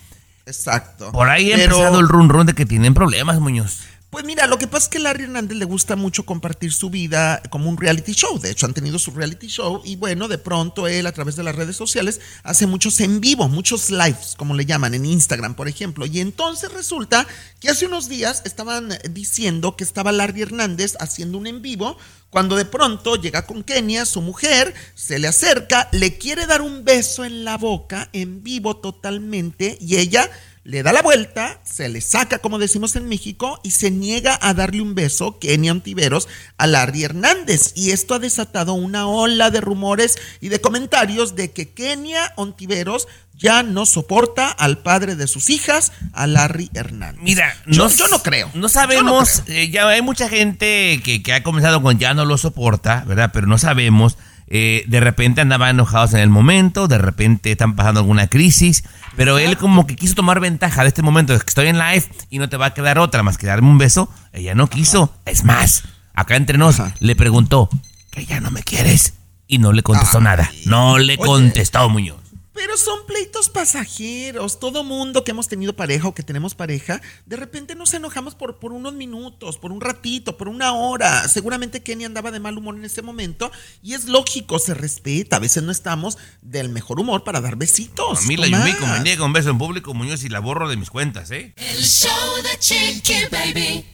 Exacto. 0.47 1.13
Por 1.13 1.29
ahí 1.29 1.53
ha 1.53 1.57
Pero- 1.57 1.75
empezado 1.77 2.01
el 2.01 2.09
run 2.09 2.31
run 2.31 2.47
de 2.47 2.55
que 2.55 2.65
tienen 2.65 2.95
problemas, 2.95 3.39
Muñoz. 3.39 3.81
Pues 4.11 4.25
mira, 4.25 4.47
lo 4.47 4.57
que 4.57 4.67
pasa 4.67 4.85
es 4.85 4.89
que 4.89 4.99
Larry 5.01 5.25
Hernández 5.25 5.59
le 5.59 5.67
gusta 5.67 5.95
mucho 5.95 6.25
compartir 6.25 6.73
su 6.73 6.89
vida 6.89 7.43
como 7.51 7.69
un 7.69 7.77
reality 7.77 8.13
show. 8.13 8.39
De 8.39 8.51
hecho, 8.51 8.65
han 8.65 8.73
tenido 8.73 8.99
su 8.99 9.11
reality 9.11 9.49
show 9.49 9.83
y 9.85 9.97
bueno, 9.97 10.29
de 10.29 10.39
pronto 10.39 10.89
él 10.89 11.07
a 11.07 11.13
través 11.13 11.37
de 11.37 11.43
las 11.43 11.55
redes 11.55 11.77
sociales 11.77 12.19
hace 12.43 12.67
muchos 12.67 13.01
en 13.01 13.21
vivo, 13.21 13.49
muchos 13.49 13.91
lives, 13.91 14.35
como 14.39 14.55
le 14.55 14.65
llaman 14.65 14.95
en 14.95 15.05
Instagram, 15.05 15.55
por 15.55 15.69
ejemplo. 15.69 16.07
Y 16.07 16.21
entonces 16.21 16.73
resulta 16.73 17.27
que 17.61 17.69
hace 17.69 17.85
unos 17.85 18.09
días 18.09 18.41
estaban 18.47 18.97
diciendo 19.11 19.77
que 19.77 19.85
estaba 19.85 20.11
Larry 20.11 20.41
Hernández 20.41 20.97
haciendo 21.01 21.37
un 21.37 21.47
en 21.47 21.61
vivo 21.61 21.99
cuando 22.31 22.57
de 22.57 22.65
pronto 22.65 23.17
llega 23.17 23.47
con 23.47 23.63
Kenia, 23.63 24.05
su 24.05 24.23
mujer, 24.23 24.75
se 24.95 25.19
le 25.19 25.29
acerca, 25.29 25.89
le 25.93 26.19
quiere 26.19 26.47
dar 26.47 26.63
un 26.63 26.85
beso 26.85 27.25
en 27.25 27.45
la 27.45 27.57
boca 27.57 28.09
en 28.13 28.43
vivo 28.43 28.77
totalmente 28.77 29.79
y 29.81 29.97
ella 29.97 30.31
le 30.69 30.83
da 30.83 30.93
la 30.93 31.01
vuelta, 31.01 31.59
se 31.65 31.89
le 31.89 32.03
saca, 32.03 32.41
como 32.41 32.59
decimos 32.59 32.95
en 32.95 33.09
México, 33.09 33.59
y 33.63 33.71
se 33.71 33.91
niega 33.91 34.39
a 34.43 34.53
darle 34.53 34.83
un 34.83 34.95
beso, 34.95 35.39
Kenia 35.39 35.73
Ontiveros, 35.73 36.29
a 36.59 36.67
Larry 36.67 37.05
Hernández. 37.05 37.73
Y 37.75 37.93
esto 37.93 38.13
ha 38.13 38.19
desatado 38.19 38.75
una 38.75 39.07
ola 39.07 39.51
de 39.51 39.63
rumores 39.63 40.19
y 40.43 40.51
de 40.51 40.61
comentarios 40.61 41.35
de 41.35 41.53
que 41.53 41.71
Kenia 41.71 42.35
Ontiveros 42.37 43.09
ya 43.35 43.63
no 43.63 43.87
soporta 43.87 44.51
al 44.51 44.77
padre 44.83 45.17
de 45.17 45.27
sus 45.27 45.49
hijas, 45.49 45.91
a 46.13 46.27
Larry 46.27 46.71
Hernández. 46.75 47.23
Mira, 47.23 47.57
yo, 47.67 47.85
no, 47.85 47.89
yo 47.89 48.07
no 48.09 48.23
creo. 48.23 48.51
No 48.53 48.69
sabemos, 48.69 49.45
creo. 49.47 49.57
eh, 49.57 49.71
ya 49.71 49.89
hay 49.89 50.03
mucha 50.03 50.29
gente 50.29 51.01
que, 51.03 51.23
que 51.23 51.33
ha 51.33 51.43
comenzado 51.43 51.81
con 51.83 51.99
ya 51.99 52.13
no 52.13 52.27
lo 52.27 52.37
soporta, 52.37 53.05
¿verdad? 53.07 53.31
Pero 53.33 53.47
no 53.47 53.57
sabemos. 53.57 54.19
Eh, 54.51 54.85
de 54.87 55.01
repente 55.01 55.41
andaban 55.41 55.71
enojados 55.71 56.15
en 56.15 56.21
el 56.21 56.31
momento, 56.31 56.89
de 56.89 56.99
repente 56.99 57.53
están 57.53 57.77
pasando 57.77 58.01
alguna 58.01 58.29
crisis, 58.29 58.85
pero 59.17 59.39
él 59.39 59.59
como 59.59 59.87
que 59.87 59.95
quiso 59.95 60.15
tomar 60.15 60.41
ventaja 60.41 60.83
de 60.83 60.89
este 60.89 61.03
momento, 61.03 61.33
de 61.33 61.41
que 61.41 61.47
estoy 61.47 61.69
en 61.69 61.79
live 61.79 62.05
y 62.31 62.39
no 62.39 62.49
te 62.49 62.57
va 62.57 62.67
a 62.67 62.75
quedar 62.75 62.99
otra 62.99 63.23
más 63.23 63.37
que 63.37 63.47
darme 63.47 63.69
un 63.69 63.79
beso. 63.79 64.11
Ella 64.33 64.55
no 64.55 64.69
quiso. 64.69 65.15
Es 65.27 65.45
más, 65.45 65.85
acá 66.15 66.37
entre 66.37 66.57
nos 66.57 66.81
le 67.01 67.15
preguntó 67.15 67.69
que 68.11 68.25
ya 68.25 68.41
no 68.41 68.51
me 68.51 68.63
quieres 68.63 69.15
y 69.47 69.59
no 69.59 69.73
le 69.73 69.83
contestó 69.83 70.21
nada. 70.21 70.51
No 70.67 70.99
le 70.99 71.15
Oye. 71.15 71.27
contestó, 71.27 71.89
Muñoz. 71.89 72.28
Pero 72.59 72.77
son 72.77 73.07
pleitos 73.07 73.49
pasajeros. 73.49 74.59
Todo 74.59 74.83
mundo 74.83 75.23
que 75.23 75.31
hemos 75.31 75.47
tenido 75.47 75.77
pareja 75.77 76.09
o 76.09 76.15
que 76.15 76.25
tenemos 76.25 76.57
pareja, 76.57 77.01
de 77.25 77.37
repente 77.37 77.77
nos 77.77 77.95
enojamos 77.95 78.35
por, 78.35 78.59
por 78.59 78.73
unos 78.73 78.95
minutos, 78.95 79.59
por 79.59 79.71
un 79.71 79.81
ratito, 79.81 80.37
por 80.37 80.49
una 80.49 80.73
hora. 80.73 81.29
Seguramente 81.29 81.85
Kenny 81.85 82.05
andaba 82.05 82.33
de 82.33 82.41
mal 82.41 82.59
humor 82.59 82.75
en 82.75 82.85
ese 82.85 83.01
momento 83.01 83.53
y 83.81 83.95
es 83.95 84.07
lógico, 84.07 84.59
se 84.59 84.75
respeta. 84.75 85.37
A 85.37 85.39
veces 85.39 85.63
no 85.63 85.71
estamos 85.71 86.19
del 86.43 86.69
mejor 86.69 86.99
humor 86.99 87.23
para 87.23 87.41
dar 87.41 87.55
besitos. 87.55 88.25
A 88.25 88.27
mí 88.27 88.37
la. 88.37 88.49
Yumiko 88.49 88.87
me 88.89 89.01
niega 89.01 89.25
un 89.25 89.33
beso 89.33 89.51
en 89.51 89.59
público, 89.59 89.95
Muñoz, 89.95 90.25
y 90.25 90.29
la 90.29 90.41
borro 90.41 90.69
de 90.69 90.77
mis 90.77 90.91
cuentas, 90.91 91.31
¿eh? 91.31 91.55
El 91.57 91.85
show 91.85 92.43
de 92.43 92.59
Chiqui 92.59 93.27
Baby. 93.31 93.87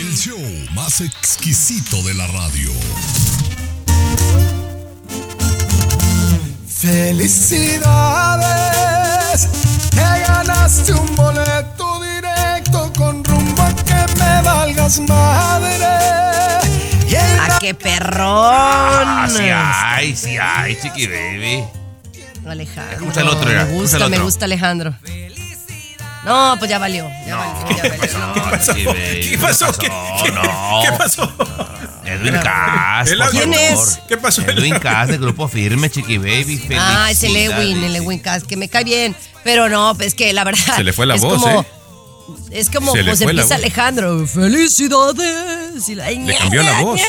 El 0.00 0.16
show 0.16 0.38
más 0.74 1.00
exquisito 1.00 2.02
de 2.02 2.14
la 2.14 2.26
radio. 2.26 2.72
Felicidades, 6.78 9.48
que 9.90 10.00
ganaste 10.00 10.92
un 10.92 11.16
boleto 11.16 12.00
directo 12.02 12.92
con 12.96 13.22
rumbo 13.24 13.62
a 13.62 13.74
que 13.76 13.94
me 14.18 14.42
valgas 14.42 15.00
madre. 15.00 15.76
¡Ah, 17.40 17.58
qué 17.60 17.74
perrón! 17.74 18.24
Ah, 18.24 19.28
sí 19.30 19.42
hay, 19.44 20.16
sí 20.16 20.36
hay, 20.40 20.76
chiqui 20.80 21.06
baby. 21.06 21.64
Alejandro. 22.46 22.92
Escucha 22.96 23.20
el 23.20 23.28
otro, 23.28 23.50
ya, 23.52 23.64
Me 23.64 23.72
gusta, 23.72 23.96
el 23.96 24.02
me 24.10 24.16
otro. 24.16 24.24
gusta 24.24 24.44
Alejandro. 24.44 24.94
No, 26.24 26.56
pues 26.58 26.70
ya 26.70 26.78
valió. 26.78 27.08
Ya 27.26 27.36
valió, 27.36 27.76
ya 27.76 27.82
valió. 27.96 28.18
No, 28.18 28.32
¿Qué 28.34 28.40
pasó? 28.50 28.74
¿Qué 28.74 29.38
pasó? 29.40 29.72
¿Qué, 29.72 29.88
qué- 29.88 30.32
No. 30.32 30.80
qué 30.82 30.92
pasó? 30.98 31.32
Edwin 32.06 32.34
Cass, 32.42 33.10
¿Quién 33.30 33.52
es? 33.52 34.00
¿Qué 34.08 34.16
pasó? 34.16 34.42
Edwin 34.42 34.78
Cass 34.78 35.08
de 35.08 35.18
Grupo 35.18 35.48
Firme, 35.48 35.90
chiqui 35.90 36.18
baby. 36.18 36.60
Ah, 36.78 37.08
es 37.10 37.22
el. 37.22 37.36
Ewin, 37.36 37.82
el 37.84 37.96
Ewin 37.96 38.18
Cass, 38.20 38.44
que 38.44 38.56
me 38.56 38.68
cae 38.68 38.84
bien. 38.84 39.16
Pero 39.44 39.68
no, 39.68 39.94
pues 39.96 40.14
que 40.14 40.32
la 40.32 40.44
verdad. 40.44 40.76
Se 40.76 40.84
le 40.84 40.92
fue 40.92 41.06
la 41.06 41.16
es 41.16 41.20
voz, 41.22 41.42
como, 41.42 41.60
¿eh? 41.60 41.66
Es 42.50 42.70
como 42.70 42.92
Se 42.92 43.02
le 43.02 43.10
pues 43.10 43.18
fue 43.22 43.32
la 43.32 43.42
empieza 43.42 43.54
voz. 43.56 43.64
Alejandro. 43.64 44.26
¡Felicidades! 44.26 45.88
Y 45.88 45.94
la- 45.94 46.10
Le 46.10 46.36
cambió 46.36 46.62
la 46.62 46.80
voz. 46.82 47.00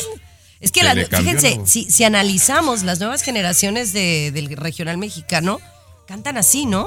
Es 0.60 0.72
que 0.72 0.82
la- 0.82 0.94
fíjense, 0.94 1.56
voz. 1.58 1.70
si, 1.70 1.90
si 1.90 2.04
analizamos 2.04 2.82
las 2.82 2.98
nuevas 3.00 3.22
generaciones 3.22 3.92
de- 3.92 4.30
del 4.32 4.48
regional 4.56 4.98
mexicano, 4.98 5.60
cantan 6.06 6.36
así, 6.38 6.66
¿no? 6.66 6.86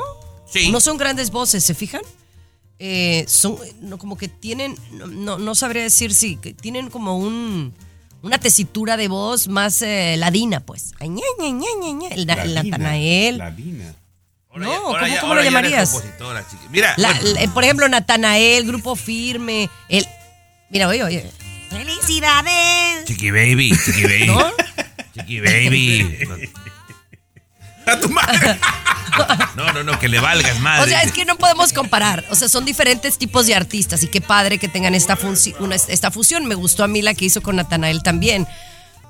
Sí. 0.51 0.71
No 0.71 0.79
son 0.81 0.97
grandes 0.97 1.31
voces, 1.31 1.63
¿se 1.63 1.73
fijan? 1.73 2.01
Eh, 2.79 3.25
son 3.27 3.57
no, 3.79 3.97
como 3.97 4.17
que 4.17 4.27
tienen, 4.27 4.75
no, 4.91 5.37
no, 5.37 5.55
sabría 5.55 5.83
decir 5.83 6.13
si, 6.15 6.35
tienen 6.37 6.89
como 6.89 7.15
un 7.17 7.73
una 8.21 8.37
tesitura 8.37 8.97
de 8.97 9.07
voz 9.07 9.47
más 9.47 9.81
eh, 9.81 10.15
ladina, 10.17 10.59
pues. 10.59 10.93
Ay, 10.99 11.09
ña, 11.09 11.23
ña, 11.39 11.49
ña, 11.49 11.67
ña, 11.81 11.91
ña. 11.93 12.07
El, 12.09 12.29
el 12.29 12.53
Natanael. 12.55 13.37
Ladina. 13.37 13.95
Ahora 14.49 14.65
No, 14.65 14.71
ya- 14.71 14.79
¿cómo- 14.81 15.07
ya- 15.07 15.19
cómo 15.21 15.31
ahora 15.31 15.41
lo 15.43 15.45
llamarías? 15.45 16.03
Mira, 16.71 16.93
La- 16.97 17.13
bueno, 17.13 17.39
la- 17.39 17.53
por 17.53 17.63
ejemplo, 17.63 17.87
Natanael, 17.89 18.65
Grupo 18.67 18.95
Firme, 18.95 19.69
el... 19.89 20.05
Mira, 20.69 20.87
oye, 20.87 21.03
oye. 21.03 21.31
¡Felicidades! 21.69 23.05
chiqui 23.05 23.31
baby, 23.31 23.71
chiqui 23.85 24.03
baby. 24.03 24.25
¿No? 24.27 24.51
Chiqui 25.13 25.39
baby. 25.39 26.17
A 27.85 27.99
tu 27.99 28.09
madre. 28.09 28.59
No, 29.57 29.73
no, 29.73 29.83
no, 29.83 29.99
que 29.99 30.07
le 30.07 30.19
valgas 30.21 30.57
madre. 30.61 30.83
O 30.83 30.87
sea, 30.87 31.01
es 31.03 31.11
que 31.11 31.25
no 31.25 31.35
podemos 31.35 31.73
comparar. 31.73 32.23
O 32.31 32.35
sea, 32.35 32.47
son 32.47 32.63
diferentes 32.63 33.17
tipos 33.17 33.45
de 33.45 33.53
artistas 33.55 34.01
y 34.03 34.07
qué 34.07 34.21
padre 34.21 34.57
que 34.57 34.69
tengan 34.69 34.95
esta, 34.95 35.17
funci- 35.17 35.53
una- 35.59 35.75
esta 35.75 36.11
fusión. 36.11 36.45
Me 36.45 36.55
gustó 36.55 36.85
a 36.85 36.87
mí 36.87 37.01
la 37.01 37.13
que 37.13 37.25
hizo 37.25 37.41
con 37.41 37.57
Natanael 37.57 38.03
también. 38.03 38.47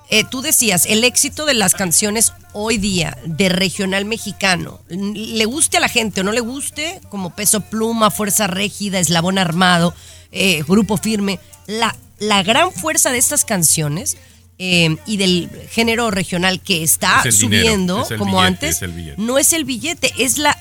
Eh, 0.10 0.24
tú 0.24 0.42
decías, 0.42 0.88
el 0.88 1.04
éxito 1.04 1.46
de 1.46 1.54
las 1.54 1.76
canciones 1.76 2.34
hoy 2.54 2.78
día 2.80 3.16
de 3.26 3.48
regional 3.50 4.06
mexicano, 4.06 4.82
le 4.90 5.46
guste 5.46 5.78
a 5.78 5.82
la 5.82 5.88
gente 5.88 6.22
o 6.22 6.24
no 6.24 6.32
le 6.32 6.42
guste, 6.42 7.00
como 7.10 7.36
Peso 7.36 7.62
Pluma, 7.62 8.10
Fuerza 8.10 8.48
Régida, 8.48 8.98
Eslabón 9.00 9.38
Armado, 9.38 9.94
eh, 10.32 10.64
Grupo 10.68 10.98
Firme, 10.98 11.40
la, 11.68 11.96
la 12.18 12.42
gran 12.42 12.72
fuerza 12.74 13.12
de 13.12 13.20
estas 13.20 13.46
canciones 13.46 14.18
eh, 14.63 14.95
y 15.08 15.17
del 15.17 15.50
género 15.71 16.12
regional 16.12 16.60
que 16.62 16.84
está 16.84 17.21
Es 17.26 17.34
el 17.36 17.50
dinero, 17.50 17.63
subiendo, 17.63 18.02
es 18.04 18.17
como 18.19 18.38
billete, 18.41 18.47
antes, 18.67 18.82
es 18.84 19.17
no 19.17 19.39
es 19.39 19.54
el 19.54 19.65
billete, 19.65 20.13
es 20.19 20.38
la, 20.38 20.56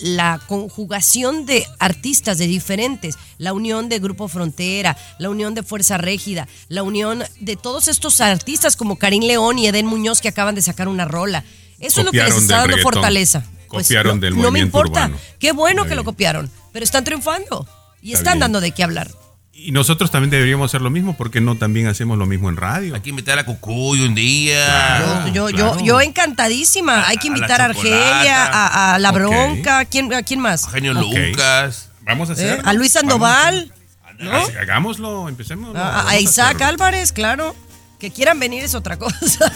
la 0.00 0.40
conjugación 0.46 1.44
de 1.44 1.66
artistas 1.78 2.38
de 2.38 2.46
diferentes, 2.46 3.16
la 3.38 3.52
unión 3.52 3.88
de 3.90 3.98
Grupo 3.98 4.28
Frontera, 4.28 4.96
la 5.18 5.28
unión 5.28 5.54
de 5.54 5.62
Fuerza 5.62 5.98
Régida, 5.98 6.48
la 6.68 6.82
unión 6.82 7.22
de 7.40 7.56
todos 7.56 7.88
estos 7.88 8.20
artistas 8.22 8.76
como 8.76 8.96
Karim 8.96 9.24
León 9.24 9.58
y 9.58 9.66
Eden 9.66 9.84
Muñoz 9.86 10.20
que 10.22 10.28
acaban 10.28 10.54
de 10.54 10.62
sacar 10.62 10.88
una 10.88 11.04
rola. 11.04 11.44
Eso 11.80 12.00
es 12.00 12.06
lo 12.06 12.12
que 12.12 12.22
les 12.22 12.36
está 12.36 12.58
dando 12.58 12.78
fortaleza. 12.78 13.44
pues 13.68 13.88
Copiaron 13.88 14.16
no, 14.16 14.20
del 14.22 14.30
no 14.30 14.36
me 14.36 14.42
movimiento 14.44 14.78
importa. 14.78 15.00
urbano. 15.06 15.18
Qué 15.38 15.52
bueno 15.52 15.82
Está 15.82 15.88
que 15.90 15.94
lo 15.96 16.04
copiaron, 16.04 16.50
pero 16.72 16.82
están 16.84 17.04
triunfando 17.04 17.68
y 18.00 18.12
Está 18.12 18.18
están 18.20 18.32
bien. 18.34 18.40
dando 18.40 18.60
de 18.62 18.70
qué 18.70 18.84
hablar. 18.84 19.10
Y 19.56 19.72
nosotros 19.72 20.10
también 20.10 20.30
deberíamos 20.30 20.70
hacer 20.70 20.82
lo 20.82 20.90
mismo, 20.90 21.16
porque 21.16 21.40
no 21.40 21.56
también 21.56 21.86
hacemos 21.86 22.18
lo 22.18 22.26
mismo 22.26 22.48
en 22.48 22.56
radio. 22.56 22.94
Hay 22.94 23.00
que 23.00 23.10
invitar 23.10 23.38
a 23.38 23.46
Cucuy 23.46 24.00
un 24.00 24.14
día. 24.14 24.98
Yo, 25.32 25.46
claro. 25.46 25.50
yo, 25.50 25.80
yo 25.84 26.00
encantadísima. 26.00 27.06
Hay 27.06 27.16
que 27.16 27.28
a 27.28 27.30
invitar 27.30 27.60
a. 27.60 27.66
Argelia, 27.66 28.44
a, 28.44 28.94
a 28.94 28.98
La. 28.98 29.12
Bronca. 29.12 29.78
¿A 29.78 29.84
quién, 29.84 30.12
¿A 30.12 30.22
quién 30.22 30.40
más? 30.40 30.68
Genio 30.68 30.92
Ok. 30.92 31.14
Lucas. 31.30 31.88
Vamos 32.02 32.28
a 32.28 32.32
¿Eh? 32.32 32.34
hacer. 32.34 32.62
A 32.64 32.72
Luis 32.74 32.92
Sandoval. 32.92 33.72
¿no? 34.18 34.32
Hagámoslo, 34.60 35.28
empecemos. 35.28 35.74
A, 35.76 36.08
a 36.08 36.18
Isaac 36.18 36.60
Álvarez, 36.60 37.12
claro. 37.12 37.54
Que 37.98 38.10
quieran 38.10 38.38
venir 38.38 38.64
es 38.64 38.74
otra 38.74 38.98
cosa. 38.98 39.50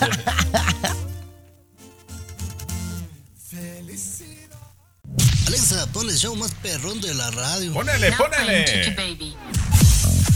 Alexa, 5.47 5.87
pon 5.93 6.09
el 6.09 6.17
show 6.17 6.37
más 6.37 6.53
perrón 6.63 7.01
de 7.01 7.15
la 7.15 7.31
radio. 7.31 7.73
Ponele, 7.73 8.13
ponele. 8.13 8.97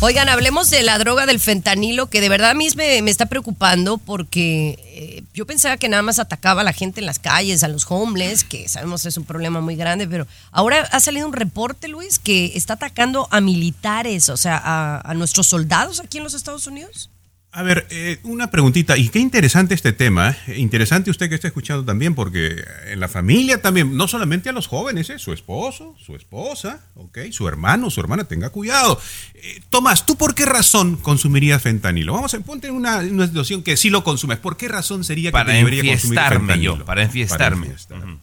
Oigan, 0.04 0.28
hablemos 0.28 0.68
de 0.68 0.82
la 0.82 0.98
droga 0.98 1.26
del 1.26 1.38
fentanilo, 1.38 2.08
que 2.08 2.20
de 2.20 2.28
verdad 2.28 2.50
a 2.50 2.54
mí 2.54 2.66
me, 2.74 3.00
me 3.02 3.10
está 3.12 3.26
preocupando 3.26 3.98
porque 3.98 4.76
eh, 4.84 5.22
yo 5.32 5.46
pensaba 5.46 5.76
que 5.76 5.88
nada 5.88 6.02
más 6.02 6.18
atacaba 6.18 6.62
a 6.62 6.64
la 6.64 6.72
gente 6.72 6.98
en 6.98 7.06
las 7.06 7.20
calles, 7.20 7.62
a 7.62 7.68
los 7.68 7.86
homeless, 7.88 8.42
que 8.42 8.68
sabemos 8.68 9.06
es 9.06 9.16
un 9.16 9.24
problema 9.24 9.60
muy 9.60 9.76
grande, 9.76 10.08
pero 10.08 10.26
ahora 10.50 10.88
ha 10.90 10.98
salido 10.98 11.28
un 11.28 11.32
reporte, 11.32 11.86
Luis, 11.86 12.18
que 12.18 12.50
está 12.56 12.74
atacando 12.74 13.28
a 13.30 13.40
militares, 13.40 14.28
o 14.28 14.36
sea, 14.36 14.56
a, 14.56 15.08
a 15.08 15.14
nuestros 15.14 15.46
soldados 15.46 16.00
aquí 16.00 16.18
en 16.18 16.24
los 16.24 16.34
Estados 16.34 16.66
Unidos. 16.66 17.08
A 17.54 17.62
ver, 17.62 17.86
eh, 17.90 18.18
una 18.22 18.50
preguntita, 18.50 18.96
y 18.96 19.10
qué 19.10 19.18
interesante 19.18 19.74
este 19.74 19.92
tema, 19.92 20.34
eh, 20.46 20.58
interesante 20.58 21.10
usted 21.10 21.28
que 21.28 21.34
está 21.34 21.48
escuchando 21.48 21.84
también, 21.84 22.14
porque 22.14 22.64
en 22.86 22.98
la 22.98 23.08
familia 23.08 23.60
también, 23.60 23.94
no 23.94 24.08
solamente 24.08 24.48
a 24.48 24.52
los 24.52 24.66
jóvenes, 24.66 25.10
eh, 25.10 25.18
su 25.18 25.34
esposo, 25.34 25.94
su 26.02 26.16
esposa, 26.16 26.80
ok, 26.94 27.18
su 27.30 27.46
hermano, 27.46 27.90
su 27.90 28.00
hermana, 28.00 28.24
tenga 28.24 28.48
cuidado. 28.48 28.98
Eh, 29.34 29.60
Tomás, 29.68 30.06
¿tú 30.06 30.16
por 30.16 30.34
qué 30.34 30.46
razón 30.46 30.96
consumirías 30.96 31.60
fentanilo? 31.60 32.14
Vamos 32.14 32.32
a 32.32 32.40
ponte 32.40 32.68
en 32.68 32.74
una, 32.74 33.00
una 33.00 33.26
situación 33.26 33.62
que 33.62 33.76
sí 33.76 33.90
lo 33.90 34.02
consumes, 34.02 34.38
¿por 34.38 34.56
qué 34.56 34.68
razón 34.68 35.04
sería 35.04 35.28
que 35.28 35.32
Para 35.32 35.52
te 35.52 35.58
debería 35.58 35.92
consumir 35.92 36.20
fentanilo? 36.20 36.78
yo, 36.78 36.84
para 36.86 37.02
enfiestarme. 37.02 37.74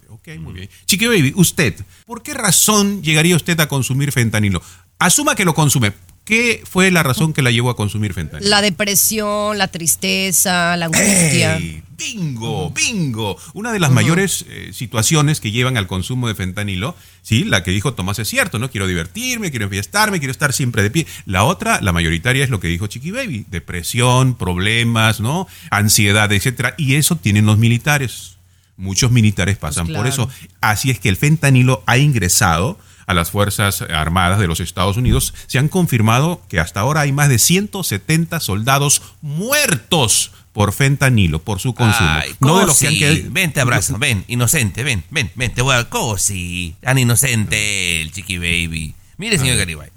Ok, 0.09 0.27
muy 0.39 0.53
bien. 0.53 0.69
Chiqui 0.85 1.05
Baby, 1.05 1.33
usted, 1.35 1.75
¿por 2.07 2.23
qué 2.23 2.33
razón 2.33 3.03
llegaría 3.03 3.35
usted 3.35 3.59
a 3.59 3.67
consumir 3.67 4.11
fentanilo? 4.11 4.59
Asuma 4.97 5.35
que 5.35 5.45
lo 5.45 5.53
consume. 5.53 5.93
¿Qué 6.29 6.61
fue 6.63 6.91
la 6.91 7.01
razón 7.01 7.33
que 7.33 7.41
la 7.41 7.49
llevó 7.49 7.71
a 7.71 7.75
consumir 7.75 8.13
fentanilo? 8.13 8.47
La 8.47 8.61
depresión, 8.61 9.57
la 9.57 9.67
tristeza, 9.67 10.77
la 10.77 10.85
angustia. 10.85 11.57
¡Ey! 11.57 11.81
Bingo, 11.97 12.69
bingo. 12.69 13.35
Una 13.53 13.73
de 13.73 13.79
las 13.79 13.89
mayores 13.89 14.45
eh, 14.47 14.69
situaciones 14.71 15.41
que 15.41 15.49
llevan 15.49 15.75
al 15.75 15.87
consumo 15.87 16.27
de 16.27 16.35
fentanilo, 16.35 16.95
sí, 17.23 17.45
la 17.45 17.63
que 17.63 17.71
dijo 17.71 17.95
Tomás 17.95 18.19
es 18.19 18.27
cierto, 18.27 18.59
¿no? 18.59 18.69
Quiero 18.69 18.85
divertirme, 18.85 19.49
quiero 19.49 19.65
enfiestarme, 19.65 20.19
quiero 20.19 20.31
estar 20.31 20.53
siempre 20.53 20.83
de 20.83 20.91
pie. 20.91 21.07
La 21.25 21.45
otra, 21.45 21.81
la 21.81 21.93
mayoritaria, 21.93 22.43
es 22.43 22.51
lo 22.51 22.59
que 22.59 22.67
dijo 22.67 22.85
Chiqui 22.85 23.09
Baby: 23.09 23.47
depresión, 23.49 24.35
problemas, 24.35 25.19
¿no? 25.19 25.47
Ansiedad, 25.71 26.31
etcétera. 26.31 26.75
Y 26.77 26.93
eso 26.93 27.15
tienen 27.15 27.47
los 27.47 27.57
militares. 27.57 28.35
Muchos 28.77 29.09
militares 29.09 29.57
pasan 29.57 29.87
Pues 29.87 29.97
por 29.97 30.05
claro. 30.05 30.29
eso. 30.29 30.51
Así 30.61 30.91
es 30.91 30.99
que 30.99 31.09
el 31.09 31.17
fentanilo 31.17 31.83
ha 31.87 31.97
ingresado 31.97 32.77
a 33.09 33.13
las 33.15 33.31
Fuerzas 33.31 33.81
Armadas 33.81 34.37
de 34.39 34.45
los 34.45 34.59
Estados 34.59 34.95
Unidos. 34.95 35.33
Se 35.47 35.57
han 35.57 35.67
confirmado 35.67 36.43
que 36.47 36.59
hasta 36.59 36.79
ahora 36.81 37.01
hay 37.01 37.11
más 37.11 37.27
de 37.27 37.39
170 37.39 38.39
soldados 38.39 39.01
muertos 39.21 40.31
por 40.53 40.73
fentanilo, 40.73 41.39
por 41.41 41.59
su 41.59 41.73
consumo. 41.73 42.07
Ay, 42.07 42.35
no 42.39 42.59
de 42.59 42.67
los 42.67 42.77
que 42.79 42.87
han 42.87 42.95
quedado- 42.95 43.17
Ven, 43.31 43.51
te 43.51 43.61
abrazo, 43.61 43.97
ven, 43.97 44.25
inocente, 44.27 44.83
ven, 44.83 45.03
ven, 45.09 45.31
ven, 45.33 45.51
te 45.53 45.61
voy 45.63 45.75
a... 45.75 45.89
Cosi, 45.89 46.75
tan 46.81 46.99
inocente 46.99 48.01
el 48.01 48.11
chiqui 48.11 48.37
baby. 48.37 48.93
Mire, 49.17 49.39
señor 49.39 49.57
Garibay, 49.57 49.89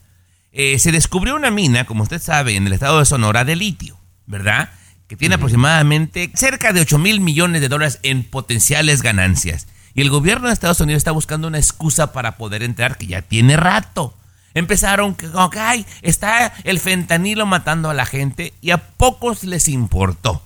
eh, 0.53 0.79
se 0.79 0.91
descubrió 0.91 1.37
una 1.37 1.51
mina, 1.51 1.85
como 1.85 2.03
usted 2.05 2.21
sabe, 2.21 2.57
en 2.57 2.67
el 2.67 2.73
estado 2.73 2.99
de 2.99 3.05
Sonora 3.05 3.45
de 3.45 3.57
litio, 3.57 3.99
¿verdad? 4.27 4.71
Que 5.07 5.17
tiene 5.17 5.35
aproximadamente 5.35 6.31
cerca 6.35 6.73
de 6.73 6.81
8 6.81 6.99
mil 6.99 7.21
millones 7.21 7.61
de 7.61 7.69
dólares 7.69 7.99
en 8.03 8.25
potenciales 8.25 9.03
ganancias. 9.03 9.67
Y 9.95 10.01
el 10.01 10.11
gobierno 10.11 10.47
de 10.49 10.55
Estados 10.55 10.81
Unidos 10.81 10.99
está 10.99 11.11
buscando 11.13 11.49
una 11.49 11.59
excusa 11.59 12.13
para 12.13 12.37
poder 12.37 12.63
entrar, 12.63 12.97
que 12.99 13.07
ya 13.07 13.23
tiene 13.23 13.57
rato. 13.57 14.15
Empezaron 14.55 15.15
que, 15.15 15.29
como 15.31 15.51
que, 15.51 15.59
ay, 15.61 15.87
está 16.03 16.53
el 16.65 16.79
fentanilo 16.79 17.47
matando 17.47 17.89
a 17.91 17.95
la 17.95 18.07
gente 18.07 18.53
y 18.61 18.71
a 18.71 18.79
pocos 18.79 19.45
les 19.45 19.69
importó. 19.69 20.43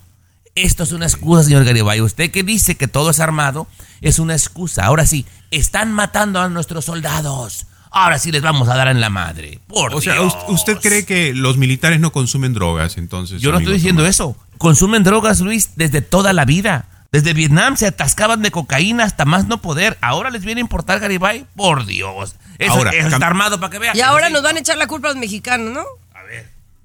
Esto 0.55 0.85
es 0.85 0.93
una 0.93 1.07
excusa, 1.07 1.43
señor 1.45 1.65
Garibay. 1.65 2.01
Usted 2.01 2.31
que 2.31 2.43
dice 2.43 2.77
que 2.77 2.89
todo 2.89 3.11
es 3.11 3.21
armado, 3.21 3.67
es 4.01 4.19
una 4.19 4.33
excusa. 4.35 4.85
Ahora 4.87 5.05
sí, 5.07 5.27
están 5.51 5.93
matando 5.93 6.41
a 6.41 6.49
nuestros 6.49 6.85
soldados. 6.87 7.67
Ahora 7.91 8.19
sí 8.19 8.31
les 8.33 8.43
vamos 8.43 8.69
a 8.69 8.77
dar 8.77 8.89
en 8.89 9.01
la 9.01 9.11
madre. 9.11 9.61
Por 9.67 9.95
O 9.95 10.01
sea, 10.01 10.15
Dios. 10.15 10.35
¿us- 10.49 10.55
¿usted 10.61 10.79
cree 10.81 11.05
que 11.05 11.35
los 11.35 11.57
militares 11.57 12.01
no 12.01 12.11
consumen 12.13 12.53
drogas 12.53 12.97
entonces? 12.99 13.41
Yo 13.43 13.53
no 13.53 13.59
estoy 13.59 13.75
diciendo 13.75 14.03
Tomás? 14.03 14.15
eso. 14.17 14.37
Consumen 14.59 15.03
drogas, 15.03 15.41
Luis, 15.41 15.71
desde 15.77 16.01
toda 16.01 16.33
la 16.33 16.45
vida. 16.45 16.87
Desde 17.17 17.33
Vietnam 17.33 17.77
se 17.79 17.87
atascaban 17.87 18.43
de 18.43 18.51
cocaína 18.51 19.05
hasta 19.05 19.25
más 19.25 19.47
no 19.47 19.63
poder. 19.63 19.97
Ahora 20.03 20.29
les 20.31 20.45
viene 20.45 20.61
a 20.61 20.63
importar 20.63 21.01
Garibay. 21.01 21.47
Por 21.57 21.87
Dios. 21.87 22.37
Eso, 22.59 22.73
Ahora, 22.75 22.91
eso 22.91 23.09
está 23.09 23.27
armado 23.27 23.59
para 23.59 23.71
que 23.71 23.79
vean. 23.79 23.97
Y 23.97 24.03
ahora 24.03 24.29
nos 24.29 24.43
van 24.43 24.57
a 24.57 24.61
echar 24.61 24.77
la 24.77 24.87
culpa 24.87 25.09
a 25.09 25.13
los 25.13 25.19
mexicanos, 25.21 25.73
¿no? 25.73 25.83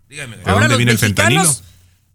Dígame. 0.07 0.37
¿De 0.37 0.41
ahora 0.43 0.53
dónde 0.53 0.67
los 0.69 0.77
viene 0.77 0.91
el 0.93 0.97
fentanilo? 0.99 1.41
mexicanos- 1.41 1.63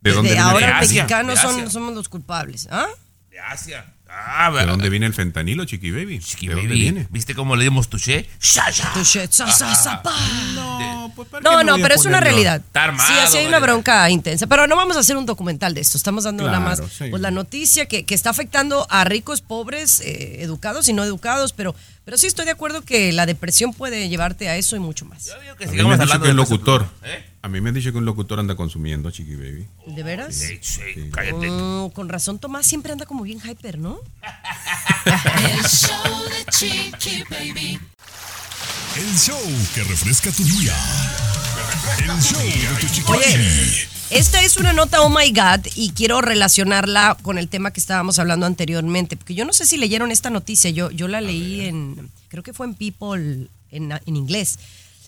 ¿De 0.00 0.12
dónde 0.12 0.30
viene 0.30 0.42
el 0.42 0.50
ahora 0.54 0.66
los 0.80 0.80
mexicanos 0.80 1.34
de 1.34 1.40
son, 1.42 1.70
somos 1.70 1.94
los 1.94 2.08
culpables. 2.08 2.68
¿Ah? 2.70 2.86
De 3.30 3.38
Asia. 3.38 3.84
Ah, 4.18 4.50
¿De 4.50 4.64
dónde 4.64 4.88
viene 4.88 5.06
el 5.06 5.12
fentanilo, 5.14 5.64
Chiqui 5.66 5.90
Baby? 5.90 6.20
Chiqui 6.20 6.48
¿De 6.48 6.54
dónde 6.54 6.68
Baby, 6.68 6.80
viene? 6.80 7.06
¿Viste 7.10 7.34
cómo 7.34 7.54
le 7.54 7.64
dimos 7.64 7.88
touché? 7.88 8.26
Shasha. 8.40 8.92
Touché, 8.94 9.26
sa, 9.30 9.46
sa, 9.52 9.74
sa, 9.74 10.02
pa. 10.02 10.14
No, 10.54 11.12
pues 11.14 11.28
¿para 11.28 11.42
qué 11.42 11.48
No, 11.48 11.62
no, 11.64 11.76
pero 11.82 11.94
es 11.94 12.04
una 12.06 12.18
yo? 12.18 12.24
realidad. 12.24 12.56
Está 12.64 12.84
armado, 12.84 13.08
sí, 13.12 13.18
así 13.18 13.38
hay 13.38 13.46
una 13.46 13.58
bronca 13.58 14.08
intensa. 14.10 14.46
Pero 14.46 14.66
no 14.66 14.74
vamos 14.76 14.96
a 14.96 15.00
hacer 15.00 15.16
un 15.16 15.26
documental 15.26 15.74
de 15.74 15.82
esto. 15.82 15.98
Estamos 15.98 16.24
dando 16.24 16.44
nada 16.44 16.60
más 16.60 16.78
Claro, 16.80 16.92
sí. 16.96 17.04
pues, 17.10 17.20
la 17.20 17.30
noticia 17.30 17.86
que, 17.86 18.04
que 18.04 18.14
está 18.14 18.30
afectando 18.30 18.86
a 18.90 19.04
ricos, 19.04 19.42
pobres, 19.42 20.00
eh, 20.00 20.42
educados 20.42 20.88
y 20.88 20.92
no 20.94 21.04
educados. 21.04 21.52
Pero, 21.52 21.74
pero 22.04 22.16
sí 22.16 22.26
estoy 22.26 22.46
de 22.46 22.52
acuerdo 22.52 22.82
que 22.82 23.12
la 23.12 23.26
depresión 23.26 23.74
puede 23.74 24.08
llevarte 24.08 24.48
a 24.48 24.56
eso 24.56 24.76
y 24.76 24.80
mucho 24.80 25.04
más. 25.04 25.26
Que 25.26 25.32
A 25.32 25.38
mí 25.38 25.46
me 25.60 25.70
sigamos 25.72 26.00
hablando 26.00 26.24
que 26.24 26.30
el 26.30 26.36
locutor. 26.36 26.86
¿eh? 27.04 27.24
A 27.46 27.48
mí 27.48 27.60
me 27.60 27.68
han 27.68 27.76
dicho 27.76 27.92
que 27.92 27.98
un 27.98 28.04
locutor 28.04 28.40
anda 28.40 28.56
consumiendo, 28.56 29.08
Chiqui 29.12 29.36
Baby. 29.36 29.68
¿De 29.86 30.02
veras? 30.02 30.34
Sí, 30.34 30.58
sí, 30.60 30.80
cállate. 31.12 31.48
Mm, 31.48 31.90
con 31.90 32.08
razón, 32.08 32.40
Tomás 32.40 32.66
siempre 32.66 32.90
anda 32.90 33.06
como 33.06 33.22
bien 33.22 33.38
hyper, 33.40 33.78
¿no? 33.78 34.00
El 35.04 35.62
show 35.62 36.24
de 36.24 36.44
Chiqui 36.50 37.22
Baby. 37.30 37.78
El 38.96 39.16
show 39.16 39.38
que 39.76 39.84
refresca 39.84 40.32
tu 40.32 40.42
día. 40.42 40.74
El 42.00 42.20
show 42.20 42.42
de 42.42 42.80
tu 42.80 42.92
chiqui 42.92 43.12
Oye, 43.12 43.36
baby. 43.36 43.70
esta 44.10 44.42
es 44.42 44.56
una 44.56 44.72
nota, 44.72 45.00
oh 45.02 45.08
my 45.08 45.30
God, 45.30 45.68
y 45.76 45.92
quiero 45.92 46.20
relacionarla 46.22 47.16
con 47.22 47.38
el 47.38 47.48
tema 47.48 47.70
que 47.70 47.78
estábamos 47.78 48.18
hablando 48.18 48.46
anteriormente, 48.46 49.16
porque 49.16 49.36
yo 49.36 49.44
no 49.44 49.52
sé 49.52 49.66
si 49.66 49.76
leyeron 49.76 50.10
esta 50.10 50.30
noticia, 50.30 50.70
yo, 50.70 50.90
yo 50.90 51.06
la 51.06 51.20
leí 51.20 51.60
en, 51.60 52.10
creo 52.26 52.42
que 52.42 52.52
fue 52.52 52.66
en 52.66 52.74
People 52.74 53.46
en, 53.70 53.92
en 53.92 54.16
inglés. 54.16 54.58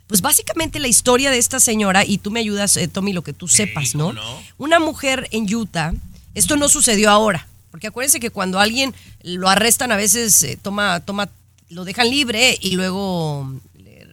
Pues 0.08 0.22
básicamente 0.22 0.80
la 0.80 0.88
historia 0.88 1.30
de 1.30 1.38
esta 1.38 1.60
señora, 1.60 2.04
y 2.04 2.18
tú 2.18 2.30
me 2.30 2.40
ayudas, 2.40 2.76
eh, 2.76 2.88
Tommy, 2.88 3.12
lo 3.12 3.22
que 3.22 3.32
tú 3.32 3.46
sepas, 3.46 3.94
¿no? 3.94 4.14
Una 4.56 4.80
mujer 4.80 5.28
en 5.30 5.54
Utah, 5.54 5.92
esto 6.34 6.56
no 6.56 6.68
sucedió 6.68 7.10
ahora, 7.10 7.46
porque 7.70 7.86
acuérdense 7.86 8.18
que 8.18 8.30
cuando 8.30 8.58
alguien 8.58 8.94
lo 9.22 9.48
arrestan 9.48 9.92
a 9.92 9.96
veces 9.96 10.42
eh, 10.42 10.58
toma, 10.60 11.00
toma, 11.00 11.28
lo 11.68 11.84
dejan 11.84 12.10
libre 12.10 12.58
y 12.60 12.72
luego 12.72 13.60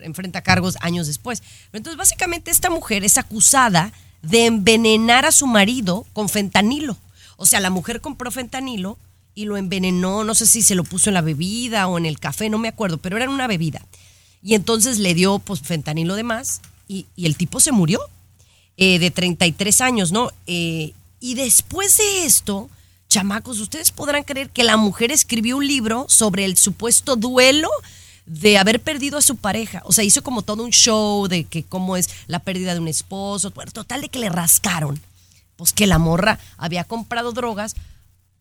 enfrenta 0.01 0.41
cargos 0.41 0.75
años 0.81 1.07
después. 1.07 1.41
Pero 1.71 1.79
entonces 1.79 1.97
básicamente 1.97 2.51
esta 2.51 2.69
mujer 2.69 3.03
es 3.03 3.17
acusada 3.17 3.91
de 4.21 4.45
envenenar 4.45 5.25
a 5.25 5.31
su 5.31 5.47
marido 5.47 6.05
con 6.13 6.29
fentanilo. 6.29 6.97
O 7.37 7.45
sea, 7.45 7.59
la 7.59 7.69
mujer 7.69 8.01
compró 8.01 8.31
fentanilo 8.31 8.97
y 9.33 9.45
lo 9.45 9.57
envenenó, 9.57 10.23
no 10.23 10.33
sé 10.33 10.45
si 10.45 10.61
se 10.61 10.75
lo 10.75 10.83
puso 10.83 11.09
en 11.09 11.15
la 11.15 11.21
bebida 11.21 11.87
o 11.87 11.97
en 11.97 12.05
el 12.05 12.19
café, 12.19 12.49
no 12.49 12.57
me 12.57 12.69
acuerdo, 12.69 12.97
pero 12.97 13.17
era 13.17 13.25
en 13.25 13.31
una 13.31 13.47
bebida. 13.47 13.81
Y 14.45 14.53
entonces 14.53 14.99
le 14.99 15.15
dio 15.15 15.39
pues, 15.39 15.61
fentanilo 15.61 16.13
de 16.13 16.21
más 16.21 16.61
y, 16.87 17.07
y 17.15 17.25
el 17.25 17.35
tipo 17.35 17.59
se 17.59 17.71
murió 17.71 17.99
eh, 18.77 18.99
de 18.99 19.09
33 19.09 19.81
años, 19.81 20.11
¿no? 20.11 20.29
Eh, 20.45 20.93
y 21.19 21.33
después 21.33 21.97
de 21.97 22.25
esto, 22.25 22.69
chamacos, 23.09 23.59
ustedes 23.59 23.89
podrán 23.89 24.21
creer 24.21 24.51
que 24.51 24.63
la 24.63 24.77
mujer 24.77 25.11
escribió 25.11 25.57
un 25.57 25.65
libro 25.65 26.05
sobre 26.09 26.45
el 26.45 26.57
supuesto 26.57 27.15
duelo 27.15 27.69
de 28.27 28.59
haber 28.59 28.83
perdido 28.83 29.17
a 29.17 29.23
su 29.23 29.35
pareja. 29.35 29.81
O 29.83 29.93
sea, 29.93 30.03
hizo 30.03 30.21
como 30.21 30.43
todo 30.43 30.63
un 30.63 30.71
show 30.71 31.27
de 31.27 31.45
que 31.45 31.63
cómo 31.63 31.97
es 31.97 32.11
la 32.27 32.37
pérdida 32.37 32.75
de 32.75 32.79
un 32.81 32.87
esposo. 32.87 33.49
Total 33.49 34.01
de 34.01 34.09
que 34.09 34.19
le 34.19 34.29
rascaron. 34.29 35.01
Pues 35.55 35.73
que 35.73 35.87
la 35.87 35.97
morra 35.97 36.37
había 36.57 36.83
comprado 36.83 37.31
drogas 37.31 37.75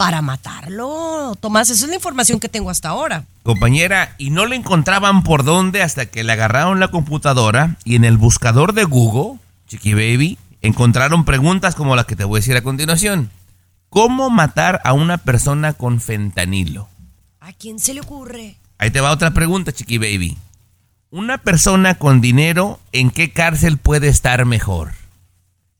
para 0.05 0.21
matarlo. 0.21 1.35
Tomás, 1.41 1.71
esa 1.71 1.87
es 1.87 1.89
la 1.89 1.95
información 1.95 2.39
que 2.39 2.51
tengo 2.51 2.69
hasta 2.69 2.91
ahora. 2.91 3.25
Compañera, 3.43 4.15
y 4.19 4.29
no 4.29 4.45
le 4.45 4.55
encontraban 4.55 5.23
por 5.23 5.45
dónde 5.45 5.81
hasta 5.81 6.05
que 6.05 6.23
le 6.23 6.31
agarraron 6.31 6.79
la 6.79 6.89
computadora 6.89 7.79
y 7.85 7.95
en 7.95 8.05
el 8.05 8.19
buscador 8.19 8.75
de 8.75 8.85
Google, 8.85 9.41
Chiqui 9.67 9.95
Baby, 9.95 10.37
encontraron 10.61 11.25
preguntas 11.25 11.75
como 11.75 11.97
las 11.97 12.05
que 12.05 12.17
te 12.17 12.25
voy 12.25 12.37
a 12.37 12.41
decir 12.41 12.55
a 12.55 12.63
continuación. 12.63 13.31
¿Cómo 13.89 14.29
matar 14.29 14.83
a 14.85 14.93
una 14.93 15.17
persona 15.17 15.73
con 15.73 16.03
fentanilo? 16.03 16.87
¿A 17.41 17.55
quién 17.55 17.79
se 17.79 17.95
le 17.95 18.03
ocurre? 18.03 18.57
Ahí 18.77 18.91
te 18.91 19.01
va 19.01 19.11
otra 19.11 19.31
pregunta, 19.31 19.73
Chiqui 19.73 19.97
Baby. 19.97 20.37
Una 21.11 21.39
persona 21.39 21.95
con 21.95 22.21
dinero, 22.21 22.79
¿en 22.93 23.11
qué 23.11 23.33
cárcel 23.33 23.79
puede 23.79 24.09
estar 24.09 24.45
mejor? 24.45 24.93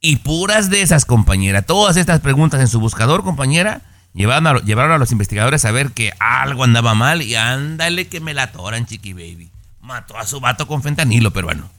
Y 0.01 0.17
puras 0.17 0.71
de 0.71 0.81
esas, 0.81 1.05
compañera. 1.05 1.61
Todas 1.61 1.99
estas 1.99 2.21
preguntas 2.21 2.63
en 2.63 2.69
su 2.69 2.81
buscador, 2.81 3.23
compañera, 3.23 3.83
llevaron 4.15 4.47
a, 4.47 4.61
llevaron 4.61 4.93
a 4.93 4.99
los 4.99 5.13
investigadores 5.13 5.65
a 5.65 5.71
ver 5.71 5.91
que 5.91 6.13
algo 6.19 6.65
andaba 6.65 6.95
mal 6.95 7.23
y 7.23 7.35
ándale 7.35 8.07
que 8.09 8.21
me 8.21 8.35
la 8.35 8.45
atoran, 8.45 8.87
Chiqui 8.87 9.13
Baby. 9.13 9.51
Mató 9.83 10.17
a 10.17 10.27
su 10.27 10.41
vato 10.41 10.67
con 10.67 10.83
fentanilo 10.83 11.33
peruano. 11.33 11.71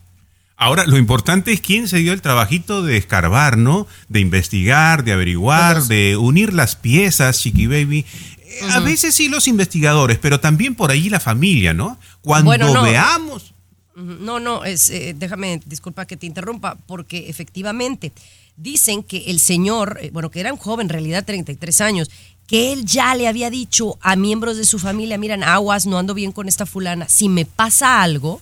Ahora, 0.58 0.86
lo 0.86 0.98
importante 0.98 1.52
es 1.52 1.60
quién 1.60 1.88
se 1.90 1.98
dio 1.98 2.14
el 2.14 2.22
trabajito 2.22 2.82
de 2.82 2.96
escarbar, 2.98 3.58
¿no? 3.58 3.88
De 4.08 4.22
investigar, 4.22 5.04
de 5.04 5.12
averiguar, 5.12 5.84
de 5.84 6.16
unir 6.16 6.54
las 6.54 6.76
piezas, 6.78 7.42
Chiqui 7.42 7.68
Baby. 7.68 8.06
Eh, 8.40 8.60
A 8.72 8.80
veces 8.80 9.16
sí 9.16 9.28
los 9.28 9.50
investigadores, 9.50 10.18
pero 10.18 10.40
también 10.40 10.76
por 10.76 10.92
ahí 10.92 11.10
la 11.10 11.20
familia, 11.20 11.74
¿no? 11.74 12.00
Cuando 12.22 12.46
Bueno, 12.52 12.74
no. 12.74 12.84
veamos... 12.84 13.54
No, 13.96 14.42
no, 14.42 14.66
es, 14.66 14.90
eh, 14.90 15.14
déjame, 15.18 15.62
disculpa 15.66 16.06
que 16.06 16.18
te 16.18 16.26
interrumpa, 16.26 16.76
porque 16.86 17.30
efectivamente 17.30 18.12
dicen 18.58 19.04
que 19.04 19.26
el 19.28 19.40
señor, 19.40 20.00
eh, 20.02 20.10
bueno, 20.12 20.32
que 20.32 20.40
era 20.40 20.54
un 20.54 20.60
joven, 20.60 20.86
en 20.86 20.90
realidad 20.90 21.26
33 21.26 21.82
años, 21.82 22.10
que 22.48 22.72
él 22.72 22.86
ya 22.86 23.16
le 23.16 23.28
había 23.28 23.50
dicho 23.50 23.98
a 24.02 24.16
miembros 24.16 24.58
de 24.58 24.66
su 24.66 24.80
familia, 24.80 25.18
miran, 25.18 25.44
aguas, 25.44 25.86
no 25.86 25.98
ando 25.98 26.14
bien 26.14 26.32
con 26.32 26.48
esta 26.48 26.66
fulana, 26.66 27.10
si 27.10 27.28
me 27.30 27.46
pasa 27.46 28.02
algo, 28.02 28.42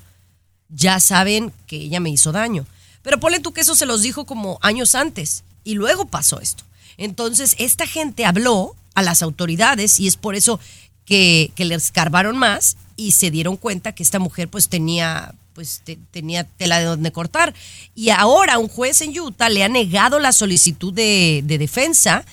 ya 0.70 0.99
saben 0.99 1.53
que 1.68 1.78
ella 1.78 1.99
me 1.99 2.09
hizo 2.09 2.32
daño. 2.32 2.66
Pero 3.01 3.20
ponle 3.20 3.39
tú 3.39 3.53
que 3.53 3.61
eso 3.61 3.76
se 3.76 3.86
los 3.86 4.01
dijo 4.01 4.26
como 4.26 4.59
años 4.61 4.95
antes 4.95 5.43
y 5.64 5.76
luego 5.76 6.05
pasó 6.05 6.39
esto. 6.39 6.64
Entonces, 6.97 7.55
esta 7.59 7.86
gente 7.86 8.26
habló 8.26 8.76
a 8.95 9.01
las 9.01 9.22
autoridades 9.22 9.99
y 9.99 10.07
es 10.07 10.18
por 10.18 10.36
eso 10.36 10.59
que, 11.05 11.51
que 11.55 11.66
le 11.66 11.76
escarbaron 11.76 12.38
más 12.38 12.78
y 12.95 13.11
se 13.11 13.32
dieron 13.32 13.57
cuenta 13.57 13.93
que 13.93 14.03
esta 14.03 14.20
mujer 14.20 14.47
pues 14.47 14.70
tenía 14.70 15.34
pues 15.54 15.82
te- 15.84 15.99
tenía 16.12 16.43
tela 16.43 16.80
de 16.80 16.86
donde 16.86 17.12
cortar. 17.12 17.54
Y 17.95 18.10
ahora 18.10 18.58
un 18.58 18.68
juez 18.68 19.01
en 19.01 19.18
Utah 19.20 19.49
le 19.49 19.64
ha 19.64 19.70
negado 19.70 20.20
la 20.20 20.32
solicitud 20.32 20.93
de, 20.93 21.41
de 21.43 21.58
defensa 21.58 22.26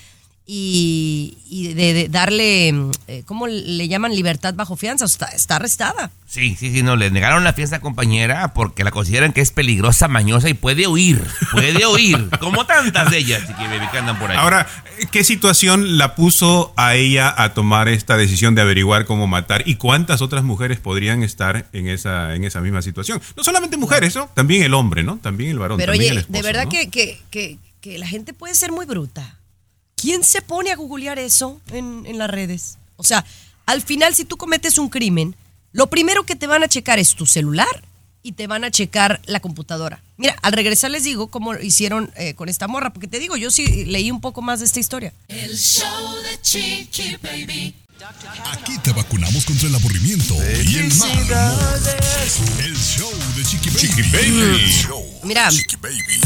y, 0.53 1.39
y 1.49 1.75
de, 1.75 1.95
de 1.95 2.09
darle, 2.09 2.73
mm, 2.73 2.91
eh, 3.07 3.23
¿cómo 3.25 3.47
le 3.47 3.87
llaman? 3.87 4.13
Libertad 4.13 4.53
bajo 4.55 4.75
fianza. 4.75 5.05
Está, 5.05 5.27
está 5.27 5.57
arrestada. 5.57 6.11
Sí, 6.27 6.57
sí, 6.59 6.73
sí, 6.73 6.83
no, 6.83 6.97
le 6.97 7.09
negaron 7.13 7.45
la 7.45 7.53
fiesta 7.53 7.79
compañera 7.79 8.53
porque 8.53 8.83
la 8.83 8.91
consideran 8.91 9.33
que 9.33 9.43
es 9.43 9.53
peligrosa, 9.53 10.09
mañosa 10.09 10.49
y 10.49 10.55
puede 10.55 10.89
huir. 10.89 11.25
Puede 11.53 11.87
huir. 11.87 12.31
como 12.41 12.67
tantas 12.67 13.13
de 13.13 13.19
ellas, 13.19 13.45
que 13.93 13.99
andan 13.99 14.19
por 14.19 14.33
ahí. 14.33 14.37
Ahora, 14.37 14.67
¿qué 15.13 15.23
situación 15.23 15.99
la 15.99 16.17
puso 16.17 16.73
a 16.77 16.97
ella 16.97 17.33
a 17.37 17.55
tomar 17.55 17.89
esta 17.89 18.17
decisión 18.17 18.57
de 18.57 18.63
averiguar 18.63 19.05
cómo 19.05 19.29
matar? 19.29 19.63
¿Y 19.67 19.77
cuántas 19.77 20.21
otras 20.21 20.43
mujeres 20.43 20.81
podrían 20.81 21.23
estar 21.23 21.69
en 21.73 21.87
esa, 21.87 22.35
en 22.35 22.43
esa 22.43 22.61
misma 22.61 22.83
situación? 22.83 23.23
No 23.37 23.45
solamente 23.45 23.77
mujeres, 23.77 24.17
¿no? 24.17 24.29
También 24.35 24.65
el 24.65 24.75
hombre, 24.75 25.05
¿no? 25.05 25.19
También 25.19 25.51
el 25.51 25.61
varón. 25.61 25.79
Pero 25.79 25.93
también 25.93 26.11
oye, 26.11 26.19
el 26.19 26.19
esposo, 26.23 26.37
de 26.37 26.43
verdad 26.43 26.65
¿no? 26.65 26.71
que, 26.71 26.91
que, 26.91 27.21
que, 27.31 27.59
que 27.81 27.99
la 27.99 28.09
gente 28.09 28.33
puede 28.33 28.57
ser 28.57 28.73
muy 28.73 28.85
bruta. 28.85 29.37
¿Quién 30.01 30.25
se 30.25 30.41
pone 30.43 30.71
a 30.71 30.77
googlear 30.77 31.19
eso 31.19 31.61
en, 31.73 32.05
en 32.07 32.19
las 32.19 32.31
redes? 32.31 32.79
O 32.97 33.05
sea, 33.05 33.25
al 33.67 33.83
final, 33.83 34.15
si 34.15 34.25
tú 34.25 34.37
cometes 34.37 34.79
un 34.79 34.89
crimen, 34.89 35.37
lo 35.73 35.89
primero 35.89 36.25
que 36.25 36.37
te 36.37 36.47
van 36.47 36.63
a 36.63 36.69
checar 36.69 36.99
es 36.99 37.15
tu 37.15 37.27
celular 37.27 37.85
y 38.23 38.33
te 38.33 38.47
van 38.47 38.65
a 38.65 38.71
checar 38.71 39.21
la 39.27 39.41
computadora. 39.41 40.03
Mira, 40.17 40.37
al 40.43 40.53
regresar 40.53 40.91
les 40.91 41.05
digo 41.05 41.29
cómo 41.29 41.55
hicieron 41.55 42.13
eh, 42.17 42.35
con 42.35 42.49
esta 42.49 42.69
morra, 42.69 42.93
porque 42.93 43.09
te 43.09 43.19
digo, 43.19 43.37
yo 43.37 43.51
sí 43.51 43.85
leí 43.85 44.11
un 44.11 44.21
poco 44.21 44.43
más 44.43 44.61
de 44.61 44.67
esta 44.67 44.81
historia. 44.81 45.13
El 45.29 45.57
show 45.57 46.15
de 46.23 46.41
Chiqui 46.41 47.17
Baby. 47.23 47.75
Aquí 48.53 48.79
te 48.79 48.93
vacunamos 48.93 49.45
contra 49.45 49.69
el 49.69 49.75
aburrimiento 49.75 50.35
y 50.67 50.77
el 50.79 50.95
mal 50.95 51.11
humor. 51.11 51.81
El 52.65 52.77
show 52.77 53.13
de 53.37 53.45
Chiqui 53.45 53.71
Baby. 54.11 54.61
El 54.63 54.71
show 54.71 55.21
Mira, 55.25 55.51
Chiqui 55.51 55.77
Baby. 55.77 56.21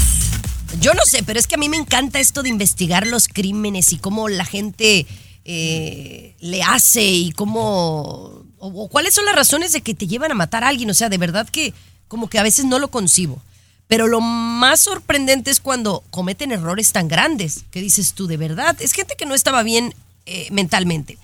Yo 0.80 0.92
no 0.94 1.02
sé, 1.04 1.22
pero 1.22 1.38
es 1.38 1.46
que 1.46 1.54
a 1.54 1.58
mí 1.58 1.68
me 1.68 1.76
encanta 1.76 2.20
esto 2.20 2.42
de 2.42 2.48
investigar 2.48 3.06
los 3.06 3.28
crímenes 3.28 3.92
y 3.92 3.98
cómo 3.98 4.28
la 4.28 4.44
gente 4.44 5.06
eh, 5.44 6.34
le 6.40 6.62
hace 6.62 7.04
y 7.04 7.32
cómo... 7.32 8.44
O, 8.58 8.68
o 8.68 8.88
cuáles 8.88 9.14
son 9.14 9.26
las 9.26 9.34
razones 9.36 9.72
de 9.72 9.82
que 9.82 9.94
te 9.94 10.06
llevan 10.06 10.32
a 10.32 10.34
matar 10.34 10.64
a 10.64 10.68
alguien. 10.68 10.90
O 10.90 10.94
sea, 10.94 11.08
de 11.08 11.18
verdad 11.18 11.48
que 11.48 11.74
como 12.08 12.28
que 12.28 12.38
a 12.38 12.42
veces 12.42 12.64
no 12.64 12.78
lo 12.78 12.88
concibo. 12.88 13.42
Pero 13.86 14.06
lo 14.06 14.20
más 14.20 14.80
sorprendente 14.80 15.50
es 15.50 15.60
cuando 15.60 16.02
cometen 16.10 16.52
errores 16.52 16.92
tan 16.92 17.08
grandes. 17.08 17.64
que 17.70 17.80
dices 17.80 18.14
tú, 18.14 18.26
de 18.26 18.36
verdad? 18.36 18.76
Es 18.80 18.92
gente 18.92 19.14
que 19.16 19.26
no 19.26 19.34
estaba 19.34 19.62
bien 19.62 19.94
eh, 20.26 20.48
mentalmente. 20.50 21.18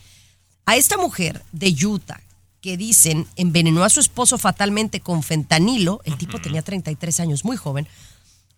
A 0.67 0.77
esta 0.77 0.97
mujer 0.97 1.43
de 1.53 1.75
Utah 1.85 2.21
que 2.61 2.77
dicen 2.77 3.27
envenenó 3.37 3.85
a 3.85 3.89
su 3.89 4.01
esposo 4.01 4.37
fatalmente 4.37 5.01
con 5.01 5.23
fentanilo, 5.23 6.03
el 6.05 6.19
tipo 6.19 6.41
tenía 6.41 6.61
33 6.61 7.21
años, 7.21 7.45
muy 7.45 7.57
joven, 7.57 7.89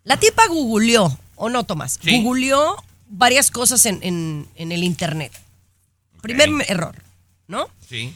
la 0.04 0.16
tipa 0.18 0.46
googleó, 0.48 1.16
o 1.36 1.48
no, 1.48 1.64
Tomás, 1.64 1.98
Sí. 2.02 2.22
googleó 2.22 2.76
varias 3.08 3.50
cosas 3.50 3.86
en, 3.86 3.98
en- 4.02 4.48
en 4.56 4.72
el 4.72 4.84
internet. 4.84 5.32
Primer 6.20 6.48
error, 6.68 6.94
¿no? 7.48 7.68
Sí. 7.88 8.14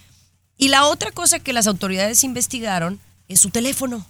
Y 0.57 0.69
la 0.69 0.87
otra 0.87 1.11
cosa 1.11 1.39
que 1.41 1.53
las 1.53 1.67
autoridades 1.67 2.25
investigaron 2.25 3.01
es 3.29 3.41
su 3.41 3.51
teléfono. 3.51 4.07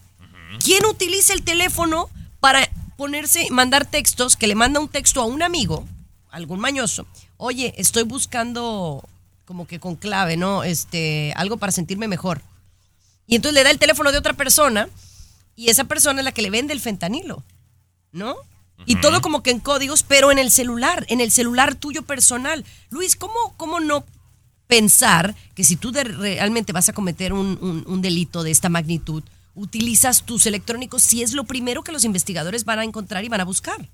¿Quién 0.62 0.85
utiliza 0.87 1.33
el 1.33 1.43
teléfono 1.43 2.09
para 2.41 2.68
ponerse, 2.97 3.49
mandar 3.51 3.85
textos, 3.87 4.37
que 4.37 4.47
le 4.47 4.55
manda 4.55 4.79
un 4.81 4.89
texto 4.89 5.20
a 5.20 5.24
un 5.27 5.43
amigo, 5.43 5.87
algún 6.31 6.61
mañoso? 6.61 7.07
Oye, 7.37 7.74
estoy 7.79 8.05
buscando 8.05 9.07
como 9.45 9.66
que 9.66 9.81
con 9.81 9.97
clave, 9.97 10.37
¿no? 10.37 10.62
Este, 10.64 11.33
algo 11.37 11.57
para 11.57 11.72
sentirme 11.72 12.09
mejor. 12.09 12.43
Y 13.27 13.35
entonces 13.37 13.55
le 13.55 13.64
da 13.64 13.70
el 13.70 13.79
teléfono 13.79 14.12
de 14.12 14.18
otra 14.18 14.33
persona 14.35 14.89
y 15.57 15.68
esa 15.70 15.85
persona 15.85 16.20
es 16.20 16.24
la 16.24 16.33
que 16.33 16.43
le 16.43 16.51
vende 16.51 16.72
el 16.74 16.81
fentanilo, 16.81 17.43
¿no? 18.17 18.35
Y 18.85 18.97
todo 18.97 19.21
como 19.23 19.43
que 19.43 19.51
en 19.51 19.61
códigos, 19.61 20.03
pero 20.03 20.31
en 20.31 20.39
el 20.39 20.51
celular, 20.51 21.07
en 21.09 21.21
el 21.21 21.31
celular 21.31 21.75
tuyo 21.77 22.03
personal. 22.03 22.64
Luis, 22.91 23.17
¿cómo, 23.17 23.55
cómo 23.57 23.81
no 23.81 24.05
pensar 24.67 25.35
que 25.55 25.64
si 25.64 25.77
tú 25.77 25.93
de- 25.93 26.05
realmente 26.05 26.73
vas 26.73 26.89
a 26.89 26.93
cometer 26.93 27.33
un, 27.33 27.59
un- 27.61 27.85
un 27.87 28.03
delito 28.03 28.43
de 28.43 28.51
esta 28.51 28.69
magnitud, 28.69 29.23
utilizas 29.55 30.25
tus 30.25 30.47
electrónicos 30.47 31.03
si 31.03 31.23
es 31.23 31.33
lo 31.33 31.45
primero 31.45 31.83
que 31.83 31.93
los 31.93 32.05
investigadores 32.05 32.64
van 32.64 32.81
a 32.81 32.85
encontrar 32.85 33.25
y 33.25 33.29
van 33.29 33.41
a 33.41 33.45
buscar? 33.45 33.89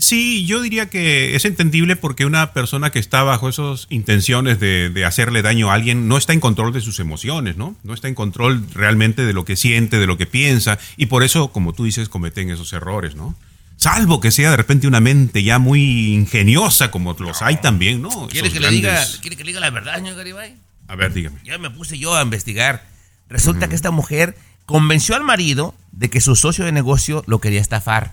Sí, 0.00 0.46
yo 0.46 0.62
diría 0.62 0.88
que 0.88 1.36
es 1.36 1.44
entendible 1.44 1.94
porque 1.94 2.24
una 2.24 2.52
persona 2.52 2.90
que 2.90 2.98
está 2.98 3.22
bajo 3.22 3.48
esas 3.48 3.86
intenciones 3.90 4.58
de, 4.58 4.88
de 4.88 5.04
hacerle 5.04 5.42
daño 5.42 5.70
a 5.70 5.74
alguien 5.74 6.08
no 6.08 6.16
está 6.16 6.32
en 6.32 6.40
control 6.40 6.72
de 6.72 6.80
sus 6.80 7.00
emociones, 7.00 7.56
¿no? 7.56 7.76
No 7.84 7.94
está 7.94 8.08
en 8.08 8.14
control 8.14 8.64
realmente 8.72 9.22
de 9.22 9.32
lo 9.32 9.44
que 9.44 9.56
siente, 9.56 9.98
de 9.98 10.06
lo 10.06 10.16
que 10.16 10.26
piensa, 10.26 10.78
y 10.96 11.06
por 11.06 11.22
eso, 11.22 11.52
como 11.52 11.74
tú 11.74 11.84
dices, 11.84 12.08
cometen 12.08 12.50
esos 12.50 12.72
errores, 12.72 13.14
¿no? 13.14 13.36
Salvo 13.76 14.20
que 14.20 14.30
sea 14.30 14.50
de 14.50 14.56
repente 14.58 14.86
una 14.86 15.00
mente 15.00 15.42
ya 15.42 15.58
muy 15.58 16.12
ingeniosa, 16.14 16.90
como 16.90 17.14
los 17.18 17.40
hay 17.40 17.56
también, 17.56 18.02
¿no? 18.02 18.28
¿Quiere 18.28 18.48
Esos 18.48 18.58
que, 18.58 18.60
le 18.60 18.70
diga, 18.70 19.02
¿Quiere 19.20 19.36
que 19.36 19.44
le 19.44 19.48
diga 19.52 19.60
la 19.60 19.70
verdad, 19.70 19.96
señor 19.96 20.16
Garibay? 20.16 20.54
A 20.86 20.96
ver, 20.96 21.14
dígame. 21.14 21.38
Ya 21.44 21.56
me 21.56 21.70
puse 21.70 21.98
yo 21.98 22.14
a 22.14 22.22
investigar. 22.22 22.86
Resulta 23.28 23.68
que 23.68 23.74
esta 23.74 23.90
mujer 23.90 24.36
convenció 24.66 25.14
al 25.14 25.24
marido 25.24 25.74
de 25.92 26.10
que 26.10 26.20
su 26.20 26.36
socio 26.36 26.64
de 26.64 26.72
negocio 26.72 27.24
lo 27.26 27.40
quería 27.40 27.60
estafar. 27.60 28.12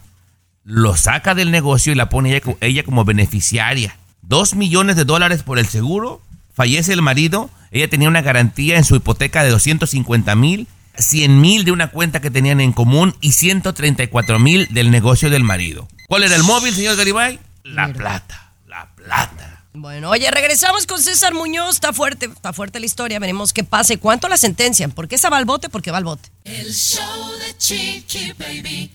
Lo 0.69 0.97
saca 0.97 1.33
del 1.33 1.49
negocio 1.49 1.93
y 1.93 1.95
la 1.95 2.09
pone 2.09 2.31
ella, 2.31 2.41
co- 2.41 2.57
ella 2.59 2.83
como 2.83 3.05
beneficiaria. 3.05 3.97
Dos 4.21 4.53
millones 4.53 4.97
de 4.97 5.05
dólares 5.05 5.41
por 5.43 5.59
el 5.59 5.65
seguro. 5.65 6.21
Fallece 6.53 6.91
el 6.91 7.01
marido. 7.01 7.49
Ella 7.71 7.89
tenía 7.89 8.09
una 8.09 8.21
garantía 8.21 8.75
en 8.75 8.83
su 8.83 8.97
hipoteca 8.97 9.43
de 9.43 9.49
250 9.49 10.35
mil, 10.35 10.67
100 10.97 11.39
mil 11.39 11.63
de 11.63 11.71
una 11.71 11.87
cuenta 11.91 12.19
que 12.19 12.31
tenían 12.31 12.59
en 12.59 12.73
común 12.73 13.15
y 13.21 13.31
134 13.31 14.39
mil 14.39 14.67
del 14.71 14.91
negocio 14.91 15.29
del 15.29 15.45
marido. 15.45 15.87
¿Cuál 16.09 16.23
era 16.23 16.35
el 16.35 16.43
móvil, 16.43 16.73
señor 16.75 16.97
Garibay? 16.97 17.39
La 17.63 17.93
plata. 17.93 18.51
La 18.67 18.89
plata. 18.93 19.63
Bueno, 19.73 20.09
oye, 20.09 20.29
regresamos 20.31 20.85
con 20.85 20.99
César 21.01 21.33
Muñoz. 21.33 21.75
Está 21.75 21.93
fuerte, 21.93 22.25
está 22.25 22.51
fuerte 22.51 22.81
la 22.81 22.87
historia. 22.87 23.19
Veremos 23.19 23.53
qué 23.53 23.63
pasa 23.63 23.93
y 23.93 23.97
cuánto 23.97 24.27
la 24.27 24.35
sentencian. 24.35 24.91
¿Por 24.91 25.07
qué 25.07 25.15
esa 25.15 25.29
va 25.29 25.37
al 25.37 25.45
bote? 25.45 25.69
Porque 25.69 25.91
va 25.91 25.99
al 25.99 26.03
bote. 26.03 26.29
El 26.43 26.73
show 26.73 27.31
de 27.39 27.57
Chiqui 27.57 28.33
Baby. 28.37 28.91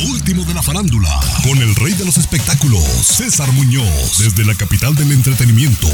Lo 0.00 0.12
último 0.12 0.44
de 0.44 0.54
la 0.54 0.62
farándula, 0.62 1.08
con 1.42 1.58
el 1.58 1.74
rey 1.74 1.92
de 1.92 2.04
los 2.04 2.16
espectáculos, 2.16 2.82
César 3.02 3.50
Muñoz, 3.52 4.18
desde 4.18 4.44
la 4.44 4.54
capital 4.54 4.94
del 4.94 5.12
entretenimiento, 5.12 5.88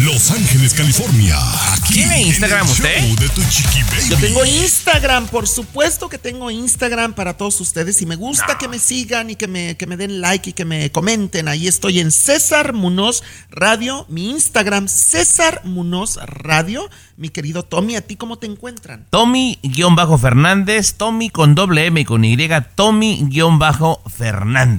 Los 0.00 0.30
Ángeles, 0.30 0.72
California. 0.72 1.36
Aquí 1.74 1.94
¿Tiene 1.94 2.22
en 2.22 2.28
Instagram 2.28 2.68
usted? 2.68 3.00
show 3.00 3.16
de 3.16 3.28
tu 3.28 3.42
Chiqui 3.42 3.82
Baby. 3.82 4.08
Yo 4.08 4.16
tengo 4.18 4.44
Instagram, 4.44 5.26
por 5.26 5.46
supuesto 5.48 6.08
que 6.08 6.18
tengo 6.18 6.50
Instagram 6.50 7.12
para 7.12 7.36
todos 7.36 7.60
ustedes 7.60 8.00
y 8.00 8.06
me 8.06 8.16
gusta 8.16 8.56
que 8.56 8.68
me 8.68 8.78
sigan 8.78 9.28
y 9.30 9.36
que 9.36 9.48
me, 9.48 9.76
que 9.76 9.86
me 9.86 9.96
den 9.96 10.20
like 10.20 10.50
y 10.50 10.52
que 10.52 10.64
me 10.64 10.90
comenten. 10.90 11.48
Ahí 11.48 11.68
estoy 11.68 12.00
en 12.00 12.10
César 12.10 12.72
Munoz 12.72 13.22
Radio, 13.50 14.06
mi 14.08 14.30
Instagram 14.30 14.88
César 14.88 15.60
Munoz 15.64 16.18
Radio. 16.24 16.88
Mi 17.18 17.28
querido 17.28 17.62
Tommy, 17.62 17.96
¿a 17.96 18.00
ti 18.00 18.16
cómo 18.16 18.38
te 18.38 18.46
encuentran? 18.46 19.06
Tommy-Fernández, 19.10 20.94
Tommy 20.94 21.30
con 21.30 21.54
doble 21.54 21.86
M 21.86 22.00
y 22.00 22.04
con 22.04 22.24
Y, 22.24 22.36
Tommy-Fernández, 22.74 23.41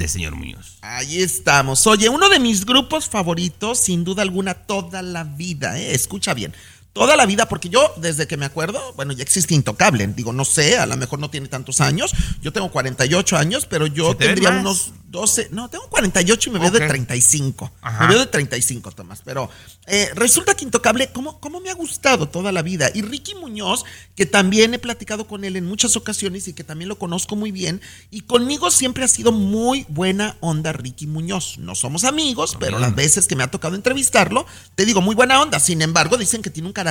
señor 0.08 0.36
Muñoz. 0.36 0.78
Ahí 0.82 1.22
estamos. 1.22 1.86
Oye, 1.88 2.10
uno 2.10 2.30
de 2.30 2.40
mis 2.40 2.66
grupos 2.66 3.10
favoritos, 3.10 3.80
sin 3.80 4.04
duda 4.04 4.22
alguna, 4.22 4.54
toda 4.54 5.02
la 5.02 5.24
vida, 5.24 5.80
¿eh? 5.80 5.94
escucha 5.94 6.34
bien. 6.34 6.54
Toda 6.94 7.16
la 7.16 7.26
vida, 7.26 7.48
porque 7.48 7.70
yo 7.70 7.92
desde 7.98 8.28
que 8.28 8.38
me 8.38 8.46
acuerdo, 8.46 8.94
bueno, 8.96 9.14
ya 9.14 9.24
existe 9.24 9.56
Intocable, 9.56 10.06
digo, 10.08 10.32
no 10.32 10.46
sé, 10.46 10.78
a 10.78 10.86
lo 10.86 10.96
mejor 10.96 11.20
no 11.20 11.30
tiene 11.30 11.48
tantos 11.48 11.82
años, 11.82 12.14
yo 12.42 12.54
tengo 12.54 12.72
48 12.72 13.36
años, 13.36 13.66
pero 13.66 13.88
yo 13.88 14.10
¿Se 14.12 14.16
te 14.16 14.26
ven 14.28 14.36
tendría 14.36 14.60
unos 14.60 14.92
12, 15.10 15.50
no, 15.52 15.70
tengo 15.70 15.88
48 15.90 16.50
y 16.50 16.54
me 16.54 16.60
veo 16.60 16.72
de 16.72 16.80
Ok. 16.84 16.88
35, 16.88 17.72
Ajá. 17.82 18.04
me 18.04 18.14
veo 18.14 18.20
de 18.20 18.28
35, 18.28 18.92
Tomás, 18.92 19.22
pero 19.26 19.50
eh, 19.88 20.10
resulta 20.16 20.56
que 20.56 20.66
Intocable, 20.66 21.12
¿cómo, 21.12 21.40
¿cómo 21.40 21.60
me 21.60 21.70
ha 21.70 21.74
gustado 21.74 22.30
toda 22.30 22.52
la 22.52 22.62
vida? 22.62 22.90
Y 22.94 23.02
Ricky 23.02 23.36
Muñoz, 23.36 23.86
que 24.16 24.26
también 24.26 24.74
he 24.74 24.80
platicado 24.80 25.28
con 25.28 25.44
él 25.44 25.56
en 25.56 25.66
muchas 25.66 25.96
ocasiones 25.96 26.48
y 26.48 26.54
que 26.54 26.64
también 26.64 26.90
lo 26.90 26.98
conozco 27.00 27.36
muy 27.36 27.52
bien, 27.52 27.82
y 28.12 28.22
conmigo 28.22 28.70
siempre 28.72 29.04
ha 29.04 29.08
sido 29.08 29.32
muy 29.32 29.86
buena 29.90 30.38
onda 30.42 30.74
Ricky 30.74 31.08
Muñoz. 31.08 31.58
No 31.58 31.76
somos 31.76 32.04
amigos, 32.04 32.56
pero 32.60 32.78
las 32.80 32.96
veces 32.96 33.28
que 33.28 33.36
me 33.36 33.44
ha 33.44 33.52
tocado 33.52 33.76
entrevistarlo, 33.76 34.46
te 34.76 34.86
digo, 34.86 35.02
muy 35.02 35.16
buena 35.16 35.42
onda. 35.42 35.60
Sin 35.60 35.82
embargo, 35.82 36.18
dicen 36.18 36.42
que 36.42 36.50
tiene 36.50 36.68
un 36.68 36.74
carácter 36.74 36.83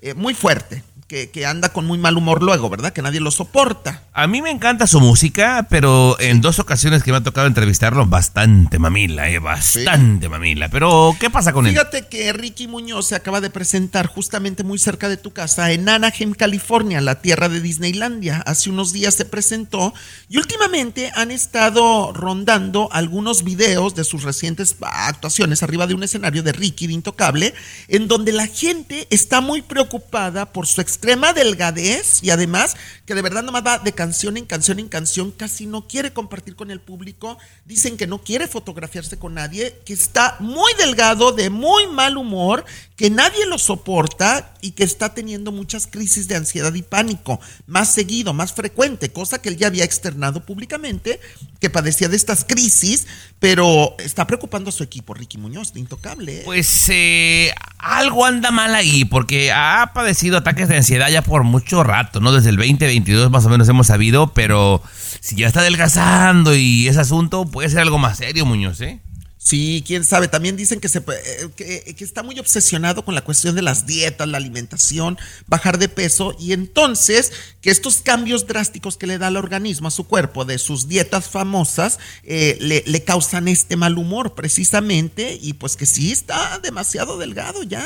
eh, 0.00 0.14
muy 0.14 0.34
fuerte, 0.34 0.82
que, 1.06 1.30
que 1.30 1.46
anda 1.46 1.70
con 1.70 1.86
muy 1.86 1.98
mal 1.98 2.16
humor 2.16 2.42
luego, 2.42 2.70
¿verdad? 2.70 2.92
Que 2.92 3.02
nadie 3.02 3.20
lo 3.20 3.30
soporta. 3.30 4.04
A 4.14 4.26
mí 4.26 4.42
me 4.42 4.50
encanta 4.50 4.86
su 4.86 5.00
música, 5.00 5.66
pero 5.70 6.20
en 6.20 6.40
dos 6.40 6.58
ocasiones 6.58 7.02
que 7.02 7.12
me 7.12 7.18
ha 7.18 7.22
tocado 7.22 7.46
entrevistarlo, 7.46 8.04
bastante 8.06 8.78
mamila, 8.78 9.28
eh, 9.30 9.38
bastante 9.38 10.28
mamila. 10.28 10.68
Pero, 10.68 11.16
¿qué 11.18 11.30
pasa 11.30 11.52
con 11.52 11.66
él? 11.66 11.72
Fíjate 11.72 12.08
que 12.08 12.32
Ricky 12.32 12.66
Muñoz 12.66 13.06
se 13.06 13.14
acaba 13.14 13.40
de 13.40 13.50
presentar 13.50 14.06
justamente 14.06 14.64
muy 14.64 14.78
cerca 14.78 15.08
de 15.08 15.16
tu 15.16 15.32
casa, 15.32 15.72
en 15.72 15.88
Anaheim, 15.88 16.34
California, 16.34 17.00
la 17.00 17.20
tierra 17.20 17.48
de 17.48 17.60
Disneylandia. 17.60 18.42
Hace 18.46 18.70
unos 18.70 18.92
días 18.92 19.14
se 19.14 19.24
presentó 19.24 19.94
y 20.28 20.38
últimamente 20.38 21.10
han 21.14 21.30
estado 21.30 22.12
rondando 22.12 22.88
algunos 22.92 23.44
videos 23.44 23.94
de 23.94 24.04
sus 24.04 24.22
recientes 24.22 24.76
actuaciones 24.80 25.62
arriba 25.62 25.86
de 25.86 25.94
un 25.94 26.02
escenario 26.02 26.42
de 26.42 26.52
Ricky 26.52 26.86
de 26.86 26.94
Intocable, 26.94 27.54
en 27.88 28.08
donde 28.08 28.32
la 28.32 28.46
gente 28.46 29.06
está 29.10 29.40
muy 29.40 29.62
preocupada 29.62 30.52
por 30.52 30.66
su 30.66 30.80
extrema 31.02 31.32
delgadez 31.32 32.22
y 32.22 32.30
además 32.30 32.76
que 33.06 33.16
de 33.16 33.22
verdad 33.22 33.42
nomás 33.42 33.66
va 33.66 33.78
de 33.80 33.92
canción 33.92 34.36
en 34.36 34.46
canción 34.46 34.78
en 34.78 34.88
canción, 34.88 35.32
casi 35.32 35.66
no 35.66 35.88
quiere 35.88 36.12
compartir 36.12 36.54
con 36.54 36.70
el 36.70 36.80
público, 36.80 37.38
dicen 37.64 37.96
que 37.96 38.06
no 38.06 38.22
quiere 38.22 38.46
fotografiarse 38.46 39.18
con 39.18 39.34
nadie, 39.34 39.80
que 39.84 39.92
está 39.92 40.36
muy 40.38 40.72
delgado, 40.78 41.32
de 41.32 41.50
muy 41.50 41.88
mal 41.88 42.16
humor, 42.16 42.64
que 42.96 43.10
nadie 43.10 43.46
lo 43.46 43.58
soporta 43.58 44.54
y 44.60 44.70
que 44.70 44.84
está 44.84 45.12
teniendo 45.12 45.50
muchas 45.50 45.88
crisis 45.88 46.28
de 46.28 46.36
ansiedad 46.36 46.72
y 46.72 46.82
pánico, 46.82 47.40
más 47.66 47.92
seguido, 47.92 48.32
más 48.32 48.52
frecuente, 48.52 49.12
cosa 49.12 49.42
que 49.42 49.48
él 49.48 49.56
ya 49.56 49.66
había 49.66 49.82
externado 49.82 50.46
públicamente, 50.46 51.18
que 51.58 51.68
padecía 51.68 52.08
de 52.08 52.16
estas 52.16 52.44
crisis, 52.44 53.08
pero 53.40 53.96
está 53.98 54.28
preocupando 54.28 54.68
a 54.68 54.72
su 54.72 54.84
equipo, 54.84 55.14
Ricky 55.14 55.36
Muñoz, 55.36 55.72
de 55.72 55.80
Intocable. 55.80 56.38
¿eh? 56.38 56.42
Pues 56.44 56.88
eh, 56.90 57.52
algo 57.78 58.24
anda 58.24 58.52
mal 58.52 58.72
ahí, 58.76 59.04
porque 59.04 59.50
ha 59.50 59.90
padecido 59.92 60.38
ataques 60.38 60.68
de 60.68 60.76
ansiedad 60.82 61.08
ya 61.08 61.22
por 61.22 61.44
mucho 61.44 61.84
rato, 61.84 62.20
¿no? 62.20 62.32
Desde 62.32 62.50
el 62.50 62.56
2022 62.56 63.30
más 63.30 63.46
o 63.46 63.48
menos 63.48 63.68
hemos 63.68 63.86
sabido, 63.86 64.34
pero 64.34 64.82
si 65.20 65.36
ya 65.36 65.46
está 65.46 65.60
adelgazando 65.60 66.54
y 66.56 66.88
ese 66.88 67.00
asunto 67.00 67.44
puede 67.46 67.70
ser 67.70 67.80
algo 67.80 67.98
más 67.98 68.18
serio, 68.18 68.44
Muñoz, 68.44 68.80
¿eh? 68.80 69.00
Sí, 69.44 69.82
quién 69.84 70.04
sabe. 70.04 70.28
También 70.28 70.56
dicen 70.56 70.78
que, 70.78 70.88
se, 70.88 70.98
eh, 70.98 71.48
que, 71.56 71.94
que, 71.96 72.04
está 72.04 72.22
muy 72.22 72.38
obsesionado 72.38 73.04
con 73.04 73.16
la 73.16 73.22
cuestión 73.22 73.56
de 73.56 73.62
las 73.62 73.86
dietas, 73.86 74.28
la 74.28 74.38
alimentación, 74.38 75.18
bajar 75.48 75.78
de 75.78 75.88
peso. 75.88 76.36
Y 76.38 76.52
entonces, 76.52 77.32
que 77.60 77.70
estos 77.70 78.02
cambios 78.02 78.46
drásticos 78.46 78.96
que 78.96 79.08
le 79.08 79.18
da 79.18 79.26
al 79.26 79.36
organismo, 79.36 79.88
a 79.88 79.90
su 79.90 80.06
cuerpo, 80.06 80.44
de 80.44 80.58
sus 80.58 80.86
dietas 80.86 81.28
famosas, 81.28 81.98
eh, 82.22 82.56
le, 82.60 82.84
le, 82.86 83.02
causan 83.02 83.48
este 83.48 83.74
mal 83.76 83.98
humor, 83.98 84.34
precisamente. 84.36 85.36
Y 85.42 85.54
pues 85.54 85.76
que 85.76 85.86
sí 85.86 86.12
está 86.12 86.60
demasiado 86.60 87.18
delgado 87.18 87.64
ya. 87.64 87.84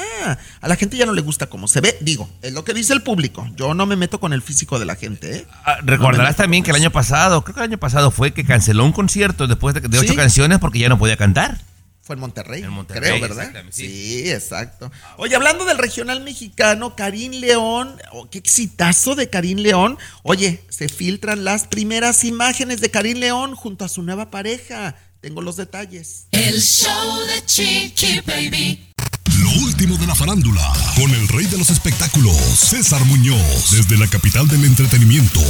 A 0.61 0.69
la 0.69 0.77
gente 0.77 0.99
ya 0.99 1.07
no 1.07 1.15
le 1.15 1.23
gusta 1.23 1.47
cómo 1.47 1.69
se 1.69 1.81
ve. 1.81 1.97
Digo, 2.03 2.29
es 2.43 2.53
lo 2.53 2.65
que 2.65 2.75
dice 2.75 2.93
el 2.93 3.03
público. 3.03 3.49
Yo 3.57 3.73
no 3.73 3.87
me 3.87 3.97
meto 3.97 4.21
con 4.21 4.35
el 4.35 4.43
físico 4.43 4.79
de 4.79 4.85
la 4.85 4.97
gente. 4.97 5.37
¿eh? 5.39 5.47
Ah, 5.65 5.79
recordarás 5.83 6.37
no 6.37 6.37
también 6.37 6.63
que 6.63 6.71
el 6.71 6.77
año 6.77 6.93
pasado, 6.93 7.43
creo 7.45 7.55
que 7.55 7.61
el 7.61 7.71
año 7.71 7.79
pasado 7.79 8.11
fue 8.11 8.35
que 8.35 8.45
canceló 8.45 8.85
un 8.85 8.93
concierto 8.93 9.47
después 9.47 9.75
de, 9.75 9.81
de 9.81 9.99
ocho 9.99 10.11
¿Sí? 10.11 10.17
canciones 10.17 10.59
porque 10.59 10.81
ya 10.81 10.91
no 10.91 10.99
podía 10.99 11.17
cantar. 11.17 11.46
Fue 12.07 12.15
en 12.15 12.21
Monterrey, 12.21 12.63
en 12.63 12.71
Monterrey 12.71 13.19
creo, 13.19 13.21
¿verdad? 13.21 13.53
Sí. 13.73 13.89
sí. 13.89 14.31
exacto. 14.31 14.93
Oye, 15.17 15.35
hablando 15.35 15.65
del 15.65 15.77
regional 15.77 16.21
mexicano, 16.21 16.95
Karim 16.95 17.33
León, 17.33 18.01
oh, 18.13 18.31
qué 18.31 18.39
exitazo 18.39 19.17
de 19.17 19.29
Karim 19.29 19.59
León. 19.59 19.99
Oye, 20.23 20.63
se 20.69 20.89
filtran 20.89 21.43
las 21.43 21.67
primeras 21.67 22.23
imágenes 22.23 22.81
de 22.81 22.93
Karim 22.93 23.19
León 23.19 23.57
junto 23.57 23.85
a 23.85 23.89
su 23.89 24.05
nueva 24.05 24.31
pareja. 24.31 24.95
Tengo 25.21 25.43
los 25.43 25.57
detalles. 25.57 26.29
El 26.31 26.63
show 26.63 27.19
de 27.27 27.45
Chiqui 27.45 28.21
Baby. 28.21 28.87
Lo 29.41 29.51
último 29.65 29.97
de 29.97 30.07
la 30.07 30.15
farándula, 30.15 30.63
con 30.95 31.11
el 31.13 31.27
rey 31.27 31.47
de 31.47 31.59
los 31.59 31.71
espectáculos, 31.71 32.37
César 32.37 33.05
Muñoz, 33.07 33.73
desde 33.73 33.99
la 33.99 34.07
capital 34.07 34.47
del 34.47 34.65
entretenimiento, 34.65 35.41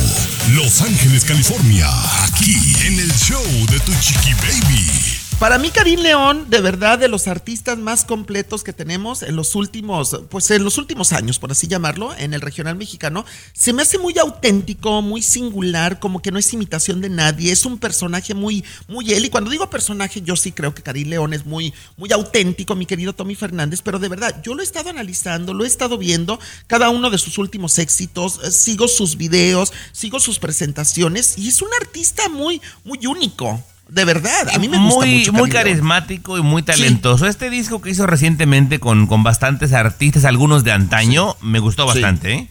Los 0.53 0.81
Ángeles, 0.81 1.27
California, 1.27 1.91
aquí 2.25 2.57
en 2.87 2.99
el 2.99 3.13
show 3.13 3.45
de 3.71 3.79
Tu 3.81 3.93
Chiqui 4.01 4.33
Baby. 4.33 5.26
Para 5.39 5.59
mí, 5.59 5.69
Karim 5.69 6.01
León, 6.01 6.47
de 6.49 6.63
verdad, 6.63 6.99
de 6.99 7.09
los 7.09 7.29
artistas 7.29 7.77
más 7.77 8.07
completos 8.07 8.65
que 8.65 8.73
tenemos 8.73 9.23
en 9.23 9.37
los 9.37 9.55
últimos, 9.55 10.19
pues 10.31 10.51
en 10.51 10.65
los 10.65 10.79
últimos 10.79 11.13
años, 11.13 11.39
por 11.39 11.53
así 11.53 11.67
llamarlo, 11.67 12.15
en 12.17 12.33
el 12.33 12.41
regional 12.41 12.75
mexicano, 12.77 13.27
se 13.53 13.75
me 13.75 13.83
hace 13.83 13.99
muy 13.99 14.17
auténtico, 14.19 15.03
muy 15.03 15.21
singular, 15.21 15.99
como 16.01 16.23
que 16.23 16.31
no 16.31 16.39
es 16.39 16.55
imitación 16.55 17.03
de 17.03 17.11
nadie, 17.11 17.53
es 17.53 17.67
un 17.67 17.77
personaje 17.77 18.33
muy, 18.33 18.65
muy 18.89 19.13
él. 19.13 19.27
Y 19.27 19.29
cuando 19.29 19.51
digo 19.51 19.69
personaje, 19.69 20.23
yo 20.23 20.37
sí 20.37 20.53
creo 20.53 20.75
que 20.75 20.83
Karim 20.83 21.11
León 21.11 21.35
es 21.35 21.45
muy, 21.45 21.75
muy 21.99 22.11
auténtico, 22.13 22.75
mi 22.75 22.87
querido 22.87 23.13
Tommy 23.13 23.35
Fernández, 23.35 23.83
pero 23.83 23.99
de 23.99 24.09
verdad, 24.09 24.41
yo 24.43 24.55
lo 24.55 24.63
he 24.63 24.65
estado 24.65 24.89
analizando, 24.89 25.53
lo 25.53 25.65
he 25.65 25.69
estado 25.69 25.99
viendo, 25.99 26.41
cada 26.67 26.89
uno 26.89 27.11
de 27.11 27.19
sus 27.19 27.37
últimos 27.37 27.79
éxitos, 27.79 28.41
eh, 28.43 28.51
sigo 28.51 28.89
sus 28.89 29.19
videos, 29.19 29.75
sigo 29.93 30.19
sus 30.19 30.39
presentaciones, 30.39 31.37
y 31.37 31.49
es 31.49 31.61
un 31.61 31.69
artista 31.79 32.31
muy, 32.31 32.63
muy 32.85 33.07
único. 33.07 33.63
De 33.89 34.05
verdad, 34.05 34.49
a 34.53 34.59
mí 34.59 34.69
me 34.69 34.79
gusta 34.79 35.07
muy, 35.07 35.19
mucho. 35.19 35.33
Muy 35.33 35.51
carismático 35.51 36.39
y 36.39 36.43
muy 36.43 36.63
talentoso. 36.63 37.25
Sí. 37.25 37.31
Este 37.31 37.51
disco 37.51 37.81
que 37.81 37.91
hizo 37.91 38.07
recientemente 38.07 38.81
con, 38.81 39.07
con 39.07 39.23
bastantes 39.23 39.73
artistas, 39.73 40.25
algunos 40.25 40.65
de 40.65 40.73
antaño, 40.73 41.37
sí. 41.41 41.47
me 41.47 41.61
gustó 41.61 41.87
bastante, 41.87 42.29
sí. 42.29 42.35
¿eh? 42.35 42.49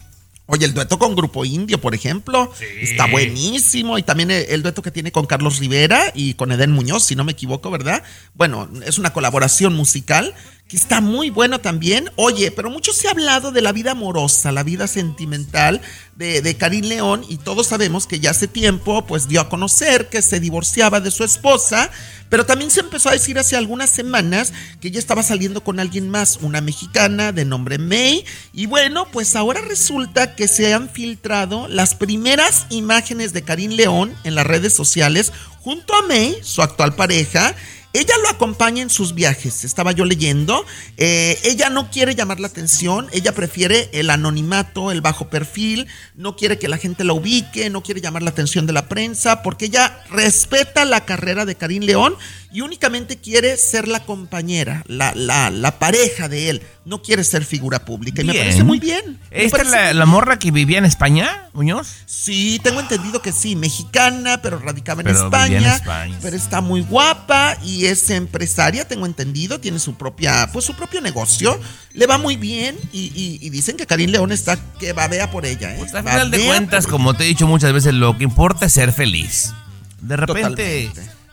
Oye, 0.48 0.64
el 0.64 0.74
dueto 0.74 0.98
con 0.98 1.16
Grupo 1.16 1.44
Indio, 1.44 1.80
por 1.80 1.94
ejemplo, 1.94 2.52
está 2.80 3.06
buenísimo. 3.06 3.98
Y 3.98 4.04
también 4.04 4.30
el, 4.30 4.46
el, 4.48 4.62
dueto 4.62 4.80
que 4.80 4.92
tiene 4.92 5.10
con 5.10 5.26
Carlos 5.26 5.58
Rivera 5.58 6.12
y 6.14 6.34
con 6.34 6.52
Eden 6.52 6.70
Muñoz, 6.70 7.04
si 7.04 7.16
no 7.16 7.24
me 7.24 7.32
equivoco, 7.32 7.70
¿verdad? 7.70 8.02
Bueno, 8.34 8.68
es 8.86 8.98
una 8.98 9.12
colaboración 9.12 9.74
musical 9.74 10.34
que 10.68 10.76
está 10.76 11.00
muy 11.00 11.30
bueno 11.30 11.60
también. 11.60 12.10
Oye, 12.16 12.50
pero 12.50 12.70
mucho 12.70 12.92
se 12.92 13.06
ha 13.06 13.12
hablado 13.12 13.52
de 13.52 13.62
la 13.62 13.72
vida 13.72 13.92
amorosa, 13.92 14.50
la 14.50 14.64
vida 14.64 14.88
sentimental 14.88 15.80
de, 16.16 16.42
de 16.42 16.56
Karim 16.56 16.86
León 16.86 17.24
y 17.28 17.36
todos 17.36 17.68
sabemos 17.68 18.06
que 18.06 18.18
ya 18.18 18.30
hace 18.30 18.48
tiempo 18.48 19.06
pues 19.06 19.28
dio 19.28 19.40
a 19.40 19.48
conocer 19.48 20.08
que 20.08 20.22
se 20.22 20.40
divorciaba 20.40 21.00
de 21.00 21.10
su 21.10 21.22
esposa, 21.22 21.90
pero 22.28 22.46
también 22.46 22.70
se 22.70 22.80
empezó 22.80 23.10
a 23.10 23.12
decir 23.12 23.38
hace 23.38 23.54
algunas 23.54 23.90
semanas 23.90 24.52
que 24.80 24.88
ella 24.88 24.98
estaba 24.98 25.22
saliendo 25.22 25.62
con 25.62 25.78
alguien 25.78 26.10
más, 26.10 26.38
una 26.42 26.60
mexicana 26.60 27.32
de 27.32 27.44
nombre 27.44 27.78
May, 27.78 28.24
y 28.52 28.66
bueno, 28.66 29.06
pues 29.12 29.36
ahora 29.36 29.60
resulta 29.60 30.34
que 30.34 30.48
se 30.48 30.74
han 30.74 30.88
filtrado 30.88 31.68
las 31.68 31.94
primeras 31.94 32.66
imágenes 32.70 33.32
de 33.32 33.42
Karim 33.42 33.72
León 33.72 34.14
en 34.24 34.34
las 34.34 34.46
redes 34.46 34.74
sociales 34.74 35.32
junto 35.60 35.94
a 35.94 36.02
May, 36.02 36.38
su 36.42 36.62
actual 36.62 36.94
pareja, 36.94 37.54
ella 37.98 38.14
lo 38.22 38.28
acompaña 38.28 38.82
en 38.82 38.90
sus 38.90 39.14
viajes, 39.14 39.64
estaba 39.64 39.92
yo 39.92 40.04
leyendo. 40.04 40.64
Eh, 40.96 41.38
ella 41.44 41.70
no 41.70 41.90
quiere 41.90 42.14
llamar 42.14 42.40
la 42.40 42.48
atención, 42.48 43.08
ella 43.12 43.34
prefiere 43.34 43.88
el 43.92 44.10
anonimato, 44.10 44.90
el 44.90 45.00
bajo 45.00 45.28
perfil, 45.28 45.86
no 46.14 46.36
quiere 46.36 46.58
que 46.58 46.68
la 46.68 46.78
gente 46.78 47.04
la 47.04 47.12
ubique, 47.12 47.70
no 47.70 47.82
quiere 47.82 48.00
llamar 48.00 48.22
la 48.22 48.30
atención 48.30 48.66
de 48.66 48.72
la 48.72 48.88
prensa, 48.88 49.42
porque 49.42 49.66
ella 49.66 50.02
respeta 50.10 50.84
la 50.84 51.04
carrera 51.04 51.44
de 51.44 51.54
Karim 51.54 51.82
León 51.82 52.16
y 52.52 52.62
únicamente 52.62 53.18
quiere 53.18 53.56
ser 53.56 53.86
la 53.86 54.04
compañera, 54.04 54.82
la, 54.86 55.12
la, 55.14 55.50
la 55.50 55.78
pareja 55.78 56.28
de 56.28 56.48
él. 56.48 56.62
No 56.84 57.02
quiere 57.02 57.24
ser 57.24 57.44
figura 57.44 57.84
pública. 57.84 58.22
Y 58.22 58.24
me 58.24 58.34
parece 58.34 58.64
muy 58.64 58.78
bien. 58.78 59.18
¿Esta 59.30 59.62
es 59.62 59.70
la, 59.70 59.92
la, 59.92 60.06
morra 60.06 60.38
que 60.38 60.50
vivía 60.52 60.78
en 60.78 60.84
España, 60.84 61.45
Muñoz? 61.56 61.88
Sí, 62.06 62.60
tengo 62.62 62.80
entendido 62.80 63.20
que 63.22 63.32
sí, 63.32 63.56
mexicana, 63.56 64.40
pero 64.42 64.58
radicaba 64.58 65.00
en, 65.00 65.06
pero 65.06 65.24
España, 65.24 65.58
en 65.58 65.64
España. 65.64 66.18
Pero 66.22 66.36
está 66.36 66.60
muy 66.60 66.82
guapa 66.82 67.56
y 67.64 67.86
es 67.86 68.10
empresaria, 68.10 68.86
tengo 68.86 69.06
entendido, 69.06 69.58
tiene 69.58 69.78
su 69.78 69.94
propia, 69.94 70.50
pues 70.52 70.64
su 70.64 70.74
propio 70.74 71.00
negocio, 71.00 71.58
le 71.94 72.06
va 72.06 72.18
muy 72.18 72.36
bien 72.36 72.76
y, 72.92 73.06
y, 73.14 73.38
y 73.40 73.50
dicen 73.50 73.76
que 73.76 73.86
Karim 73.86 74.10
León 74.10 74.32
está 74.32 74.58
que 74.78 74.92
babea 74.92 75.30
por 75.30 75.46
ella. 75.46 75.74
¿eh? 75.74 75.76
Pues 75.78 75.94
a 75.94 76.02
final 76.02 76.30
de 76.30 76.44
cuentas, 76.44 76.86
como 76.86 77.14
te 77.14 77.24
he 77.24 77.26
dicho 77.26 77.46
muchas 77.46 77.72
veces, 77.72 77.94
lo 77.94 78.16
que 78.16 78.24
importa 78.24 78.66
es 78.66 78.72
ser 78.74 78.92
feliz. 78.92 79.52
De 80.00 80.16
repente, 80.16 80.92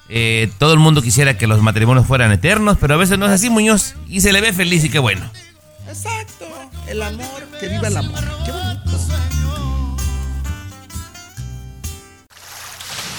eh, 0.10 0.52
todo 0.58 0.74
el 0.74 0.80
mundo 0.80 1.02
quisiera 1.02 1.38
que 1.38 1.48
los 1.48 1.62
matrimonios 1.62 2.08
fueran 2.08 2.32
eternos, 2.32 2.78
pero 2.80 2.94
a 2.94 2.98
veces 2.98 3.20
no 3.20 3.26
es 3.26 3.32
así, 3.34 3.50
Muñoz, 3.50 3.96
y 4.08 4.22
se 4.22 4.32
le 4.32 4.42
ve 4.42 4.54
feliz 4.54 4.84
y 4.86 4.90
qué 4.90 5.00
bueno. 5.00 5.30
Exacto, 5.88 6.48
el 6.88 7.02
amor, 7.02 7.44
que 7.60 7.68
viva 7.68 7.88
el 7.88 7.98
amor. 7.98 8.24
Qué 8.46 8.52
bonito. 8.52 8.73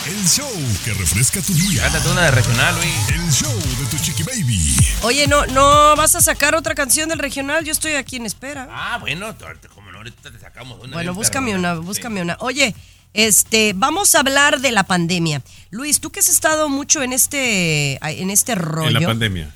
El 0.07 0.29
show 0.29 0.51
que 0.85 0.93
refresca 0.93 1.41
tu 1.41 1.55
día. 1.55 1.81
Cántate 1.81 2.11
una 2.11 2.25
de 2.25 2.31
regional, 2.31 2.75
Luis. 2.75 3.09
El 3.09 3.33
show 3.33 3.57
de 3.57 3.87
tu 3.91 3.97
chiqui 3.97 4.23
baby. 4.23 4.77
Oye, 5.03 5.27
no, 5.27 5.47
no 5.47 5.97
vas 5.97 6.15
a 6.15 6.21
sacar 6.21 6.55
otra 6.55 6.75
canción 6.75 7.09
del 7.09 7.19
regional. 7.19 7.65
Yo 7.65 7.73
estoy 7.73 7.93
aquí 7.93 8.17
en 8.17 8.27
espera. 8.27 8.69
Ah, 8.71 8.99
bueno, 9.01 9.35
como 9.75 9.91
no, 9.91 9.99
ahorita 9.99 10.31
te 10.31 10.39
sacamos 10.39 10.79
una. 10.83 10.93
Bueno, 10.93 11.15
búscame 11.15 11.55
una, 11.55 11.77
búscame 11.77 12.21
una. 12.21 12.37
Oye, 12.41 12.75
este, 13.15 13.73
vamos 13.75 14.15
a 14.15 14.21
hablar 14.21 14.61
de 14.61 14.73
la 14.73 14.83
pandemia. 14.83 15.41
Luis, 15.71 16.01
tú 16.01 16.11
que 16.11 16.21
has 16.21 16.29
estado 16.29 16.69
mucho 16.69 17.03
en 17.03 17.15
este, 17.15 17.99
en 18.07 18.29
este 18.29 18.55
rollo. 18.57 18.89
En 18.89 19.03
la 19.03 19.09
pandemia. 19.09 19.55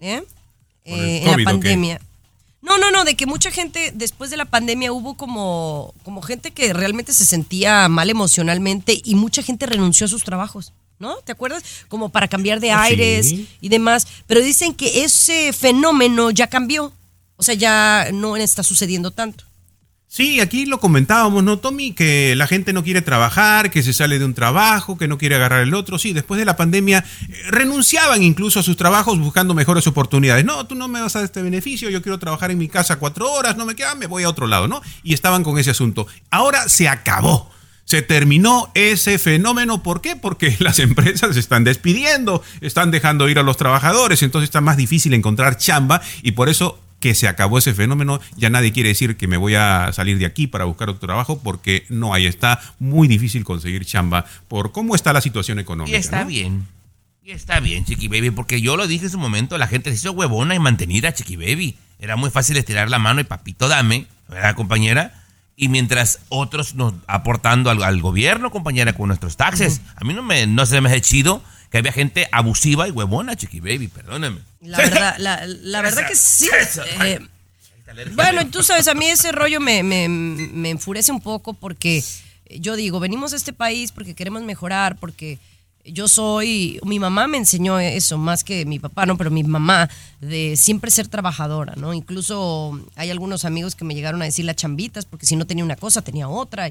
¿eh? 0.00 0.22
¿Por 0.84 0.94
el 0.94 1.04
Eh, 1.04 1.22
en 1.24 1.38
la 1.38 1.44
pandemia. 1.44 2.00
No, 2.62 2.78
no, 2.78 2.90
no, 2.92 3.04
de 3.04 3.16
que 3.16 3.26
mucha 3.26 3.50
gente 3.50 3.90
después 3.94 4.30
de 4.30 4.36
la 4.36 4.44
pandemia 4.44 4.92
hubo 4.92 5.14
como, 5.16 5.92
como 6.04 6.22
gente 6.22 6.52
que 6.52 6.72
realmente 6.72 7.12
se 7.12 7.26
sentía 7.26 7.88
mal 7.88 8.08
emocionalmente 8.08 9.00
y 9.04 9.16
mucha 9.16 9.42
gente 9.42 9.66
renunció 9.66 10.06
a 10.06 10.08
sus 10.08 10.22
trabajos, 10.22 10.72
¿no? 11.00 11.16
¿Te 11.18 11.32
acuerdas? 11.32 11.64
Como 11.88 12.10
para 12.10 12.28
cambiar 12.28 12.60
de 12.60 12.70
Ah, 12.70 12.82
aires 12.82 13.28
sí. 13.30 13.48
y 13.60 13.68
demás. 13.68 14.06
Pero 14.28 14.40
dicen 14.40 14.74
que 14.74 15.04
ese 15.04 15.52
fenómeno 15.52 16.30
ya 16.30 16.46
cambió. 16.46 16.92
O 17.36 17.42
sea, 17.42 17.54
ya 17.56 18.08
no 18.12 18.36
está 18.36 18.62
sucediendo 18.62 19.10
tanto. 19.10 19.44
Sí, 20.14 20.40
aquí 20.40 20.66
lo 20.66 20.78
comentábamos, 20.78 21.42
¿no, 21.42 21.58
Tommy? 21.58 21.92
Que 21.92 22.36
la 22.36 22.46
gente 22.46 22.74
no 22.74 22.84
quiere 22.84 23.00
trabajar, 23.00 23.70
que 23.70 23.82
se 23.82 23.94
sale 23.94 24.18
de 24.18 24.26
un 24.26 24.34
trabajo, 24.34 24.98
que 24.98 25.08
no 25.08 25.16
quiere 25.16 25.36
agarrar 25.36 25.62
el 25.62 25.72
otro. 25.72 25.98
Sí, 25.98 26.12
después 26.12 26.38
de 26.38 26.44
la 26.44 26.54
pandemia 26.54 27.02
eh, 27.30 27.34
renunciaban 27.48 28.22
incluso 28.22 28.60
a 28.60 28.62
sus 28.62 28.76
trabajos 28.76 29.18
buscando 29.18 29.54
mejores 29.54 29.86
oportunidades. 29.86 30.44
No, 30.44 30.66
tú 30.66 30.74
no 30.74 30.86
me 30.86 31.00
vas 31.00 31.16
a 31.16 31.20
dar 31.20 31.24
este 31.24 31.40
beneficio, 31.40 31.88
yo 31.88 32.02
quiero 32.02 32.18
trabajar 32.18 32.50
en 32.50 32.58
mi 32.58 32.68
casa 32.68 32.98
cuatro 32.98 33.32
horas, 33.32 33.56
no 33.56 33.64
me 33.64 33.74
queda, 33.74 33.94
me 33.94 34.06
voy 34.06 34.24
a 34.24 34.28
otro 34.28 34.46
lado, 34.46 34.68
¿no? 34.68 34.82
Y 35.02 35.14
estaban 35.14 35.44
con 35.44 35.58
ese 35.58 35.70
asunto. 35.70 36.06
Ahora 36.30 36.68
se 36.68 36.88
acabó. 36.88 37.50
Se 37.86 38.02
terminó 38.02 38.70
ese 38.74 39.18
fenómeno. 39.18 39.82
¿Por 39.82 40.02
qué? 40.02 40.14
Porque 40.14 40.54
las 40.58 40.78
empresas 40.78 41.32
se 41.32 41.40
están 41.40 41.64
despidiendo, 41.64 42.42
están 42.60 42.90
dejando 42.90 43.30
ir 43.30 43.38
a 43.38 43.42
los 43.42 43.56
trabajadores, 43.56 44.22
entonces 44.22 44.48
está 44.48 44.60
más 44.60 44.76
difícil 44.76 45.14
encontrar 45.14 45.56
chamba 45.56 46.02
y 46.22 46.32
por 46.32 46.50
eso 46.50 46.78
que 47.02 47.16
se 47.16 47.26
acabó 47.26 47.58
ese 47.58 47.74
fenómeno, 47.74 48.20
ya 48.36 48.48
nadie 48.48 48.72
quiere 48.72 48.90
decir 48.90 49.16
que 49.16 49.26
me 49.26 49.36
voy 49.36 49.56
a 49.56 49.90
salir 49.92 50.18
de 50.18 50.24
aquí 50.24 50.46
para 50.46 50.66
buscar 50.66 50.88
otro 50.88 51.04
trabajo 51.04 51.40
porque 51.42 51.84
no, 51.88 52.14
ahí 52.14 52.26
está 52.26 52.60
muy 52.78 53.08
difícil 53.08 53.42
conseguir 53.42 53.84
chamba 53.84 54.24
por 54.46 54.70
cómo 54.70 54.94
está 54.94 55.12
la 55.12 55.20
situación 55.20 55.58
económica. 55.58 55.96
Y 55.96 56.00
está 56.00 56.20
¿no? 56.20 56.28
bien. 56.28 56.68
Y 57.24 57.32
está 57.32 57.58
bien, 57.58 57.84
Chiqui 57.84 58.06
Baby, 58.06 58.30
porque 58.30 58.60
yo 58.60 58.76
lo 58.76 58.86
dije 58.86 59.06
en 59.06 59.10
su 59.10 59.18
momento, 59.18 59.58
la 59.58 59.66
gente 59.66 59.90
se 59.90 59.96
hizo 59.96 60.12
huevona 60.12 60.54
y 60.54 60.60
mantenida, 60.60 61.12
Chiqui 61.12 61.34
Baby. 61.34 61.76
Era 61.98 62.14
muy 62.14 62.30
fácil 62.30 62.56
estirar 62.56 62.88
la 62.88 63.00
mano 63.00 63.20
y 63.20 63.24
papito 63.24 63.66
dame, 63.66 64.06
¿verdad, 64.28 64.54
compañera? 64.54 65.24
Y 65.56 65.68
mientras 65.68 66.20
otros 66.28 66.76
nos 66.76 66.94
aportando 67.08 67.70
al, 67.70 67.82
al 67.82 68.00
gobierno, 68.00 68.52
compañera, 68.52 68.92
con 68.92 69.08
nuestros 69.08 69.36
taxes. 69.36 69.80
A 69.96 70.04
mí 70.04 70.14
no, 70.14 70.22
me, 70.22 70.46
no 70.46 70.66
se 70.66 70.80
me 70.80 70.88
hace 70.88 71.00
chido 71.00 71.42
que 71.72 71.78
había 71.78 71.92
gente 71.92 72.28
abusiva 72.30 72.86
y 72.86 72.90
huevona, 72.90 73.34
Chiqui 73.34 73.60
Baby, 73.60 73.88
perdóname. 73.88 74.40
La 74.60 74.76
verdad, 74.76 75.16
la, 75.18 75.46
la 75.46 75.82
verdad 75.82 76.06
que 76.06 76.14
sí. 76.14 76.48
Eh, 77.00 77.18
bueno, 78.14 78.46
tú 78.48 78.62
sabes, 78.62 78.88
a 78.88 78.94
mí 78.94 79.06
ese 79.06 79.32
rollo 79.32 79.58
me, 79.58 79.82
me, 79.82 80.06
me 80.08 80.68
enfurece 80.68 81.10
un 81.10 81.20
poco 81.22 81.54
porque 81.54 82.04
yo 82.60 82.76
digo, 82.76 83.00
venimos 83.00 83.32
a 83.32 83.36
este 83.36 83.54
país 83.54 83.90
porque 83.90 84.14
queremos 84.14 84.42
mejorar, 84.42 84.96
porque 84.96 85.38
yo 85.84 86.08
soy, 86.08 86.78
mi 86.84 86.98
mamá 86.98 87.26
me 87.26 87.38
enseñó 87.38 87.78
eso, 87.80 88.18
más 88.18 88.44
que 88.44 88.66
mi 88.66 88.78
papá, 88.78 89.06
no, 89.06 89.16
pero 89.16 89.30
mi 89.30 89.42
mamá, 89.42 89.88
de 90.20 90.58
siempre 90.58 90.90
ser 90.90 91.08
trabajadora, 91.08 91.74
¿no? 91.76 91.94
Incluso 91.94 92.78
hay 92.96 93.10
algunos 93.10 93.46
amigos 93.46 93.74
que 93.74 93.84
me 93.86 93.94
llegaron 93.94 94.20
a 94.20 94.26
decir 94.26 94.44
las 94.44 94.56
chambitas, 94.56 95.06
porque 95.06 95.24
si 95.24 95.36
no 95.36 95.46
tenía 95.46 95.64
una 95.64 95.76
cosa, 95.76 96.02
tenía 96.02 96.28
otra. 96.28 96.70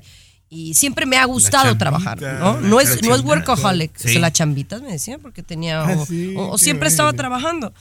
Y 0.54 0.74
siempre 0.74 1.06
me 1.06 1.16
ha 1.18 1.24
gustado 1.24 1.64
chambita, 1.64 1.80
trabajar, 1.80 2.22
¿no? 2.22 2.60
la 2.60 2.68
No 2.68 2.82
es, 2.82 2.90
no 2.90 2.94
es 2.96 3.00
chambita. 3.00 3.22
workaholic, 3.24 3.92
Sí. 3.98 4.20
las 4.20 4.34
chambitas 4.34 4.82
me 4.82 4.92
decían, 4.92 5.22
porque 5.22 5.44
tenía, 5.44 5.82
Ah, 5.82 5.96
o, 5.98 6.06
sí, 6.06 6.36
o- 6.38 6.50
o 6.50 6.58
siempre 6.58 6.90
estaba 6.90 7.12
bueno. 7.12 7.18
trabajando. 7.18 7.74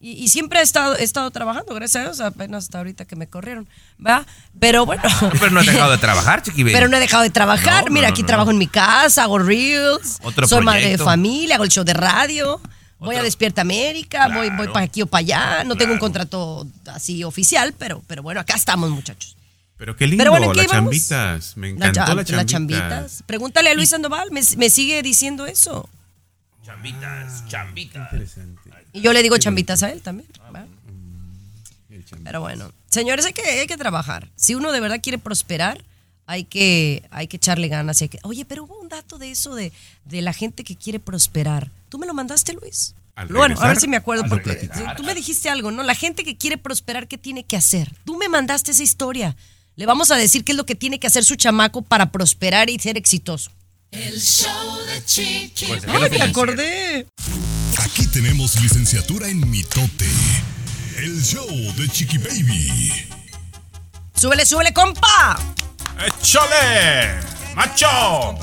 Y, 0.00 0.12
y 0.12 0.28
siempre 0.28 0.58
he 0.58 0.62
estado, 0.62 0.96
he 0.96 1.04
estado 1.04 1.30
trabajando, 1.30 1.74
gracias 1.74 2.02
a 2.02 2.04
Dios, 2.08 2.20
apenas 2.20 2.64
hasta 2.64 2.78
ahorita 2.78 3.04
que 3.04 3.14
me 3.14 3.28
corrieron, 3.28 3.68
¿va? 4.04 4.26
Pero 4.58 4.84
bueno. 4.84 5.02
Pero 5.38 5.50
no 5.52 5.60
has 5.60 5.66
dejado 5.66 5.92
de 5.92 5.98
trabajar, 5.98 6.42
Chiqui 6.42 6.64
Baby. 6.64 6.72
Pero 6.76 6.88
no 6.88 6.96
he 6.96 7.00
dejado 7.00 7.22
de 7.22 7.30
trabajar. 7.30 7.84
No, 7.86 7.92
Mira, 7.92 8.08
no, 8.08 8.12
aquí 8.12 8.22
no, 8.22 8.26
trabajo 8.26 8.50
en 8.50 8.58
mi 8.58 8.66
casa, 8.66 9.22
hago 9.22 9.38
reels, 9.38 10.18
Otro 10.24 10.46
soy 10.48 10.64
madre 10.64 10.90
de 10.90 10.98
familia, 10.98 11.54
hago 11.54 11.64
el 11.64 11.70
show 11.70 11.84
de 11.84 11.94
radio, 11.94 12.60
voy 12.98 13.14
a 13.14 13.22
Despierta 13.22 13.60
América, 13.62 14.28
voy, 14.34 14.50
voy 14.50 14.66
para 14.68 14.84
aquí 14.86 15.02
o 15.02 15.06
para 15.06 15.20
allá. 15.20 15.64
No 15.64 15.76
tengo 15.76 15.92
un 15.92 15.98
contrato 16.00 16.66
así 16.92 17.22
oficial, 17.22 17.74
pero, 17.78 18.02
pero 18.08 18.22
bueno, 18.24 18.40
acá 18.40 18.54
estamos, 18.56 18.90
muchachos. 18.90 19.36
Pero 19.78 19.96
qué 19.96 20.06
lindo, 20.06 20.20
Pero 20.22 20.32
bueno, 20.32 20.46
¿en 20.46 20.52
qué 20.52 20.56
las 20.58 20.66
íbamos? 20.66 20.90
chambitas. 20.90 21.56
Me 21.56 21.68
La 21.68 21.88
encantó 21.88 22.00
la, 22.14 22.14
las 22.16 22.26
chambita. 22.26 22.46
chambitas. 22.46 23.22
Pregúntale 23.26 23.70
a 23.70 23.74
Luis 23.74 23.88
Sandoval, 23.90 24.30
me, 24.32 24.40
me 24.56 24.70
sigue 24.70 25.02
diciendo 25.02 25.46
eso. 25.46 25.88
Chambitas, 26.64 27.46
chambitas. 27.48 28.12
Y 28.92 29.00
yo 29.00 29.12
le 29.12 29.22
digo 29.22 29.38
chambitas 29.38 29.82
a 29.82 29.90
él 29.90 30.02
también. 30.02 30.28
¿va? 30.54 30.66
Pero 32.24 32.40
bueno, 32.40 32.70
señores, 32.90 33.24
hay 33.26 33.32
que, 33.32 33.42
hay 33.42 33.66
que 33.66 33.76
trabajar. 33.76 34.28
Si 34.36 34.54
uno 34.54 34.72
de 34.72 34.80
verdad 34.80 35.00
quiere 35.02 35.18
prosperar, 35.18 35.82
hay 36.26 36.44
que, 36.44 37.04
hay 37.10 37.26
que 37.28 37.36
echarle 37.36 37.68
ganas. 37.68 38.00
y 38.00 38.04
hay 38.04 38.08
que- 38.08 38.18
Oye, 38.22 38.44
pero 38.44 38.64
hubo 38.64 38.78
un 38.80 38.88
dato 38.88 39.18
de 39.18 39.30
eso 39.30 39.54
de, 39.54 39.72
de 40.04 40.22
la 40.22 40.32
gente 40.32 40.64
que 40.64 40.76
quiere 40.76 40.98
prosperar. 41.00 41.70
¿Tú 41.88 41.98
me 41.98 42.06
lo 42.06 42.14
mandaste, 42.14 42.52
Luis? 42.52 42.94
Al 43.14 43.28
bueno, 43.28 43.56
a 43.60 43.66
ver 43.68 43.80
si 43.80 43.88
me 43.88 43.96
acuerdo, 43.96 44.24
porque 44.28 44.68
tú 44.96 45.02
me 45.02 45.14
dijiste 45.14 45.48
algo, 45.50 45.70
¿no? 45.72 45.82
La 45.82 45.94
gente 45.96 46.22
que 46.22 46.36
quiere 46.36 46.56
prosperar, 46.56 47.08
¿qué 47.08 47.18
tiene 47.18 47.42
que 47.44 47.56
hacer? 47.56 47.92
Tú 48.04 48.16
me 48.16 48.28
mandaste 48.28 48.70
esa 48.70 48.82
historia. 48.82 49.34
Le 49.78 49.86
vamos 49.86 50.10
a 50.10 50.16
decir 50.16 50.42
qué 50.42 50.50
es 50.50 50.58
lo 50.58 50.66
que 50.66 50.74
tiene 50.74 50.98
que 50.98 51.06
hacer 51.06 51.24
su 51.24 51.36
chamaco 51.36 51.82
para 51.82 52.10
prosperar 52.10 52.68
y 52.68 52.80
ser 52.80 52.96
exitoso. 52.96 53.52
El 53.92 54.20
show 54.20 54.76
de 54.86 55.04
Chiqui 55.04 55.66
Pues, 55.66 55.84
¡Ay, 55.86 56.10
me 56.10 56.20
acordé! 56.20 57.06
Aquí 57.78 58.04
tenemos 58.08 58.60
licenciatura 58.60 59.28
en 59.28 59.48
mitote. 59.48 60.10
El 60.96 61.22
show 61.22 61.48
de 61.76 61.88
Chiqui 61.90 62.18
Baby. 62.18 62.92
¡Súbele, 64.16 64.44
súbele, 64.44 64.72
compa! 64.72 65.38
¡Échale! 66.04 67.20
¡Macho! 67.54 68.36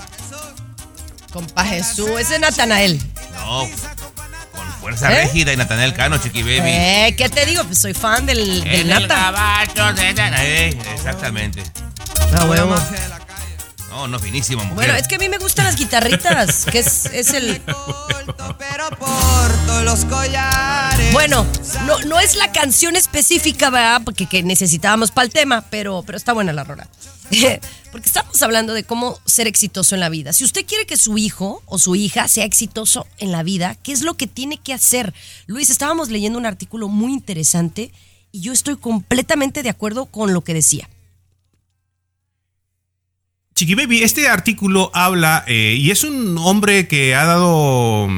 Compa 1.33 1.65
Jesús, 1.65 2.11
ese 2.17 2.35
es 2.35 2.39
Natanael. 2.39 2.97
No. 3.33 3.69
Fuerza 4.85 5.11
¿Eh? 5.11 5.23
rígida 5.25 5.51
y 5.51 5.57
Natanel 5.57 5.95
Cano, 5.95 6.19
Chiqui 6.19 6.43
Baby. 6.43 6.59
Eh, 6.65 7.15
¿qué 7.17 7.27
te 7.27 7.43
digo? 7.47 7.63
Pues 7.63 7.79
soy 7.79 7.95
fan 7.95 8.27
del, 8.27 8.37
del 8.63 8.67
En 8.67 8.81
el 8.81 8.87
Nata. 9.09 9.15
caballo 9.15 9.93
de... 9.95 10.09
Eh, 10.11 10.77
exactamente. 10.93 11.63
Ah, 12.37 12.45
huevo. 12.45 12.75
No, 13.95 14.09
no, 14.09 14.19
finísimo, 14.19 14.61
mujer. 14.65 14.75
Bueno, 14.75 14.95
es 14.95 15.07
que 15.07 15.15
a 15.15 15.17
mí 15.17 15.29
me 15.29 15.37
gustan 15.37 15.63
las 15.63 15.77
guitarritas, 15.77 16.65
que 16.71 16.79
es, 16.79 17.05
es 17.05 17.29
el... 17.33 17.61
Pero 18.59 18.89
porto 18.89 19.83
los 19.85 20.03
collares. 20.03 21.13
Bueno, 21.13 21.47
no, 21.85 21.97
no 21.99 22.19
es 22.19 22.35
la 22.35 22.51
canción 22.51 22.97
específica, 22.97 23.69
¿verdad? 23.69 24.01
Porque 24.03 24.25
que 24.25 24.43
necesitábamos 24.43 25.11
para 25.11 25.27
el 25.27 25.31
tema, 25.31 25.63
pero, 25.69 26.03
pero 26.05 26.17
está 26.17 26.33
buena 26.33 26.51
la 26.51 26.65
rola. 26.65 26.89
Porque 27.93 28.07
estamos 28.07 28.41
hablando 28.41 28.73
de 28.73 28.83
cómo 28.83 29.17
ser 29.25 29.47
exitoso 29.47 29.95
en 29.95 30.01
la 30.01 30.09
vida. 30.09 30.33
Si 30.33 30.43
usted 30.43 30.65
quiere 30.65 30.85
que 30.85 30.97
su 30.97 31.17
hijo 31.17 31.63
o 31.65 31.77
su 31.79 31.95
hija 31.95 32.27
sea 32.27 32.43
exitoso 32.43 33.07
en 33.17 33.31
la 33.31 33.43
vida, 33.43 33.77
¿qué 33.81 33.93
es 33.93 34.01
lo 34.01 34.15
que 34.15 34.27
tiene 34.27 34.57
que 34.57 34.73
hacer? 34.73 35.13
Luis, 35.47 35.69
estábamos 35.69 36.09
leyendo 36.09 36.37
un 36.37 36.45
artículo 36.45 36.89
muy 36.89 37.13
interesante 37.13 37.93
y 38.33 38.41
yo 38.41 38.51
estoy 38.51 38.75
completamente 38.75 39.63
de 39.63 39.69
acuerdo 39.69 40.07
con 40.07 40.33
lo 40.33 40.41
que 40.41 40.53
decía. 40.53 40.89
Chiqui 43.55 43.73
Baby, 43.73 44.03
este 44.03 44.27
artículo 44.27 44.91
habla, 44.93 45.45
eh, 45.47 45.77
y 45.79 45.89
es 45.89 46.03
un 46.03 46.37
hombre 46.37 46.89
que 46.89 47.15
ha 47.15 47.23
dado 47.23 48.09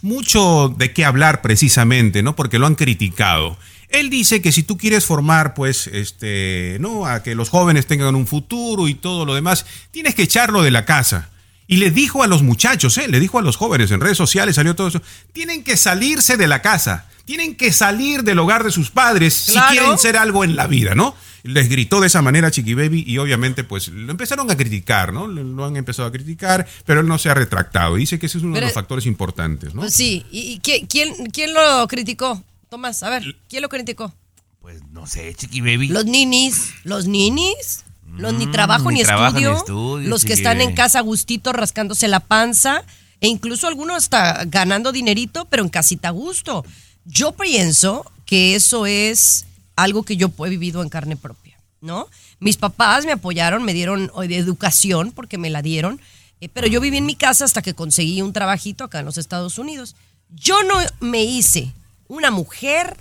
mucho 0.00 0.74
de 0.78 0.94
qué 0.94 1.04
hablar 1.04 1.42
precisamente, 1.42 2.22
¿no? 2.22 2.34
Porque 2.34 2.58
lo 2.58 2.66
han 2.66 2.74
criticado. 2.74 3.58
Él 3.90 4.08
dice 4.08 4.40
que 4.40 4.50
si 4.50 4.62
tú 4.62 4.78
quieres 4.78 5.04
formar, 5.04 5.52
pues, 5.52 5.88
este, 5.88 6.78
¿no? 6.80 7.04
A 7.04 7.22
que 7.22 7.34
los 7.34 7.50
jóvenes 7.50 7.86
tengan 7.86 8.14
un 8.14 8.26
futuro 8.26 8.88
y 8.88 8.94
todo 8.94 9.26
lo 9.26 9.34
demás, 9.34 9.66
tienes 9.90 10.14
que 10.14 10.22
echarlo 10.22 10.62
de 10.62 10.70
la 10.70 10.86
casa. 10.86 11.28
Y 11.66 11.76
le 11.76 11.90
dijo 11.90 12.22
a 12.22 12.26
los 12.26 12.42
muchachos, 12.42 12.96
¿eh? 12.96 13.08
Le 13.08 13.20
dijo 13.20 13.38
a 13.38 13.42
los 13.42 13.56
jóvenes 13.56 13.90
en 13.90 14.00
redes 14.00 14.16
sociales, 14.16 14.54
salió 14.56 14.74
todo 14.74 14.88
eso. 14.88 15.02
Tienen 15.34 15.64
que 15.64 15.76
salirse 15.76 16.38
de 16.38 16.48
la 16.48 16.62
casa. 16.62 17.08
Tienen 17.26 17.56
que 17.56 17.74
salir 17.74 18.22
del 18.22 18.38
hogar 18.38 18.64
de 18.64 18.70
sus 18.70 18.90
padres 18.90 19.50
Claro. 19.52 19.68
si 19.68 19.76
quieren 19.76 19.98
ser 19.98 20.16
algo 20.16 20.44
en 20.44 20.56
la 20.56 20.66
vida, 20.66 20.94
¿no? 20.94 21.14
Les 21.48 21.68
gritó 21.68 22.00
de 22.00 22.08
esa 22.08 22.20
manera 22.20 22.48
a 22.48 22.50
Chiqui 22.50 22.74
Baby 22.74 23.04
y 23.06 23.16
obviamente 23.18 23.64
pues 23.64 23.88
lo 23.88 24.10
empezaron 24.10 24.50
a 24.50 24.56
criticar, 24.56 25.12
¿no? 25.12 25.26
Lo 25.26 25.64
han 25.64 25.76
empezado 25.76 26.06
a 26.08 26.12
criticar, 26.12 26.66
pero 26.84 27.00
él 27.00 27.06
no 27.06 27.16
se 27.18 27.30
ha 27.30 27.34
retractado. 27.34 27.96
Dice 27.96 28.18
que 28.18 28.26
ese 28.26 28.36
es 28.38 28.44
uno 28.44 28.52
Pero- 28.54 28.66
de 28.66 28.70
los 28.70 28.74
factores 28.74 29.06
importantes, 29.06 29.74
¿no? 29.74 29.80
Pues 29.80 29.94
sí, 29.94 30.26
¿y, 30.30 30.58
quién, 30.60 30.86
quién 30.86 31.54
lo 31.54 31.88
criticó? 31.88 32.42
Tomás, 32.68 33.02
a 33.02 33.08
ver, 33.08 33.36
¿quién 33.48 33.62
lo 33.62 33.70
criticó? 33.70 34.12
Pues 34.60 34.82
no 34.92 35.06
sé, 35.06 35.34
Chiqui 35.34 35.62
Baby. 35.62 35.88
Los 35.88 36.04
ninis, 36.04 36.74
los 36.84 37.06
ninis, 37.06 37.84
los 38.18 38.34
ni 38.34 38.46
Mm, 38.46 38.52
trabajo 38.52 38.90
ni 38.90 38.98
ni, 38.98 39.04
trabajo 39.04 39.38
ni 39.38 39.44
estudio, 39.44 39.56
estudio, 39.56 40.08
los 40.08 40.24
que 40.26 40.34
están 40.34 40.60
en 40.60 40.74
casa 40.74 40.98
a 40.98 41.02
gustito 41.02 41.52
rascándose 41.54 42.08
la 42.08 42.20
panza, 42.20 42.84
e 43.20 43.28
incluso 43.28 43.66
algunos 43.66 43.96
hasta 43.96 44.44
ganando 44.44 44.92
dinerito, 44.92 45.46
pero 45.46 45.62
en 45.62 45.70
casita 45.70 46.08
a 46.08 46.12
gusto. 46.12 46.64
Yo 47.06 47.32
pienso 47.32 48.04
que 48.26 48.54
eso 48.54 48.84
es 48.84 49.46
algo 49.78 50.02
que 50.02 50.16
yo 50.16 50.30
he 50.44 50.48
vivido 50.48 50.82
en 50.82 50.88
carne 50.88 51.16
propia, 51.16 51.56
¿no? 51.80 52.08
Mis 52.40 52.56
papás 52.56 53.04
me 53.06 53.12
apoyaron, 53.12 53.62
me 53.64 53.72
dieron 53.72 54.10
de 54.26 54.36
educación 54.36 55.12
porque 55.12 55.38
me 55.38 55.50
la 55.50 55.62
dieron, 55.62 56.00
Eh, 56.40 56.48
pero 56.48 56.68
yo 56.68 56.80
viví 56.80 56.98
en 56.98 57.04
mi 57.06 57.16
casa 57.16 57.44
hasta 57.44 57.62
que 57.62 57.74
conseguí 57.74 58.22
un 58.22 58.32
trabajito 58.32 58.84
acá 58.84 59.00
en 59.00 59.06
los 59.06 59.18
Estados 59.18 59.58
Unidos. 59.58 59.96
Yo 60.30 60.54
no 60.62 60.74
me 61.00 61.24
hice 61.24 61.72
una 62.06 62.30
mujer 62.30 62.96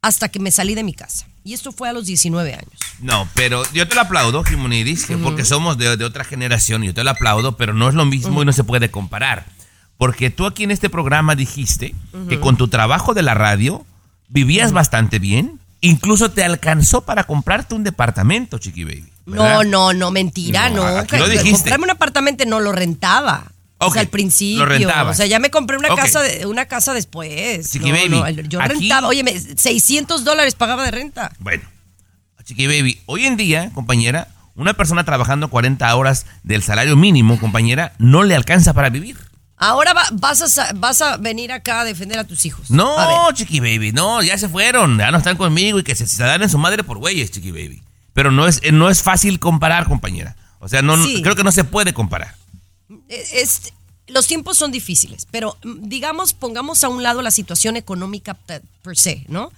hasta 0.00 0.30
que 0.30 0.38
me 0.40 0.50
salí 0.50 0.74
de 0.74 0.82
mi 0.82 0.94
casa. 0.94 1.26
Y 1.44 1.52
esto 1.52 1.70
fue 1.72 1.90
a 1.90 1.92
los 1.92 2.06
19 2.06 2.54
años. 2.54 2.80
No, 3.00 3.28
pero 3.34 3.62
yo 3.74 3.86
te 3.88 3.94
lo 3.94 4.00
aplaudo, 4.00 4.42
Jimonidis, 4.42 5.04
que 5.04 5.18
porque 5.18 5.44
somos 5.44 5.76
de, 5.76 5.96
de 5.98 6.04
otra 6.06 6.24
generación 6.24 6.82
y 6.82 6.86
yo 6.86 6.94
te 6.94 7.04
lo 7.04 7.10
aplaudo, 7.10 7.56
pero 7.58 7.74
no 7.74 7.88
es 7.90 7.94
lo 7.94 8.06
mismo 8.06 8.40
y 8.42 8.46
no 8.46 8.52
se 8.54 8.64
puede 8.64 8.90
comparar. 8.90 9.44
Porque 9.98 10.30
tú 10.30 10.46
aquí 10.46 10.64
en 10.64 10.70
este 10.70 10.88
programa 10.88 11.34
dijiste 11.34 11.94
que 12.30 12.40
con 12.40 12.56
tu 12.56 12.68
trabajo 12.68 13.12
de 13.12 13.22
la 13.22 13.34
radio 13.34 13.84
vivías 14.28 14.72
bastante 14.72 15.18
bien, 15.18 15.60
incluso 15.82 16.30
te 16.30 16.42
alcanzó 16.42 17.02
para 17.02 17.24
comprarte 17.24 17.74
un 17.74 17.84
departamento, 17.84 18.56
Chiqui 18.58 18.84
Baby. 18.84 19.04
¿verdad? 19.26 19.62
No, 19.62 19.64
no, 19.64 19.92
no, 19.92 20.10
mentira, 20.10 20.68
No, 20.70 20.76
no. 21.02 21.04
lo 21.18 21.28
dijiste. 21.28 21.52
Comprarme 21.58 21.84
un 21.84 21.90
apartamento 21.90 22.44
no 22.46 22.58
lo 22.60 22.72
rentaba. 22.72 23.44
O 23.78 23.86
Ok, 23.88 23.92
sea, 23.94 24.02
al 24.02 24.08
principio. 24.08 24.64
lo. 24.64 25.08
O 25.10 25.14
sea, 25.14 25.26
ya 25.26 25.38
me 25.40 25.50
compré 25.50 25.76
una 25.76 25.94
casa 25.94 26.22
de, 26.22 26.46
una 26.46 26.66
casa 26.66 26.94
después. 26.94 27.70
Chiqui 27.70 27.90
No, 27.90 27.96
baby, 27.98 28.08
no, 28.08 28.28
yo 28.48 28.60
aquí- 28.62 28.74
rentaba, 28.78 29.08
oye, 29.08 29.24
600 29.56 30.24
dólares 30.24 30.54
pagaba 30.54 30.84
de 30.84 30.92
renta. 30.92 31.32
Bueno, 31.40 31.64
Chiqui 32.44 32.66
Baby, 32.66 33.00
hoy 33.06 33.26
en 33.26 33.36
día, 33.36 33.70
compañera, 33.74 34.28
una 34.54 34.74
persona 34.74 35.04
trabajando 35.04 35.48
40 35.48 35.94
horas 35.96 36.26
del 36.42 36.62
salario 36.62 36.96
mínimo, 36.96 37.38
compañera, 37.40 37.92
no 37.98 38.22
le 38.24 38.34
alcanza 38.36 38.72
para 38.72 38.88
vivir. 38.90 39.16
Ahora 39.62 39.92
va- 39.94 40.08
vas, 40.12 40.58
a, 40.58 40.72
vas 40.74 41.00
a 41.02 41.16
venir 41.18 41.52
acá 41.52 41.80
a 41.80 41.84
defender 41.84 42.18
a 42.18 42.24
tus 42.24 42.44
hijos. 42.46 42.70
No. 42.70 42.96
Chiqui 43.32 43.60
Baby, 43.60 43.92
no, 43.92 44.22
ya 44.22 44.36
se 44.36 44.48
fueron, 44.48 44.98
ya 44.98 45.10
no 45.10 45.18
están 45.18 45.36
conmigo 45.36 45.78
y 45.78 45.84
que 45.84 45.94
se, 45.94 46.06
se 46.06 46.22
dan 46.22 46.42
en 46.42 46.50
su 46.50 46.58
madre 46.58 46.82
por 46.84 46.98
güeyes, 46.98 47.30
Chiqui 47.30 47.50
Baby. 47.52 47.82
Pero 48.12 48.30
no 48.30 48.46
es, 48.48 48.60
no 48.72 48.90
es 48.90 49.02
fácil 49.02 49.38
comparar, 49.38 49.86
compañera. 49.88 50.36
O 50.58 50.68
sea, 50.68 50.82
no, 50.82 50.96
Sí. 51.02 51.22
creo 51.22 51.34
que 51.36 51.44
no 51.44 51.52
se 51.52 51.64
puede 51.64 51.94
comparar. 51.94 52.34
Eh, 53.08 53.24
es- 53.34 53.72
los 54.08 54.26
tiempos 54.26 54.58
son 54.58 54.72
difíciles, 54.72 55.26
pero 55.30 55.56
mm, 55.64 55.88
digamos, 55.88 56.32
pongamos 56.34 56.82
a 56.84 56.88
un 56.88 57.02
lado 57.02 57.22
la 57.22 57.30
situación 57.30 57.76
económica 57.76 58.34
pe- 58.34 58.60
per 58.82 58.96
se, 58.98 59.24
¿no? 59.28 59.50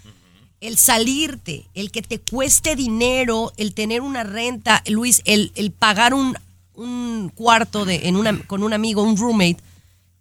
El 0.61 0.77
salirte, 0.79 1.67
el 1.75 1.91
que 1.91 2.03
te 2.03 2.21
cueste 2.21 2.77
dinero, 2.77 3.53
el 3.57 3.75
tener 3.75 4.01
una 4.03 4.23
renta, 4.23 4.83
Luis, 4.87 5.23
el, 5.25 5.51
el 5.57 5.73
pagar 5.73 6.15
un, 6.15 6.37
un 6.75 7.31
cuarto 7.35 7.85
de, 7.85 8.07
en 8.09 8.17
una, 8.17 8.39
con 8.47 8.63
un 8.63 8.73
amigo, 8.73 9.03
un 9.03 9.17
roommate, 9.17 9.57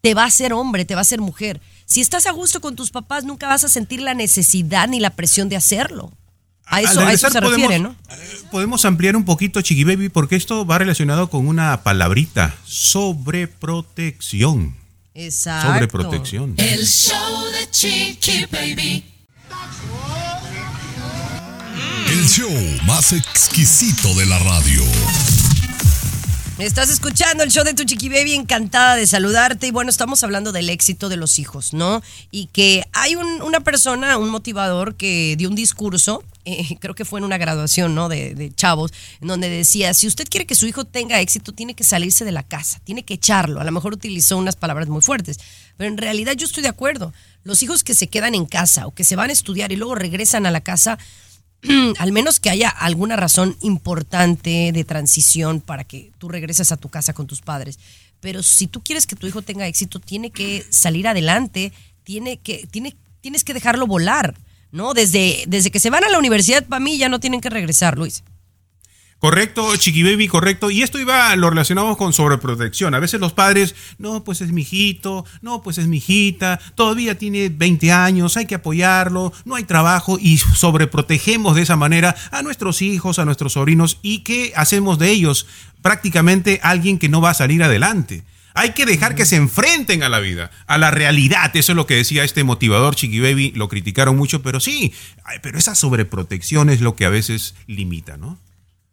te 0.04 0.14
va 0.14 0.24
a 0.24 0.28
hacer 0.28 0.52
hombre, 0.52 0.84
te 0.84 0.96
va 0.96 1.00
a 1.00 1.04
hacer 1.04 1.22
mujer. 1.22 1.62
Si 1.86 2.02
estás 2.02 2.26
a 2.28 2.32
gusto 2.32 2.60
con 2.60 2.76
tus 2.76 2.92
papás, 2.92 3.24
nunca 3.24 3.48
vas 3.48 3.64
a 3.64 3.70
sentir 3.70 4.02
la 4.02 4.14
necesidad 4.14 4.90
ni 4.90 5.00
la 5.00 5.12
presión 5.12 5.48
de 5.48 5.56
hacerlo. 5.56 6.12
A 6.66 6.82
eso, 6.82 7.00
a 7.00 7.14
eso 7.14 7.30
se 7.30 7.40
refiere, 7.40 7.80
podemos- 7.80 7.96
¿no? 8.10 8.50
Podemos 8.52 8.84
ampliar 8.84 9.16
un 9.16 9.24
poquito, 9.24 9.62
Chiqui 9.62 9.86
Baby, 9.86 10.10
porque 10.10 10.36
esto 10.36 10.66
va 10.66 10.78
relacionado 10.78 11.30
con 11.30 11.48
una 11.48 11.84
palabrita, 11.84 12.54
sobreprotección. 12.66 14.76
Exacto. 15.14 15.72
Sobreprotección. 15.72 16.56
El 16.58 16.86
show 16.86 17.46
de 17.52 17.72
Chiqui 17.72 18.46
Baby. 18.52 19.06
El 22.10 22.28
show 22.28 22.52
más 22.86 23.14
exquisito 23.14 24.14
de 24.16 24.26
la 24.26 24.38
radio. 24.40 24.84
Estás 26.64 26.90
escuchando 26.90 27.44
el 27.44 27.52
show 27.52 27.66
de 27.66 27.74
tu 27.74 27.84
chiqui 27.84 28.08
baby, 28.08 28.32
encantada 28.36 28.96
de 28.96 29.06
saludarte. 29.06 29.68
Y 29.68 29.72
bueno, 29.72 29.90
estamos 29.90 30.24
hablando 30.24 30.54
del 30.54 30.70
éxito 30.70 31.10
de 31.10 31.18
los 31.18 31.38
hijos, 31.38 31.74
¿no? 31.74 32.02
Y 32.32 32.46
que 32.54 32.86
hay 32.94 33.16
un- 33.16 33.42
una 33.42 33.60
persona, 33.60 34.18
un 34.18 34.30
motivador, 34.30 34.96
que 34.96 35.36
dio 35.38 35.50
un 35.50 35.56
discurso, 35.56 36.24
eh, 36.46 36.78
creo 36.80 36.96
que 36.96 37.04
fue 37.04 37.20
en 37.20 37.26
una 37.26 37.38
graduación, 37.38 37.96
¿no? 37.96 38.08
De, 38.08 38.34
de 38.34 38.56
chavos, 38.56 38.94
en 39.20 39.28
donde 39.28 39.50
decía: 39.50 39.94
si 39.94 40.08
usted 40.08 40.26
quiere 40.30 40.46
que 40.46 40.56
su 40.56 40.66
hijo 40.66 40.86
tenga 40.86 41.20
éxito, 41.20 41.52
tiene 41.52 41.74
que 41.74 41.84
salirse 41.84 42.24
de 42.24 42.32
la 42.32 42.44
casa, 42.44 42.80
tiene 42.86 43.04
que 43.04 43.16
echarlo. 43.16 43.60
A 43.60 43.66
lo 43.66 43.72
mejor 43.74 43.92
utilizó 43.92 44.38
unas 44.38 44.56
palabras 44.56 44.88
muy 44.88 45.02
fuertes, 45.02 45.42
pero 45.76 45.90
en 45.90 45.98
realidad 45.98 46.32
yo 46.32 46.46
estoy 46.46 46.64
de 46.64 46.70
acuerdo. 46.70 47.12
Los 47.44 47.62
hijos 47.62 47.84
que 47.84 47.94
se 47.94 48.08
quedan 48.08 48.36
en 48.36 48.46
casa 48.46 48.88
o 48.88 48.92
que 48.96 49.04
se 49.04 49.18
van 49.18 49.32
a 49.32 49.34
estudiar 49.34 49.74
y 49.74 49.76
luego 49.76 49.96
regresan 49.96 50.46
a 50.46 50.52
la 50.52 50.62
casa, 50.62 50.98
al 51.98 52.12
menos 52.12 52.40
que 52.40 52.50
haya 52.50 52.70
alguna 52.70 53.16
razón 53.16 53.56
importante 53.62 54.72
de 54.74 54.84
transición 54.84 55.62
para 55.62 55.84
que 55.84 56.12
tú 56.18 56.30
regreses 56.30 56.72
a 56.72 56.78
tu 56.78 56.90
casa 56.90 57.14
con 57.14 57.28
tus 57.28 57.42
padres. 57.42 57.80
Pero 58.20 58.44
si 58.44 58.68
tú 58.68 58.82
quieres 58.82 59.06
que 59.06 59.16
tu 59.16 59.28
hijo 59.28 59.42
tenga 59.42 59.68
éxito, 59.68 60.00
tiene 60.00 60.32
que 60.32 60.66
salir 60.70 61.08
adelante, 61.08 61.74
tiene 62.04 62.38
que, 62.38 62.68
tiene, 62.72 62.96
tienes 63.22 63.44
que 63.44 63.54
dejarlo 63.54 63.88
volar, 63.88 64.36
¿no? 64.72 64.94
Desde, 64.94 65.44
desde 65.48 65.72
que 65.72 65.80
se 65.80 65.90
van 65.90 66.04
a 66.04 66.10
la 66.10 66.20
universidad, 66.20 66.66
para 66.66 66.80
mí 66.80 66.98
ya 66.98 67.10
no 67.10 67.20
tienen 67.20 67.42
que 67.42 67.50
regresar, 67.50 67.98
Luis. 67.98 68.24
Correcto, 69.24 69.74
Chiqui 69.78 70.04
Baby, 70.04 70.28
correcto. 70.28 70.70
Y 70.70 70.82
esto 70.82 71.00
iba, 71.00 71.34
lo 71.38 71.50
relacionamos 71.50 71.96
con 71.96 72.12
sobreprotección. 72.12 72.94
A 72.94 73.00
veces 73.00 73.22
los 73.22 73.32
padres, 73.32 73.74
no, 73.98 74.22
pues 74.26 74.42
es 74.42 74.52
mi 74.52 74.64
hijito, 74.64 75.26
no, 75.42 75.62
pues 75.62 75.78
es 75.78 75.88
mi 75.88 76.00
hijita, 76.00 76.60
todavía 76.76 77.18
tiene 77.18 77.48
20 77.48 77.90
años, 77.94 78.36
hay 78.36 78.48
que 78.48 78.56
apoyarlo, 78.56 79.32
no 79.46 79.56
hay 79.56 79.64
trabajo 79.64 80.18
y 80.20 80.40
sobreprotegemos 80.40 81.56
de 81.56 81.62
esa 81.62 81.78
manera 81.78 82.18
a 82.32 82.42
nuestros 82.42 82.82
hijos, 82.82 83.18
a 83.18 83.24
nuestros 83.24 83.54
sobrinos 83.54 83.98
y 84.02 84.24
¿qué 84.24 84.52
hacemos 84.58 85.00
de 85.00 85.12
ellos? 85.12 85.48
Prácticamente 85.82 86.60
alguien 86.62 87.00
que 87.00 87.08
no 87.08 87.22
va 87.22 87.30
a 87.30 87.34
salir 87.34 87.64
adelante. 87.64 88.26
Hay 88.56 88.72
que 88.72 88.86
dejar 88.86 89.16
que 89.16 89.26
se 89.26 89.38
enfrenten 89.38 90.04
a 90.04 90.10
la 90.10 90.20
vida, 90.20 90.52
a 90.68 90.78
la 90.78 90.92
realidad. 90.92 91.56
Eso 91.56 91.72
es 91.72 91.78
lo 91.78 91.88
que 91.88 91.96
decía 91.96 92.26
este 92.26 92.44
motivador, 92.44 92.96
Chiqui 92.96 93.22
Baby. 93.22 93.54
Lo 93.56 93.70
criticaron 93.70 94.18
mucho, 94.18 94.42
pero 94.42 94.60
sí, 94.60 94.94
pero 95.42 95.58
esa 95.58 95.76
sobreprotección 95.76 96.70
es 96.70 96.82
lo 96.82 96.98
que 96.98 97.06
a 97.06 97.10
veces 97.10 97.56
limita, 97.68 98.18
¿no? 98.18 98.38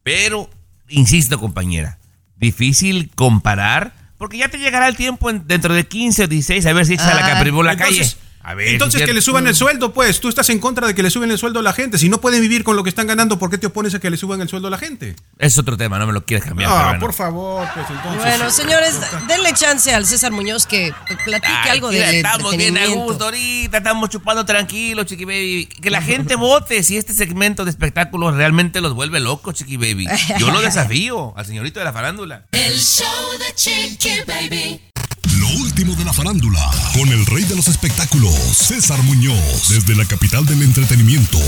Pero, 0.03 0.49
insisto, 0.89 1.39
compañera, 1.39 1.99
difícil 2.37 3.11
comparar, 3.15 3.93
porque 4.19 4.39
ya 4.39 4.49
te 4.49 4.59
llegará 4.59 4.89
el 4.89 4.97
tiempo 4.97 5.31
en- 5.31 5.47
dentro 5.47 5.75
de 5.75 5.87
15 5.87 6.25
o 6.25 6.27
16 6.29 6.67
a 6.67 6.73
ver 6.73 6.87
si 6.87 6.95
echas 6.95 7.09
a 7.09 7.15
la 7.15 7.27
Ah, 7.27 7.31
caprivo 7.35 7.63
la 7.63 7.77
calle. 7.77 8.05
A 8.43 8.55
ver, 8.55 8.69
Entonces 8.69 9.01
si 9.03 9.07
que 9.07 9.13
le 9.13 9.21
suban 9.21 9.47
el 9.47 9.55
sueldo, 9.55 9.93
pues. 9.93 10.19
Tú 10.21 10.29
estás 10.31 10.49
en 10.49 10.59
contra 10.61 10.87
de 10.87 10.95
que 10.95 11.03
le 11.03 11.11
suben 11.11 11.31
el 11.31 11.37
sueldo 11.39 11.61
a 11.61 11.63
la 11.63 11.75
gente. 11.75 11.99
Si 11.99 12.09
no 12.09 12.21
pueden 12.23 12.41
vivir 12.41 12.65
con 12.65 12.75
lo 12.75 12.83
que 12.83 12.89
están 12.89 13.07
ganando, 13.07 13.39
¿por 13.39 13.51
qué 13.51 13.59
te 13.59 13.67
opones 13.67 13.95
a 13.95 13.99
que 14.01 14.09
le 14.09 14.17
suban 14.17 14.41
el 14.41 14.49
sueldo 14.49 14.69
a 14.69 14.71
la 14.71 14.79
gente? 14.79 15.15
Es 15.39 15.59
otro 15.59 15.77
tema, 15.77 15.99
no 15.99 16.07
me 16.07 16.13
lo 16.15 16.25
quieres 16.25 16.47
cambiar. 16.47 16.71
pero 16.71 16.81
Ah, 16.81 16.85
bueno. 16.89 17.01
por 17.01 17.13
favor, 17.13 17.69
pues 17.75 17.87
entonces. 17.91 18.23
Bueno, 18.23 18.51
señores, 18.51 18.99
denle 19.29 19.53
chance 19.53 19.93
al 19.95 20.07
César 20.07 20.33
Muñoz 20.33 20.65
que 20.67 20.93
platique 21.25 21.53
Ay, 21.53 21.71
algo 21.71 21.91
de 21.91 22.17
estamos 22.19 22.57
bien 22.57 22.77
a 22.77 22.81
entretenimiento. 22.81 23.05
gusto 23.05 23.25
ahorita, 23.25 23.77
estamos 23.77 24.09
chupando 24.09 24.47
tranquilos, 24.47 25.05
Chiqui 25.07 25.27
Baby. 25.27 25.67
Que 25.67 25.91
la 25.91 26.01
gente 26.01 26.35
vote 26.37 26.83
si 26.83 26.97
este 26.97 27.13
segmento 27.13 27.65
de 27.67 27.71
espectáculos 27.71 28.35
realmente 28.35 28.81
los 28.81 28.95
vuelve 28.95 29.21
locos, 29.21 29.55
Chiqui 29.55 29.77
Baby. 29.77 30.07
Yo 30.39 30.51
lo 30.51 30.61
desafío 30.63 31.35
al 31.37 31.45
señorito 31.45 31.79
de 31.79 31.85
la 31.85 31.93
farándula. 31.93 32.47
El 32.53 32.79
show 32.79 33.07
de 33.39 33.55
Chiqui 33.55 34.21
Baby. 34.27 34.81
Último 35.59 35.97
de 35.97 36.05
la 36.05 36.13
farándula, 36.13 36.71
con 36.95 37.09
el 37.09 37.27
rey 37.27 37.43
de 37.45 37.57
los 37.57 37.67
espectáculos, 37.67 38.35
César 38.55 39.03
Muñoz, 39.03 39.69
desde 39.69 39.97
la 39.97 40.05
capital 40.05 40.47
del 40.47 40.63
entretenimiento, 40.63 41.39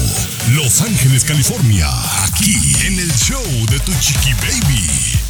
Los 0.55 0.81
Ángeles, 0.81 1.23
California, 1.25 1.89
aquí 2.25 2.57
en 2.85 2.99
el 2.99 3.13
show 3.13 3.45
de 3.71 3.79
tu 3.81 3.93
chiqui 4.01 4.33
baby. 4.35 5.23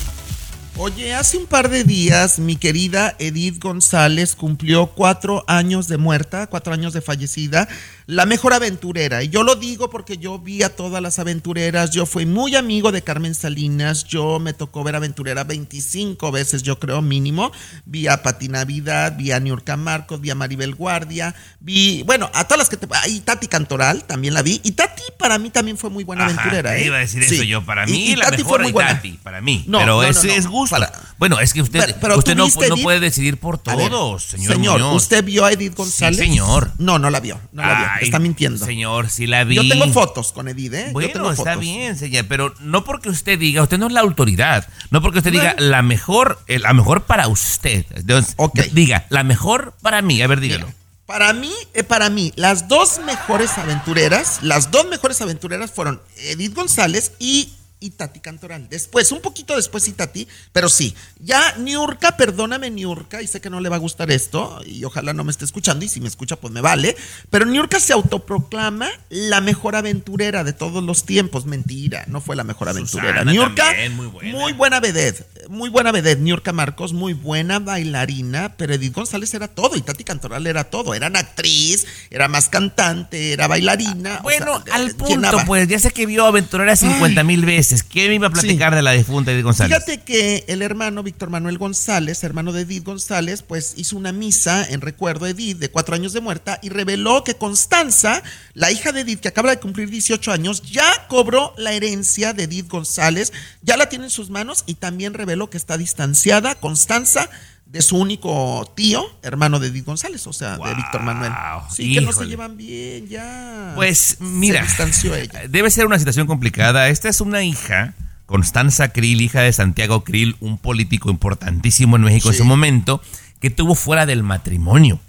Oye, 0.79 1.15
hace 1.15 1.37
un 1.37 1.47
par 1.47 1.69
de 1.69 1.85
días 1.85 2.39
mi 2.39 2.57
querida 2.57 3.15
Edith 3.19 3.63
González 3.63 4.35
cumplió 4.35 4.87
cuatro 4.87 5.45
años 5.47 5.87
de 5.87 5.99
muerta, 5.99 6.47
cuatro 6.47 6.73
años 6.73 6.95
de 6.95 7.03
fallecida, 7.03 7.69
la 8.07 8.27
mejor 8.27 8.53
aventurera. 8.53 9.23
Y 9.23 9.29
yo 9.29 9.43
lo 9.43 9.55
digo 9.57 9.91
porque 9.91 10.19
yo 10.19 10.39
vi 10.39 10.63
a 10.63 10.75
todas 10.75 11.03
las 11.03 11.19
aventureras, 11.19 11.91
yo 11.91 12.07
fui 12.07 12.27
muy 12.27 12.57
amigo 12.57 12.93
de 12.93 13.03
Carmen 13.03 13.35
Salinas, 13.35 14.05
yo 14.05 14.39
me 14.39 14.53
tocó 14.53 14.83
ver 14.85 14.97
aventurera 14.97 15.45
25 15.45 16.31
veces, 16.33 16.63
yo 16.63 16.79
creo 16.79 17.03
mínimo. 17.03 17.53
Vi 17.85 18.07
a 18.09 18.23
Pati 18.23 18.49
Navidad, 18.49 19.17
vi 19.17 19.33
a 19.33 19.41
Niurka 19.41 19.77
Marcos, 19.77 20.21
vi 20.21 20.31
a 20.31 20.35
Maribel 20.35 20.75
Guardia, 20.75 21.35
vi, 21.61 22.03
bueno, 22.05 22.31
a 22.35 22.45
todas 22.45 22.59
las 22.59 22.69
que 22.69 22.77
te... 22.77 22.87
Y 23.09 23.21
Tati 23.21 23.47
Cantoral 23.49 24.05
también 24.05 24.35
la 24.35 24.43
vi. 24.43 24.61
Y 24.65 24.73
Tati 24.73 25.03
para 25.19 25.39
mí 25.39 25.51
también 25.51 25.77
fue 25.79 25.91
muy 25.91 26.05
buena 26.05 26.27
Ajá, 26.27 26.33
aventurera. 26.35 26.77
¿eh? 26.77 26.87
iba 26.87 26.97
a 26.97 27.01
decir 27.01 27.23
Sí. 27.25 27.37
eso 27.37 27.45
yo. 27.45 27.65
Para 27.65 27.87
mí, 27.87 27.93
y 28.11 28.17
la 28.17 28.27
Tati 28.31 28.39
mejor 28.43 28.61
muy 28.61 28.69
es 28.69 28.73
buena. 28.75 28.95
Tati, 28.97 29.13
para 29.23 29.41
mí. 29.41 29.65
No, 29.69 29.79
pero 29.79 29.97
no, 29.97 30.03
es, 30.03 30.17
no, 30.17 30.23
no. 30.25 30.33
es 30.33 30.47
gusto. 30.47 30.77
Para- 30.77 30.93
bueno, 31.19 31.39
es 31.41 31.53
que 31.53 31.63
usted, 31.63 31.81
Pero- 31.87 31.99
pero 32.01 32.19
usted 32.19 32.35
no, 32.37 32.47
Edith. 32.47 32.83
puede 32.83 33.01
decidir 33.01 33.37
por 33.39 33.61
A 33.67 33.77
ver, 33.77 33.91
todos, 33.91 34.25
señor. 34.25 34.53
Señor, 34.55 34.81
Muñoz. 34.81 34.97
¿usted 35.03 35.23
vio 35.25 35.45
a 35.45 35.53
Edith 35.53 35.75
González? 35.77 36.19
Sí, 36.19 36.25
señor. 36.27 36.73
No, 36.79 36.99
no 36.99 37.11
la 37.11 37.21
vio. 37.21 37.41
No 37.53 37.63
la 37.63 37.79
vio. 38.01 38.02
Está 38.05 38.19
mintiendo. 38.19 38.65
Señor, 38.65 39.09
sí 39.11 39.27
la 39.27 39.45
vi. 39.45 39.57
Yo 39.57 39.69
tengo 39.69 39.89
fotos 39.93 40.33
con 40.33 40.49
Edith, 40.49 40.75
¿eh? 40.75 40.85
Yo 40.89 40.93
Bueno, 40.93 41.13
tengo 41.13 41.31
está 41.31 41.45
fotos. 41.53 41.61
bien, 41.61 41.97
señor, 41.97 42.27
pero 42.29 42.55
no 42.61 42.85
porque 42.85 43.09
usted 43.09 43.39
diga, 43.39 43.63
usted 43.63 43.79
no 43.79 43.87
es 43.87 43.93
la 43.93 44.01
autoridad, 44.01 44.69
no 44.91 45.01
porque 45.03 45.19
usted 45.19 45.33
diga 45.33 45.55
la 45.59 45.83
mejor, 45.83 46.39
eh, 46.47 46.59
la 46.59 46.73
mejor 46.75 47.05
para 47.05 47.29
usted. 47.29 47.85
Entonces, 47.95 48.37
Diga, 48.73 49.07
la 49.09 49.25
mejor 49.25 49.75
para 49.83 50.03
mí, 50.03 50.21
a 50.23 50.27
ver, 50.27 50.41
dígalo. 50.41 50.73
Para 51.07 51.33
mí, 51.33 51.53
eh, 51.75 51.83
para 51.83 52.09
mí, 52.11 52.33
las 52.37 52.69
dos 52.69 53.01
mejores 53.05 53.59
aventureras, 53.59 54.39
las 54.43 54.71
dos 54.71 54.87
mejores 54.89 55.21
aventureras 55.21 55.71
fueron 55.71 56.01
Edith 56.17 56.55
González 56.55 57.13
y 57.19 57.53
y 57.83 57.91
Tati 57.91 58.21
Cantoral. 58.21 58.69
Después, 58.71 59.11
un 59.13 59.21
poquito 59.21 59.57
después 59.57 59.87
y 59.89 59.93
Tati, 59.93 60.27
pero 60.53 60.69
sí. 60.69 60.95
Ya 61.21 61.57
Niurka, 61.59 62.17
perdóname 62.17 62.71
Niurka, 62.71 63.21
y 63.23 63.27
sé 63.27 63.41
que 63.41 63.51
no 63.51 63.61
le 63.61 63.69
va 63.69 63.77
a 63.77 63.81
gustar 63.81 64.11
esto, 64.11 64.61
y 64.65 64.85
ojalá 64.85 65.13
no 65.13 65.25
me 65.25 65.31
esté 65.33 65.45
escuchando, 65.45 65.85
y 65.85 65.89
si 65.89 66.01
me 66.01 66.09
escucha, 66.09 66.37
pues 66.37 66.53
me 66.53 66.61
vale. 66.61 66.97
Pero 67.31 67.45
Niurka 67.45 67.81
se 67.81 67.93
autoproclama 67.93 68.89
la 69.11 69.41
mejor 69.41 69.77
aventurera 69.77 70.45
de 70.45 70.53
todos 70.53 70.83
los 70.83 71.05
tiempos. 71.05 71.45
Mentira, 71.47 72.05
no 72.07 72.21
fue 72.21 72.37
la 72.37 72.45
mejor 72.45 72.69
aventurera. 72.69 73.13
Susana 73.21 73.33
Niurka, 73.33 73.65
también, 73.67 73.97
muy 73.97 74.07
buena. 74.07 74.39
muy 74.39 74.53
buena 74.53 74.81
vedette, 74.81 75.27
muy 75.49 75.69
buena 75.69 75.93
vedette. 75.93 76.21
Niurka 76.23 76.53
Marcos, 76.53 76.93
muy 76.93 77.13
buena 77.15 77.59
bailarina, 77.59 78.55
pero 78.57 78.75
Edith 78.75 78.95
González 78.95 79.35
era 79.35 79.49
todo, 79.49 79.77
y 79.77 79.83
Tati 79.83 80.05
Cantoral 80.05 80.47
era 80.47 80.65
todo. 80.65 80.95
Era 80.95 81.09
actriz, 81.23 81.87
era 82.11 82.29
más 82.29 82.49
cantante, 82.49 83.33
era 83.33 83.47
bailarina. 83.49 84.19
o 84.21 84.23
Bueno, 84.23 84.63
sea, 84.65 84.75
al 84.75 84.91
eh, 84.91 84.95
punto, 84.95 85.15
llenaba. 85.15 85.45
pues, 85.45 85.69
ya 85.69 85.79
sé 85.79 85.91
que 85.91 86.07
vio 86.07 86.27
Aventurera 86.27 86.77
50 86.77 87.23
mil 87.25 87.45
veces. 87.45 87.72
¿Qué 87.81 88.09
me 88.09 88.17
iba 88.17 88.27
a 88.27 88.31
platicar 88.31 88.75
de 88.75 88.83
la 88.83 88.93
difunta 88.93 89.33
Edith 89.33 89.45
González? 89.45 89.75
Fíjate 89.75 90.05
que 90.05 90.45
el 90.49 90.61
hermano 90.61 91.03
Víctor 91.03 91.31
Manuel 91.31 91.57
González, 91.57 92.23
hermano 92.25 92.53
de 92.53 92.63
Edith 92.63 92.85
González, 92.85 93.43
pues 93.43 93.73
hizo 93.77 93.97
una 93.97 94.13
misa 94.13 94.67
en 94.69 94.83
recuerdo 94.83 95.25
de 95.25 95.31
Edith 95.31 95.59
de 95.59 95.71
cuatro 95.71 95.95
años 95.95 96.13
de 96.13 96.21
muerta 96.21 96.59
y 96.63 96.69
reveló 96.69 97.25
que 97.25 97.37
Constanza, 97.37 98.23
la 98.53 98.71
hija 98.71 98.93
de 98.93 99.01
Edith, 99.01 99.21
que 99.21 99.29
acaba 99.29 99.51
de 99.51 99.61
cumplir 99.61 99.89
18 99.89 100.33
años, 100.33 100.63
ya 100.71 101.07
cobró 101.09 101.55
la 101.57 101.73
herencia 101.73 102.35
de 102.35 102.45
Edith 102.45 102.69
González, 102.69 103.33
ya 103.63 103.79
la 103.79 103.89
tiene 103.89 104.07
en 104.07 104.11
sus 104.11 104.29
manos 104.29 104.65
y 104.67 104.75
también 104.75 105.15
reveló 105.15 105.49
que 105.49 105.57
está 105.57 105.79
distanciada 105.79 106.57
Constanza 106.57 107.31
de 107.67 107.81
su 107.81 107.97
único 107.97 108.71
tío, 108.77 109.03
hermano 109.23 109.59
de 109.59 109.69
Edith 109.69 109.87
González, 109.87 110.27
o 110.27 110.33
sea, 110.33 110.59
de 110.59 110.75
Víctor 110.75 111.03
Manuel. 111.03 111.33
Sí, 111.71 111.95
que 111.95 112.01
no 112.03 112.13
se 112.13 112.27
llevan 112.27 112.57
bien, 112.57 113.09
ya. 113.09 113.73
Pues 113.75 114.19
mira, 114.21 114.67
Se 114.69 115.23
ella. 115.23 115.49
debe 115.49 115.71
ser 115.71 115.87
una 115.87 115.99
situación 115.99 116.27
complicada. 116.27 116.89
Esta 116.89 117.09
es 117.09 117.21
una 117.23 117.43
hija, 117.43 117.95
Constanza 118.27 118.89
Krill, 118.89 119.23
hija 119.23 119.41
de 119.41 119.53
Santiago 119.53 120.05
Krill, 120.05 120.37
un 120.41 120.59
político 120.59 121.11
importantísimo 121.11 121.97
en 121.97 122.03
México 122.03 122.29
en 122.31 122.37
su 122.37 122.45
momento, 122.45 123.01
que 123.41 123.51
tuvo 123.51 123.75
fuera 123.75 124.05
del 124.05 124.23
matrimonio, 124.23 125.01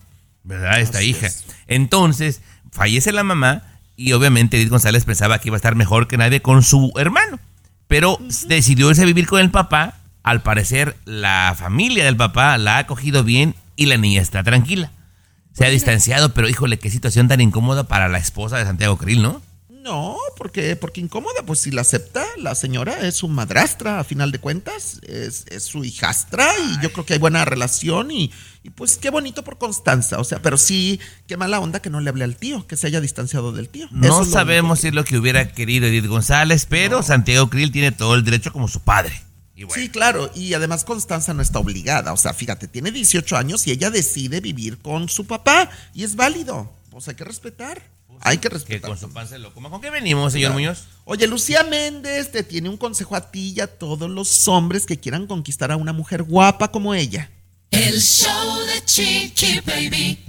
¿verdad? 0.43 0.79
Esta 0.79 1.01
hija. 1.03 1.27
Entonces, 1.67 2.41
fallece 2.71 3.11
la 3.11 3.23
mamá 3.23 3.63
y 3.95 4.13
obviamente 4.13 4.57
Edith 4.57 4.69
González 4.69 5.05
pensaba 5.05 5.39
que 5.39 5.49
iba 5.49 5.55
a 5.55 5.57
estar 5.57 5.75
mejor 5.75 6.07
que 6.07 6.17
nadie 6.17 6.41
con 6.41 6.63
su 6.63 6.93
hermano, 6.97 7.39
pero 7.87 8.17
decidió 8.47 8.89
irse 8.89 9.03
a 9.03 9.05
vivir 9.05 9.27
con 9.27 9.39
el 9.41 9.51
papá. 9.51 9.99
Al 10.23 10.41
parecer, 10.41 10.95
la 11.05 11.53
familia 11.57 12.05
del 12.05 12.15
papá 12.15 12.57
la 12.57 12.77
ha 12.77 12.79
acogido 12.79 13.23
bien 13.23 13.55
y 13.75 13.87
la 13.87 13.97
niña 13.97 14.21
está 14.21 14.43
tranquila. 14.43 14.91
Se 15.51 15.65
ha 15.65 15.69
distanciado, 15.69 16.33
pero 16.33 16.49
híjole, 16.49 16.79
qué 16.79 16.89
situación 16.89 17.27
tan 17.27 17.41
incómoda 17.41 17.87
para 17.87 18.07
la 18.07 18.17
esposa 18.17 18.57
de 18.57 18.63
Santiago 18.63 18.97
Krill, 18.97 19.21
¿no? 19.21 19.41
No, 19.83 20.15
porque, 20.37 20.77
porque 20.77 21.01
incómoda, 21.01 21.43
pues 21.45 21.59
si 21.59 21.69
la 21.69 21.81
acepta, 21.81 22.25
la 22.37 22.55
señora 22.55 23.05
es 23.05 23.15
su 23.15 23.27
madrastra, 23.27 23.99
a 23.99 24.05
final 24.05 24.31
de 24.31 24.39
cuentas, 24.39 25.01
es, 25.05 25.43
es 25.51 25.63
su 25.63 25.83
hijastra 25.83 26.47
y 26.57 26.81
yo 26.81 26.93
creo 26.93 27.05
que 27.05 27.13
hay 27.13 27.19
buena 27.19 27.43
relación 27.43 28.09
y, 28.09 28.31
y 28.63 28.69
pues 28.69 28.95
qué 28.95 29.09
bonito 29.09 29.43
por 29.43 29.57
Constanza, 29.57 30.19
o 30.19 30.23
sea, 30.23 30.41
pero 30.41 30.57
sí, 30.57 31.01
qué 31.27 31.35
mala 31.35 31.59
onda 31.59 31.81
que 31.81 31.89
no 31.89 31.99
le 31.99 32.09
hable 32.09 32.23
al 32.23 32.37
tío, 32.37 32.65
que 32.65 32.77
se 32.77 32.87
haya 32.87 33.01
distanciado 33.01 33.51
del 33.51 33.67
tío. 33.67 33.89
No 33.91 34.21
es 34.21 34.29
sabemos 34.29 34.79
si 34.79 34.87
es 34.87 34.93
lo 34.93 35.03
que 35.03 35.17
hubiera 35.17 35.51
querido 35.51 35.85
Edith 35.85 36.07
González, 36.07 36.65
pero 36.65 37.03
Santiago 37.03 37.49
Krill 37.49 37.73
tiene 37.73 37.91
todo 37.91 38.15
el 38.15 38.23
derecho 38.23 38.53
como 38.53 38.69
su 38.69 38.79
padre. 38.79 39.21
Sí, 39.71 39.89
claro, 39.89 40.31
y 40.35 40.53
además 40.53 40.83
Constanza 40.83 41.33
no 41.33 41.41
está 41.41 41.59
obligada, 41.59 42.13
o 42.13 42.17
sea, 42.17 42.33
fíjate, 42.33 42.67
tiene 42.67 42.91
18 42.91 43.37
años 43.37 43.65
y 43.67 43.71
ella 43.71 43.89
decide 43.89 44.41
vivir 44.41 44.77
con 44.79 45.09
su 45.09 45.25
papá 45.25 45.69
y 45.93 46.03
es 46.03 46.15
válido, 46.15 46.71
pues 46.89 47.07
hay 47.07 47.15
que 47.15 47.23
respetar. 47.23 47.81
Hay 48.25 48.37
que 48.37 48.47
respetar. 48.47 48.81
Que 48.81 48.87
con 48.87 48.97
su 48.97 49.11
pan 49.11 49.27
se 49.27 49.37
lo 49.37 49.53
coma. 49.53 49.69
¿Con 49.69 49.81
qué 49.81 49.89
venimos, 49.89 50.31
señor 50.31 50.51
Claro. 50.51 50.59
Muñoz? 50.59 50.83
Oye, 51.03 51.27
Lucía 51.27 51.63
Méndez 51.63 52.31
te 52.31 52.43
tiene 52.43 52.69
un 52.69 52.77
consejo 52.77 53.17
a 53.17 53.31
ti 53.31 53.53
y 53.55 53.59
a 53.59 53.67
todos 53.67 54.09
los 54.09 54.47
hombres 54.47 54.85
que 54.85 54.97
quieran 54.97 55.27
conquistar 55.27 55.73
a 55.73 55.75
una 55.75 55.91
mujer 55.91 56.23
guapa 56.23 56.71
como 56.71 56.93
ella. 56.93 57.29
El 57.71 57.99
show 57.99 58.59
de 58.65 58.85
Chiqui 58.85 59.59
Baby. 59.65 60.19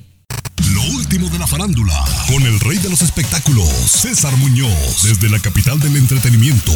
Último 0.92 1.30
de 1.30 1.38
la 1.38 1.46
farándula, 1.46 2.04
con 2.28 2.42
el 2.42 2.60
rey 2.60 2.76
de 2.78 2.90
los 2.90 3.00
espectáculos, 3.00 3.68
César 3.86 4.36
Muñoz, 4.36 5.02
desde 5.02 5.30
la 5.30 5.38
capital 5.38 5.80
del 5.80 5.96
entretenimiento, 5.96 6.72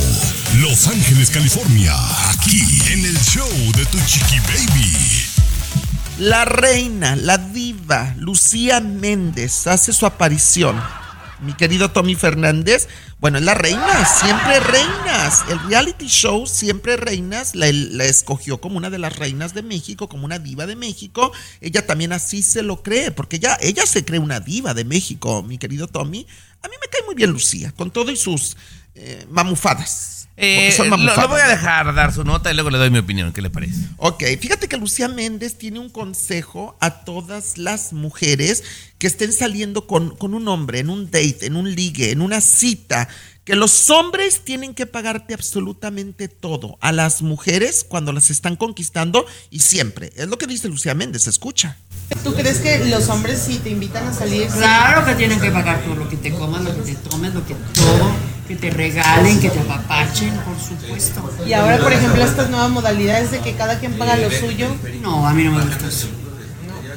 Los 0.61 0.87
Ángeles, 0.87 1.31
California, 1.31 1.95
aquí 2.31 2.81
en 2.91 3.05
el 3.05 3.19
show 3.19 3.49
de 3.77 3.85
Tu 3.87 3.99
Chiqui 4.07 4.41
Baby. 4.41 4.97
La 6.19 6.47
reina, 6.47 7.17
la 7.17 7.37
diva, 7.37 8.15
Lucía 8.17 8.81
Méndez 8.81 9.67
hace 9.67 9.93
su 9.93 10.07
aparición. 10.07 10.81
Mi 11.41 11.55
querido 11.55 11.91
Tommy 11.91 12.17
Fernández, 12.17 12.89
bueno, 13.21 13.39
es 13.39 13.45
la 13.45 13.55
reina, 13.55 14.05
siempre 14.05 14.59
reinas. 14.61 15.45
El 15.49 15.61
reality 15.69 16.07
show 16.07 16.47
Siempre 16.47 16.97
Reinas 16.97 17.55
la, 17.55 17.69
escogió 17.69 18.61
como 18.61 18.77
una 18.77 18.91
de 18.91 18.99
las 18.99 19.17
reinas 19.17 19.55
de 19.55 19.63
México, 19.63 20.09
como 20.09 20.25
una 20.25 20.39
diva 20.39 20.67
de 20.67 20.75
México. 20.75 21.33
Ella 21.61 21.87
también 21.87 22.13
así 22.13 22.43
se 22.43 22.63
lo 22.63 22.83
cree, 22.83 23.13
porque 23.13 23.37
ella, 23.37 23.57
ella 23.61 23.87
se 23.87 24.05
cree 24.05 24.19
una 24.19 24.41
diva 24.41 24.75
de 24.75 24.85
México, 24.85 25.43
mi 25.45 25.59
querido 25.59 25.87
Tommy. 25.87 26.27
A 26.63 26.69
mí 26.69 26.75
me 26.81 26.89
cae 26.89 27.07
muy 27.07 27.15
bien 27.15 27.31
Lucía, 27.31 27.73
con 27.77 27.93
todo 27.93 28.11
y 28.11 28.17
sus 28.17 28.57
eh, 28.97 29.25
mamufadas. 29.31 30.18
Eh, 30.41 30.73
Porque 30.77 30.91
son 30.91 31.05
lo, 31.05 31.17
lo 31.17 31.29
voy 31.29 31.41
a 31.41 31.49
dejar 31.49 31.93
dar 31.95 32.15
su 32.15 32.23
nota 32.23 32.51
y 32.53 32.55
luego 32.55 32.71
le 32.71 32.79
doy 32.79 32.91
mi 32.91 32.99
opinión. 32.99 33.33
¿Qué 33.33 33.43
le 33.43 33.51
parece? 33.51 33.81
Ok, 33.97 34.23
fíjate 34.41 34.69
que 34.69 34.77
Lucía 34.77 35.09
Méndez 35.09 35.59
tiene 35.59 35.81
un 35.81 35.91
consejo 35.91 36.77
a 36.81 37.05
todas 37.05 37.59
las 37.59 37.93
mujeres 37.93 38.63
que 38.99 39.09
estén 39.09 39.33
saliendo 39.33 39.89
con, 39.89 40.15
con 40.15 40.35
un 40.35 40.47
hombre 40.47 40.79
en 40.79 40.91
un 40.91 41.07
date, 41.11 41.47
en 41.47 41.57
un 41.57 41.75
ligue, 41.75 42.13
en 42.13 42.23
una 42.23 42.41
cita, 42.41 43.09
que 43.45 43.57
los 43.57 43.91
hombres 43.91 44.43
tienen 44.45 44.75
que 44.75 44.87
pagarte 44.87 45.35
absolutamente 45.35 46.29
todo 46.29 46.79
a 46.81 46.93
las 46.93 47.23
mujeres 47.23 47.83
cuando 47.83 48.13
las 48.13 48.31
están 48.31 48.55
conquistando 48.55 49.27
y 49.51 49.61
siempre. 49.61 50.13
Es 50.15 50.29
lo 50.29 50.39
que 50.39 50.47
dice 50.47 50.69
Lucía 50.69 50.95
Méndez, 50.95 51.27
escucha. 51.27 51.79
¿Tú 52.23 52.35
crees 52.35 52.59
que 52.59 52.85
los 52.85 53.09
hombres 53.09 53.41
si 53.41 53.59
te 53.59 53.71
invitan 53.71 54.07
a 54.07 54.13
salir? 54.13 54.47
Claro 54.49 55.05
que 55.05 55.15
tienen 55.15 55.41
que 55.41 55.51
pagar 55.51 55.83
todo 55.83 55.97
lo 55.97 56.09
que 56.09 56.17
te 56.17 56.31
coman, 56.31 56.63
lo 56.65 56.77
que 56.77 56.93
te 56.93 56.95
tomen, 56.97 57.35
lo 57.35 57.45
que 57.45 57.55
todo, 57.75 58.11
que 58.49 58.57
te 58.57 58.71
regalen, 58.71 59.39
que 59.41 59.51
te 59.51 59.61
apapachen, 59.61 60.31
por 60.39 60.59
supuesto. 60.59 61.31
Y 61.47 61.53
ahora, 61.53 61.79
por 61.79 61.93
ejemplo, 61.93 62.25
estas 62.25 62.49
nuevas 62.51 62.71
modalidades 62.71 63.31
de 63.31 63.41
que 63.41 63.55
cada 63.55 63.79
quien 63.79 63.93
paga 63.99 64.17
lo 64.17 64.31
suyo. 64.31 64.69
No, 65.03 65.27
a 65.29 65.33
mí 65.35 65.45
no 65.45 65.53
me 65.53 65.63
gusta 65.65 65.87
eso. 65.87 66.09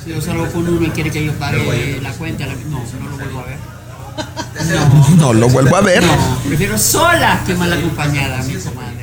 Si 0.04 0.10
yo 0.10 0.22
salgo 0.22 0.48
con 0.52 0.68
uno 0.68 0.88
y 0.88 0.90
quiere 0.92 1.12
que 1.12 1.24
yo 1.26 1.34
pague 1.34 2.00
la 2.02 2.12
cuenta, 2.14 2.46
la- 2.48 2.56
no, 2.56 2.82
no 3.00 3.10
lo 3.10 3.18
vuelvo 3.18 3.40
a 3.42 3.44
ver. 3.46 3.58
No 5.18 5.34
lo 5.34 5.50
vuelvo 5.50 5.76
a 5.76 5.82
ver. 5.82 6.04
No, 6.04 6.16
prefiero 6.48 6.78
sola 6.78 7.42
que 7.46 7.54
mal 7.56 7.72
acompañada, 7.74 8.42
mi 8.44 8.54
comadre. 8.56 9.01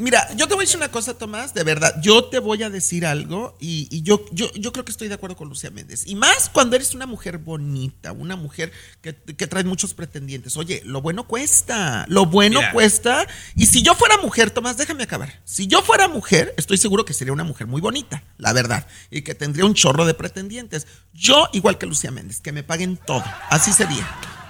Mira, 0.00 0.26
yo 0.34 0.48
te 0.48 0.54
voy 0.54 0.62
a 0.62 0.64
decir 0.64 0.78
una 0.78 0.90
cosa, 0.90 1.12
Tomás, 1.12 1.52
de 1.52 1.62
verdad, 1.62 1.94
yo 2.00 2.24
te 2.24 2.38
voy 2.38 2.62
a 2.62 2.70
decir 2.70 3.04
algo 3.04 3.54
y, 3.60 3.86
y 3.94 4.00
yo, 4.00 4.24
yo, 4.32 4.50
yo 4.54 4.72
creo 4.72 4.82
que 4.82 4.92
estoy 4.92 5.08
de 5.08 5.14
acuerdo 5.14 5.36
con 5.36 5.50
Lucía 5.50 5.70
Méndez. 5.70 6.06
Y 6.06 6.14
más 6.14 6.48
cuando 6.48 6.74
eres 6.74 6.94
una 6.94 7.04
mujer 7.04 7.36
bonita, 7.36 8.12
una 8.12 8.34
mujer 8.34 8.72
que, 9.02 9.14
que 9.14 9.46
trae 9.46 9.62
muchos 9.62 9.92
pretendientes. 9.92 10.56
Oye, 10.56 10.80
lo 10.86 11.02
bueno 11.02 11.26
cuesta, 11.26 12.06
lo 12.08 12.24
bueno 12.24 12.60
Mira. 12.60 12.72
cuesta. 12.72 13.26
Y 13.54 13.66
si 13.66 13.82
yo 13.82 13.94
fuera 13.94 14.16
mujer, 14.16 14.50
Tomás, 14.50 14.78
déjame 14.78 15.02
acabar. 15.02 15.42
Si 15.44 15.66
yo 15.66 15.82
fuera 15.82 16.08
mujer, 16.08 16.54
estoy 16.56 16.78
seguro 16.78 17.04
que 17.04 17.12
sería 17.12 17.34
una 17.34 17.44
mujer 17.44 17.66
muy 17.66 17.82
bonita, 17.82 18.24
la 18.38 18.54
verdad, 18.54 18.86
y 19.10 19.20
que 19.20 19.34
tendría 19.34 19.66
un 19.66 19.74
chorro 19.74 20.06
de 20.06 20.14
pretendientes. 20.14 20.86
Yo, 21.12 21.50
igual 21.52 21.76
que 21.76 21.84
Lucía 21.84 22.10
Méndez, 22.10 22.40
que 22.40 22.52
me 22.52 22.62
paguen 22.62 22.96
todo. 22.96 23.24
Así 23.50 23.70
sería. 23.74 24.08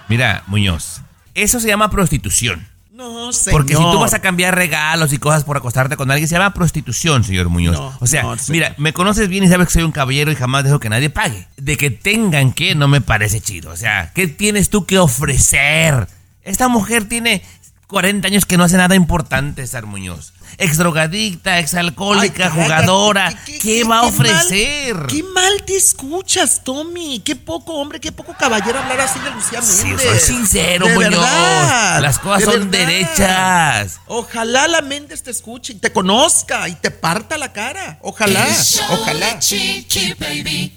Mira, 0.08 0.44
Muñoz, 0.46 1.00
eso 1.34 1.58
se 1.58 1.66
llama 1.66 1.90
prostitución. 1.90 2.69
No, 3.00 3.32
señor. 3.32 3.52
Porque 3.52 3.74
si 3.74 3.80
tú 3.80 3.98
vas 3.98 4.12
a 4.12 4.20
cambiar 4.20 4.54
regalos 4.54 5.14
y 5.14 5.18
cosas 5.18 5.44
por 5.44 5.56
acostarte 5.56 5.96
con 5.96 6.10
alguien, 6.10 6.28
se 6.28 6.34
llama 6.34 6.52
prostitución, 6.52 7.24
señor 7.24 7.48
Muñoz. 7.48 7.74
No, 7.74 7.96
o 7.98 8.06
sea, 8.06 8.24
no, 8.24 8.36
mira, 8.50 8.74
me 8.76 8.92
conoces 8.92 9.28
bien 9.28 9.42
y 9.42 9.48
sabes 9.48 9.68
que 9.68 9.72
soy 9.72 9.84
un 9.84 9.92
caballero 9.92 10.30
y 10.30 10.36
jamás 10.36 10.64
dejo 10.64 10.80
que 10.80 10.90
nadie 10.90 11.08
pague. 11.08 11.48
De 11.56 11.78
que 11.78 11.90
tengan 11.90 12.52
que, 12.52 12.74
no 12.74 12.88
me 12.88 13.00
parece 13.00 13.40
chido. 13.40 13.70
O 13.70 13.76
sea, 13.76 14.12
¿qué 14.14 14.26
tienes 14.26 14.68
tú 14.68 14.84
que 14.84 14.98
ofrecer? 14.98 16.08
Esta 16.42 16.68
mujer 16.68 17.08
tiene 17.08 17.42
40 17.90 18.28
años 18.28 18.46
que 18.46 18.56
no 18.56 18.64
hace 18.64 18.76
nada 18.76 18.94
importante, 18.94 19.62
César 19.62 19.86
Muñoz. 19.86 20.32
Ex 20.58 20.76
drogadicta, 20.78 21.58
ex 21.58 21.74
alcohólica, 21.74 22.44
Ay, 22.46 22.50
cállate, 22.50 22.62
jugadora. 22.62 23.34
¿Qué, 23.44 23.58
qué- 23.58 23.84
va 23.84 24.00
a 24.00 24.02
ofrecer? 24.02 24.94
mal- 24.94 25.06
qué 25.06 25.22
mal 25.22 25.62
te 25.66 25.76
escuchas, 25.76 26.62
Tommy. 26.64 27.20
Qué 27.20 27.36
poco 27.36 27.74
hombre, 27.74 28.00
qué 28.00 28.12
poco 28.12 28.34
caballero 28.38 28.78
hablar 28.78 29.00
así 29.00 29.18
de 29.20 29.30
Lucía 29.30 29.60
Sí, 29.62 29.88
Méndez. 29.88 30.06
soy 30.26 30.36
sincero, 30.36 30.86
De 30.86 30.94
Muñoz. 30.94 31.10
verdad, 31.10 32.00
Las 32.00 32.18
cosas 32.18 32.38
de 32.40 32.44
son 32.46 32.70
verdad. 32.70 32.86
derechas. 32.86 34.00
Ojalá 34.06 34.66
la 34.68 34.80
Méndez 34.82 35.22
te 35.22 35.30
escuche 35.30 35.72
y 35.74 35.76
te 35.76 35.92
conozca 35.92 36.68
y 36.68 36.74
te 36.76 36.90
parta 36.90 37.36
la 37.38 37.52
cara. 37.52 37.98
Ojalá, 38.02 38.46
ojalá. 38.90 39.38
Chiqui 39.38 40.14
Baby. 40.18 40.76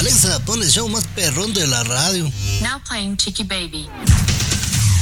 Alexa, 0.00 0.38
pon 0.44 0.62
el 0.62 0.68
show 0.70 0.88
más 0.88 1.04
perrón 1.14 1.52
de 1.54 1.66
la 1.66 1.82
radio. 1.84 2.30
Now 2.60 2.80
playing 2.86 3.16
Chicky 3.16 3.44
Baby. 3.44 3.88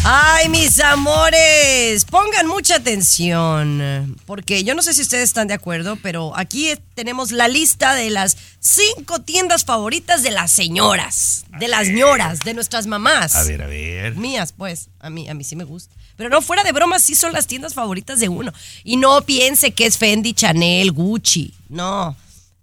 Ay, 0.07 0.51
mis 0.51 0.81
amores, 0.81 2.05
pongan 2.05 2.47
mucha 2.47 2.77
atención, 2.77 4.19
porque 4.27 4.63
yo 4.63 4.75
no 4.75 4.83
sé 4.83 4.93
si 4.93 5.01
ustedes 5.01 5.25
están 5.25 5.49
de 5.49 5.55
acuerdo, 5.55 5.97
pero 5.97 6.37
aquí 6.37 6.75
tenemos 6.95 7.33
la 7.33 7.49
lista 7.49 7.95
de 7.95 8.11
las 8.11 8.37
cinco 8.61 9.23
tiendas 9.23 9.65
favoritas 9.65 10.23
de 10.23 10.31
las 10.31 10.53
señoras, 10.53 11.47
de 11.59 11.69
las 11.69 11.89
ñoras, 11.89 12.41
de 12.41 12.53
nuestras 12.53 12.87
mamás. 12.87 13.35
A 13.35 13.45
ver, 13.45 13.63
a 13.63 13.67
ver. 13.67 14.15
Mías, 14.17 14.53
pues, 14.53 14.91
a 15.01 15.09
mí, 15.09 15.27
a 15.31 15.33
mí 15.33 15.43
sí 15.43 15.57
me 15.57 15.65
gusta. 15.65 15.95
Pero 16.17 16.29
no, 16.29 16.43
fuera 16.43 16.65
de 16.65 16.73
bromas, 16.73 17.03
sí 17.03 17.15
son 17.15 17.33
las 17.33 17.47
tiendas 17.47 17.73
favoritas 17.73 18.21
de 18.21 18.29
uno. 18.29 18.53
Y 18.85 18.99
no 18.99 19.23
piense 19.23 19.73
que 19.73 19.87
es 19.87 19.97
Fendi, 19.97 20.35
Chanel, 20.35 20.93
Gucci. 20.93 21.55
No, 21.71 22.15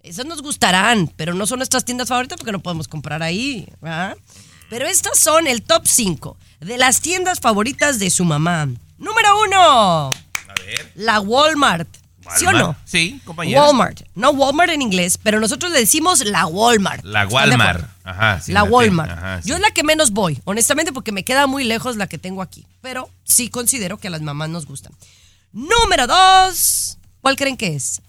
esas 0.04 0.28
nos 0.28 0.44
gustarán, 0.44 1.12
pero 1.16 1.34
no 1.34 1.48
son 1.48 1.58
nuestras 1.58 1.86
tiendas 1.86 2.08
favoritas 2.08 2.38
porque 2.38 2.52
no 2.52 2.62
podemos 2.62 2.88
comprar 2.88 3.24
ahí. 3.24 3.68
¿verdad? 3.82 4.16
Pero 4.72 4.88
estas 4.88 5.20
son 5.20 5.48
el 5.48 5.64
top 5.64 5.86
5 5.86 6.38
de 6.62 6.78
las 6.78 7.02
tiendas 7.02 7.42
favoritas 7.42 8.00
de 8.00 8.10
su 8.10 8.24
mamá. 8.24 8.70
Número 8.98 9.42
uno. 9.46 10.12
A 10.12 10.14
ver. 10.66 10.92
La 10.96 11.20
Walmart. 11.20 11.90
¿Sí 12.38 12.46
o 12.46 12.54
no? 12.54 12.78
Sí, 12.86 13.20
compañera. 13.26 13.62
Walmart. 13.62 14.04
No 14.16 14.30
Walmart 14.30 14.72
en 14.72 14.82
inglés, 14.82 15.18
pero 15.22 15.42
nosotros 15.42 15.74
le 15.74 15.80
decimos 15.80 16.24
la 16.24 16.46
Walmart. 16.46 17.04
La 17.04 17.24
¿Están 17.24 17.50
de 17.50 17.56
Walmart. 17.58 17.90
Ajá, 18.06 18.40
sí. 18.40 18.54
la 18.54 18.64
Walmart. 18.64 19.12
ajá, 19.12 19.42
sí. 19.42 19.50
Yo 19.50 19.56
es 19.56 19.62
la 19.62 19.72
que 19.72 19.84
menos 19.84 20.12
voy, 20.12 20.40
honestamente, 20.46 20.94
porque 20.94 21.12
me 21.12 21.26
queda 21.26 21.48
muy 21.48 21.66
lejos 21.66 21.98
la 21.98 22.08
que 22.08 22.18
tengo 22.18 22.42
aquí. 22.42 22.66
Pero 22.80 23.10
sí 23.26 23.50
considero 23.50 23.98
que 23.98 24.08
a 24.08 24.12
las 24.12 24.22
mamás 24.22 24.48
nos 24.48 24.66
gustan. 24.66 24.94
Número 25.52 26.08
dos. 26.08 26.98
¿Cuál 27.20 27.36
creen 27.36 27.58
que 27.58 27.76
es? 27.76 28.02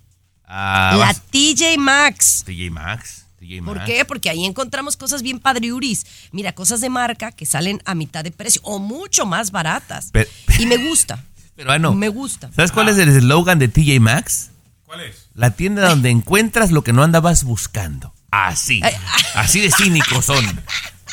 Ah, 0.47 0.93
la 0.97 1.07
vas- 1.07 1.23
TJ 1.33 1.77
Maxx. 1.79 2.45
TJ 2.45 2.71
Maxx. 2.71 3.22
¿Por 3.65 3.85
qué? 3.85 4.05
Porque 4.05 4.31
ahí 4.31 4.45
encontramos 4.45 4.97
cosas 4.97 5.23
bien 5.23 5.39
padriuris. 5.39 6.07
Mira, 6.33 6.53
cosas 6.55 6.81
de 6.81 6.89
marca 6.91 7.33
que 7.33 7.47
salen 7.47 7.83
a 7.85 7.95
mitad 7.95 8.23
de 8.25 8.31
precio 8.31 8.61
o 8.65 8.79
mucho 8.79 9.27
más 9.27 9.51
baratas. 9.51 10.11
Pero, 10.13 10.29
Y 10.59 10.67
me 10.67 10.77
gusta. 10.77 11.25
pero, 11.57 11.73
ah, 11.73 11.79
no. 11.79 11.93
Me 11.95 12.09
gusta. 12.09 12.51
¿Sabes 12.55 12.73
cuál 12.73 12.89
es 12.89 12.99
el 12.99 13.09
eslogan 13.09 13.59
de 13.59 13.69
TJ 13.69 14.01
Maxx? 14.01 14.51
¿Cuál 14.85 15.01
es? 15.01 15.29
La 15.35 15.51
tienda 15.53 15.89
donde 15.89 16.11
encuentras 16.11 16.71
lo 16.71 16.85
que 16.85 16.93
no 16.93 17.03
andabas 17.03 17.45
buscando. 17.45 18.13
Así. 18.31 18.81
Así 19.35 19.61
de 19.61 19.71
cínicos 19.71 20.25
son. 20.25 20.45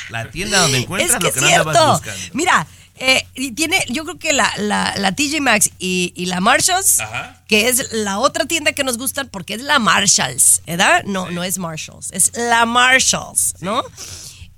La 0.10 0.30
tienda 0.32 0.60
donde 0.62 0.78
encuentras 0.84 1.12
es 1.12 1.18
que 1.20 1.28
lo 1.28 1.34
que 1.34 1.42
no 1.42 1.48
andabas 1.48 1.76
cierto. 1.76 1.92
buscando. 1.94 2.34
Mira, 2.36 2.68
eh, 3.00 3.26
y 3.34 3.52
tiene, 3.54 3.84
yo 3.90 4.04
creo 4.04 4.20
que 4.20 4.34
la, 4.34 4.52
la, 4.58 4.94
la 4.98 5.14
TJ 5.14 5.40
Maxx 5.42 5.72
y, 5.80 6.14
y 6.16 6.26
la 6.26 6.42
Marshalls, 6.42 7.00
Ajá. 7.00 7.44
que 7.48 7.70
es 7.70 7.94
la 7.94 8.20
otra 8.20 8.46
tienda 8.46 8.74
que 8.74 8.84
nos 8.84 8.98
gustan 8.98 9.30
porque 9.30 9.54
es 9.54 9.62
la 9.62 9.80
Marshalls, 9.80 10.62
¿verdad? 10.68 11.04
No, 11.06 11.32
no 11.32 11.44
es 11.44 11.58
Marshalls, 11.58 12.12
es 12.12 12.32
la 12.36 12.66
Marshalls, 12.66 13.56
¿no? 13.62 13.82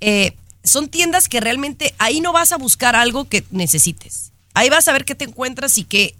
Eh, 0.00 0.36
son 0.64 0.88
tiendas 0.88 1.28
que 1.28 1.40
realmente 1.40 1.94
ahí 1.98 2.20
no 2.20 2.32
vas 2.32 2.52
a 2.52 2.56
buscar 2.56 2.96
algo 2.96 3.28
que 3.28 3.44
necesites. 3.50 4.32
Ahí 4.54 4.68
vas 4.70 4.86
a 4.88 4.92
ver 4.92 5.04
qué 5.04 5.14
te 5.14 5.24
encuentras 5.24 5.78
y 5.78 5.84
qué 5.84 6.14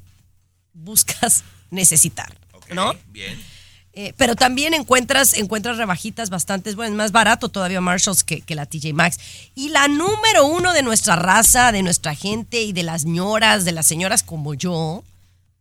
buscas 0.72 1.44
necesitar, 1.70 2.32
¿no? 2.70 2.94
Bien. 3.08 3.51
Eh, 3.94 4.14
pero 4.16 4.34
también 4.36 4.72
encuentras, 4.72 5.34
encuentras 5.34 5.76
rebajitas 5.76 6.30
bastante 6.30 6.74
buenas, 6.74 6.96
más 6.96 7.12
barato 7.12 7.50
todavía 7.50 7.82
Marshalls 7.82 8.24
que, 8.24 8.40
que 8.40 8.54
la 8.54 8.66
TJ 8.66 8.94
Maxx. 8.94 9.22
Y 9.54 9.68
la 9.68 9.86
número 9.88 10.46
uno 10.46 10.72
de 10.72 10.82
nuestra 10.82 11.16
raza, 11.16 11.72
de 11.72 11.82
nuestra 11.82 12.14
gente 12.14 12.62
y 12.62 12.72
de 12.72 12.84
las 12.84 13.04
ñoras, 13.04 13.64
de 13.64 13.72
las 13.72 13.86
señoras 13.86 14.22
como 14.22 14.54
yo, 14.54 15.04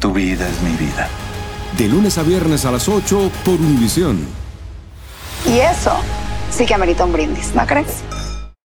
Tu 0.00 0.12
vida 0.12 0.48
es 0.48 0.60
mi 0.62 0.72
vida. 0.76 1.08
De 1.78 1.88
lunes 1.88 2.18
a 2.18 2.22
viernes 2.22 2.64
a 2.64 2.70
las 2.70 2.88
8 2.88 3.30
por 3.44 3.54
Univisión. 3.54 4.26
Y 5.46 5.58
eso 5.58 5.96
sí 6.50 6.66
que 6.66 6.74
amerita 6.74 7.04
un 7.04 7.12
brindis, 7.12 7.54
¿no 7.54 7.66
crees? 7.66 8.02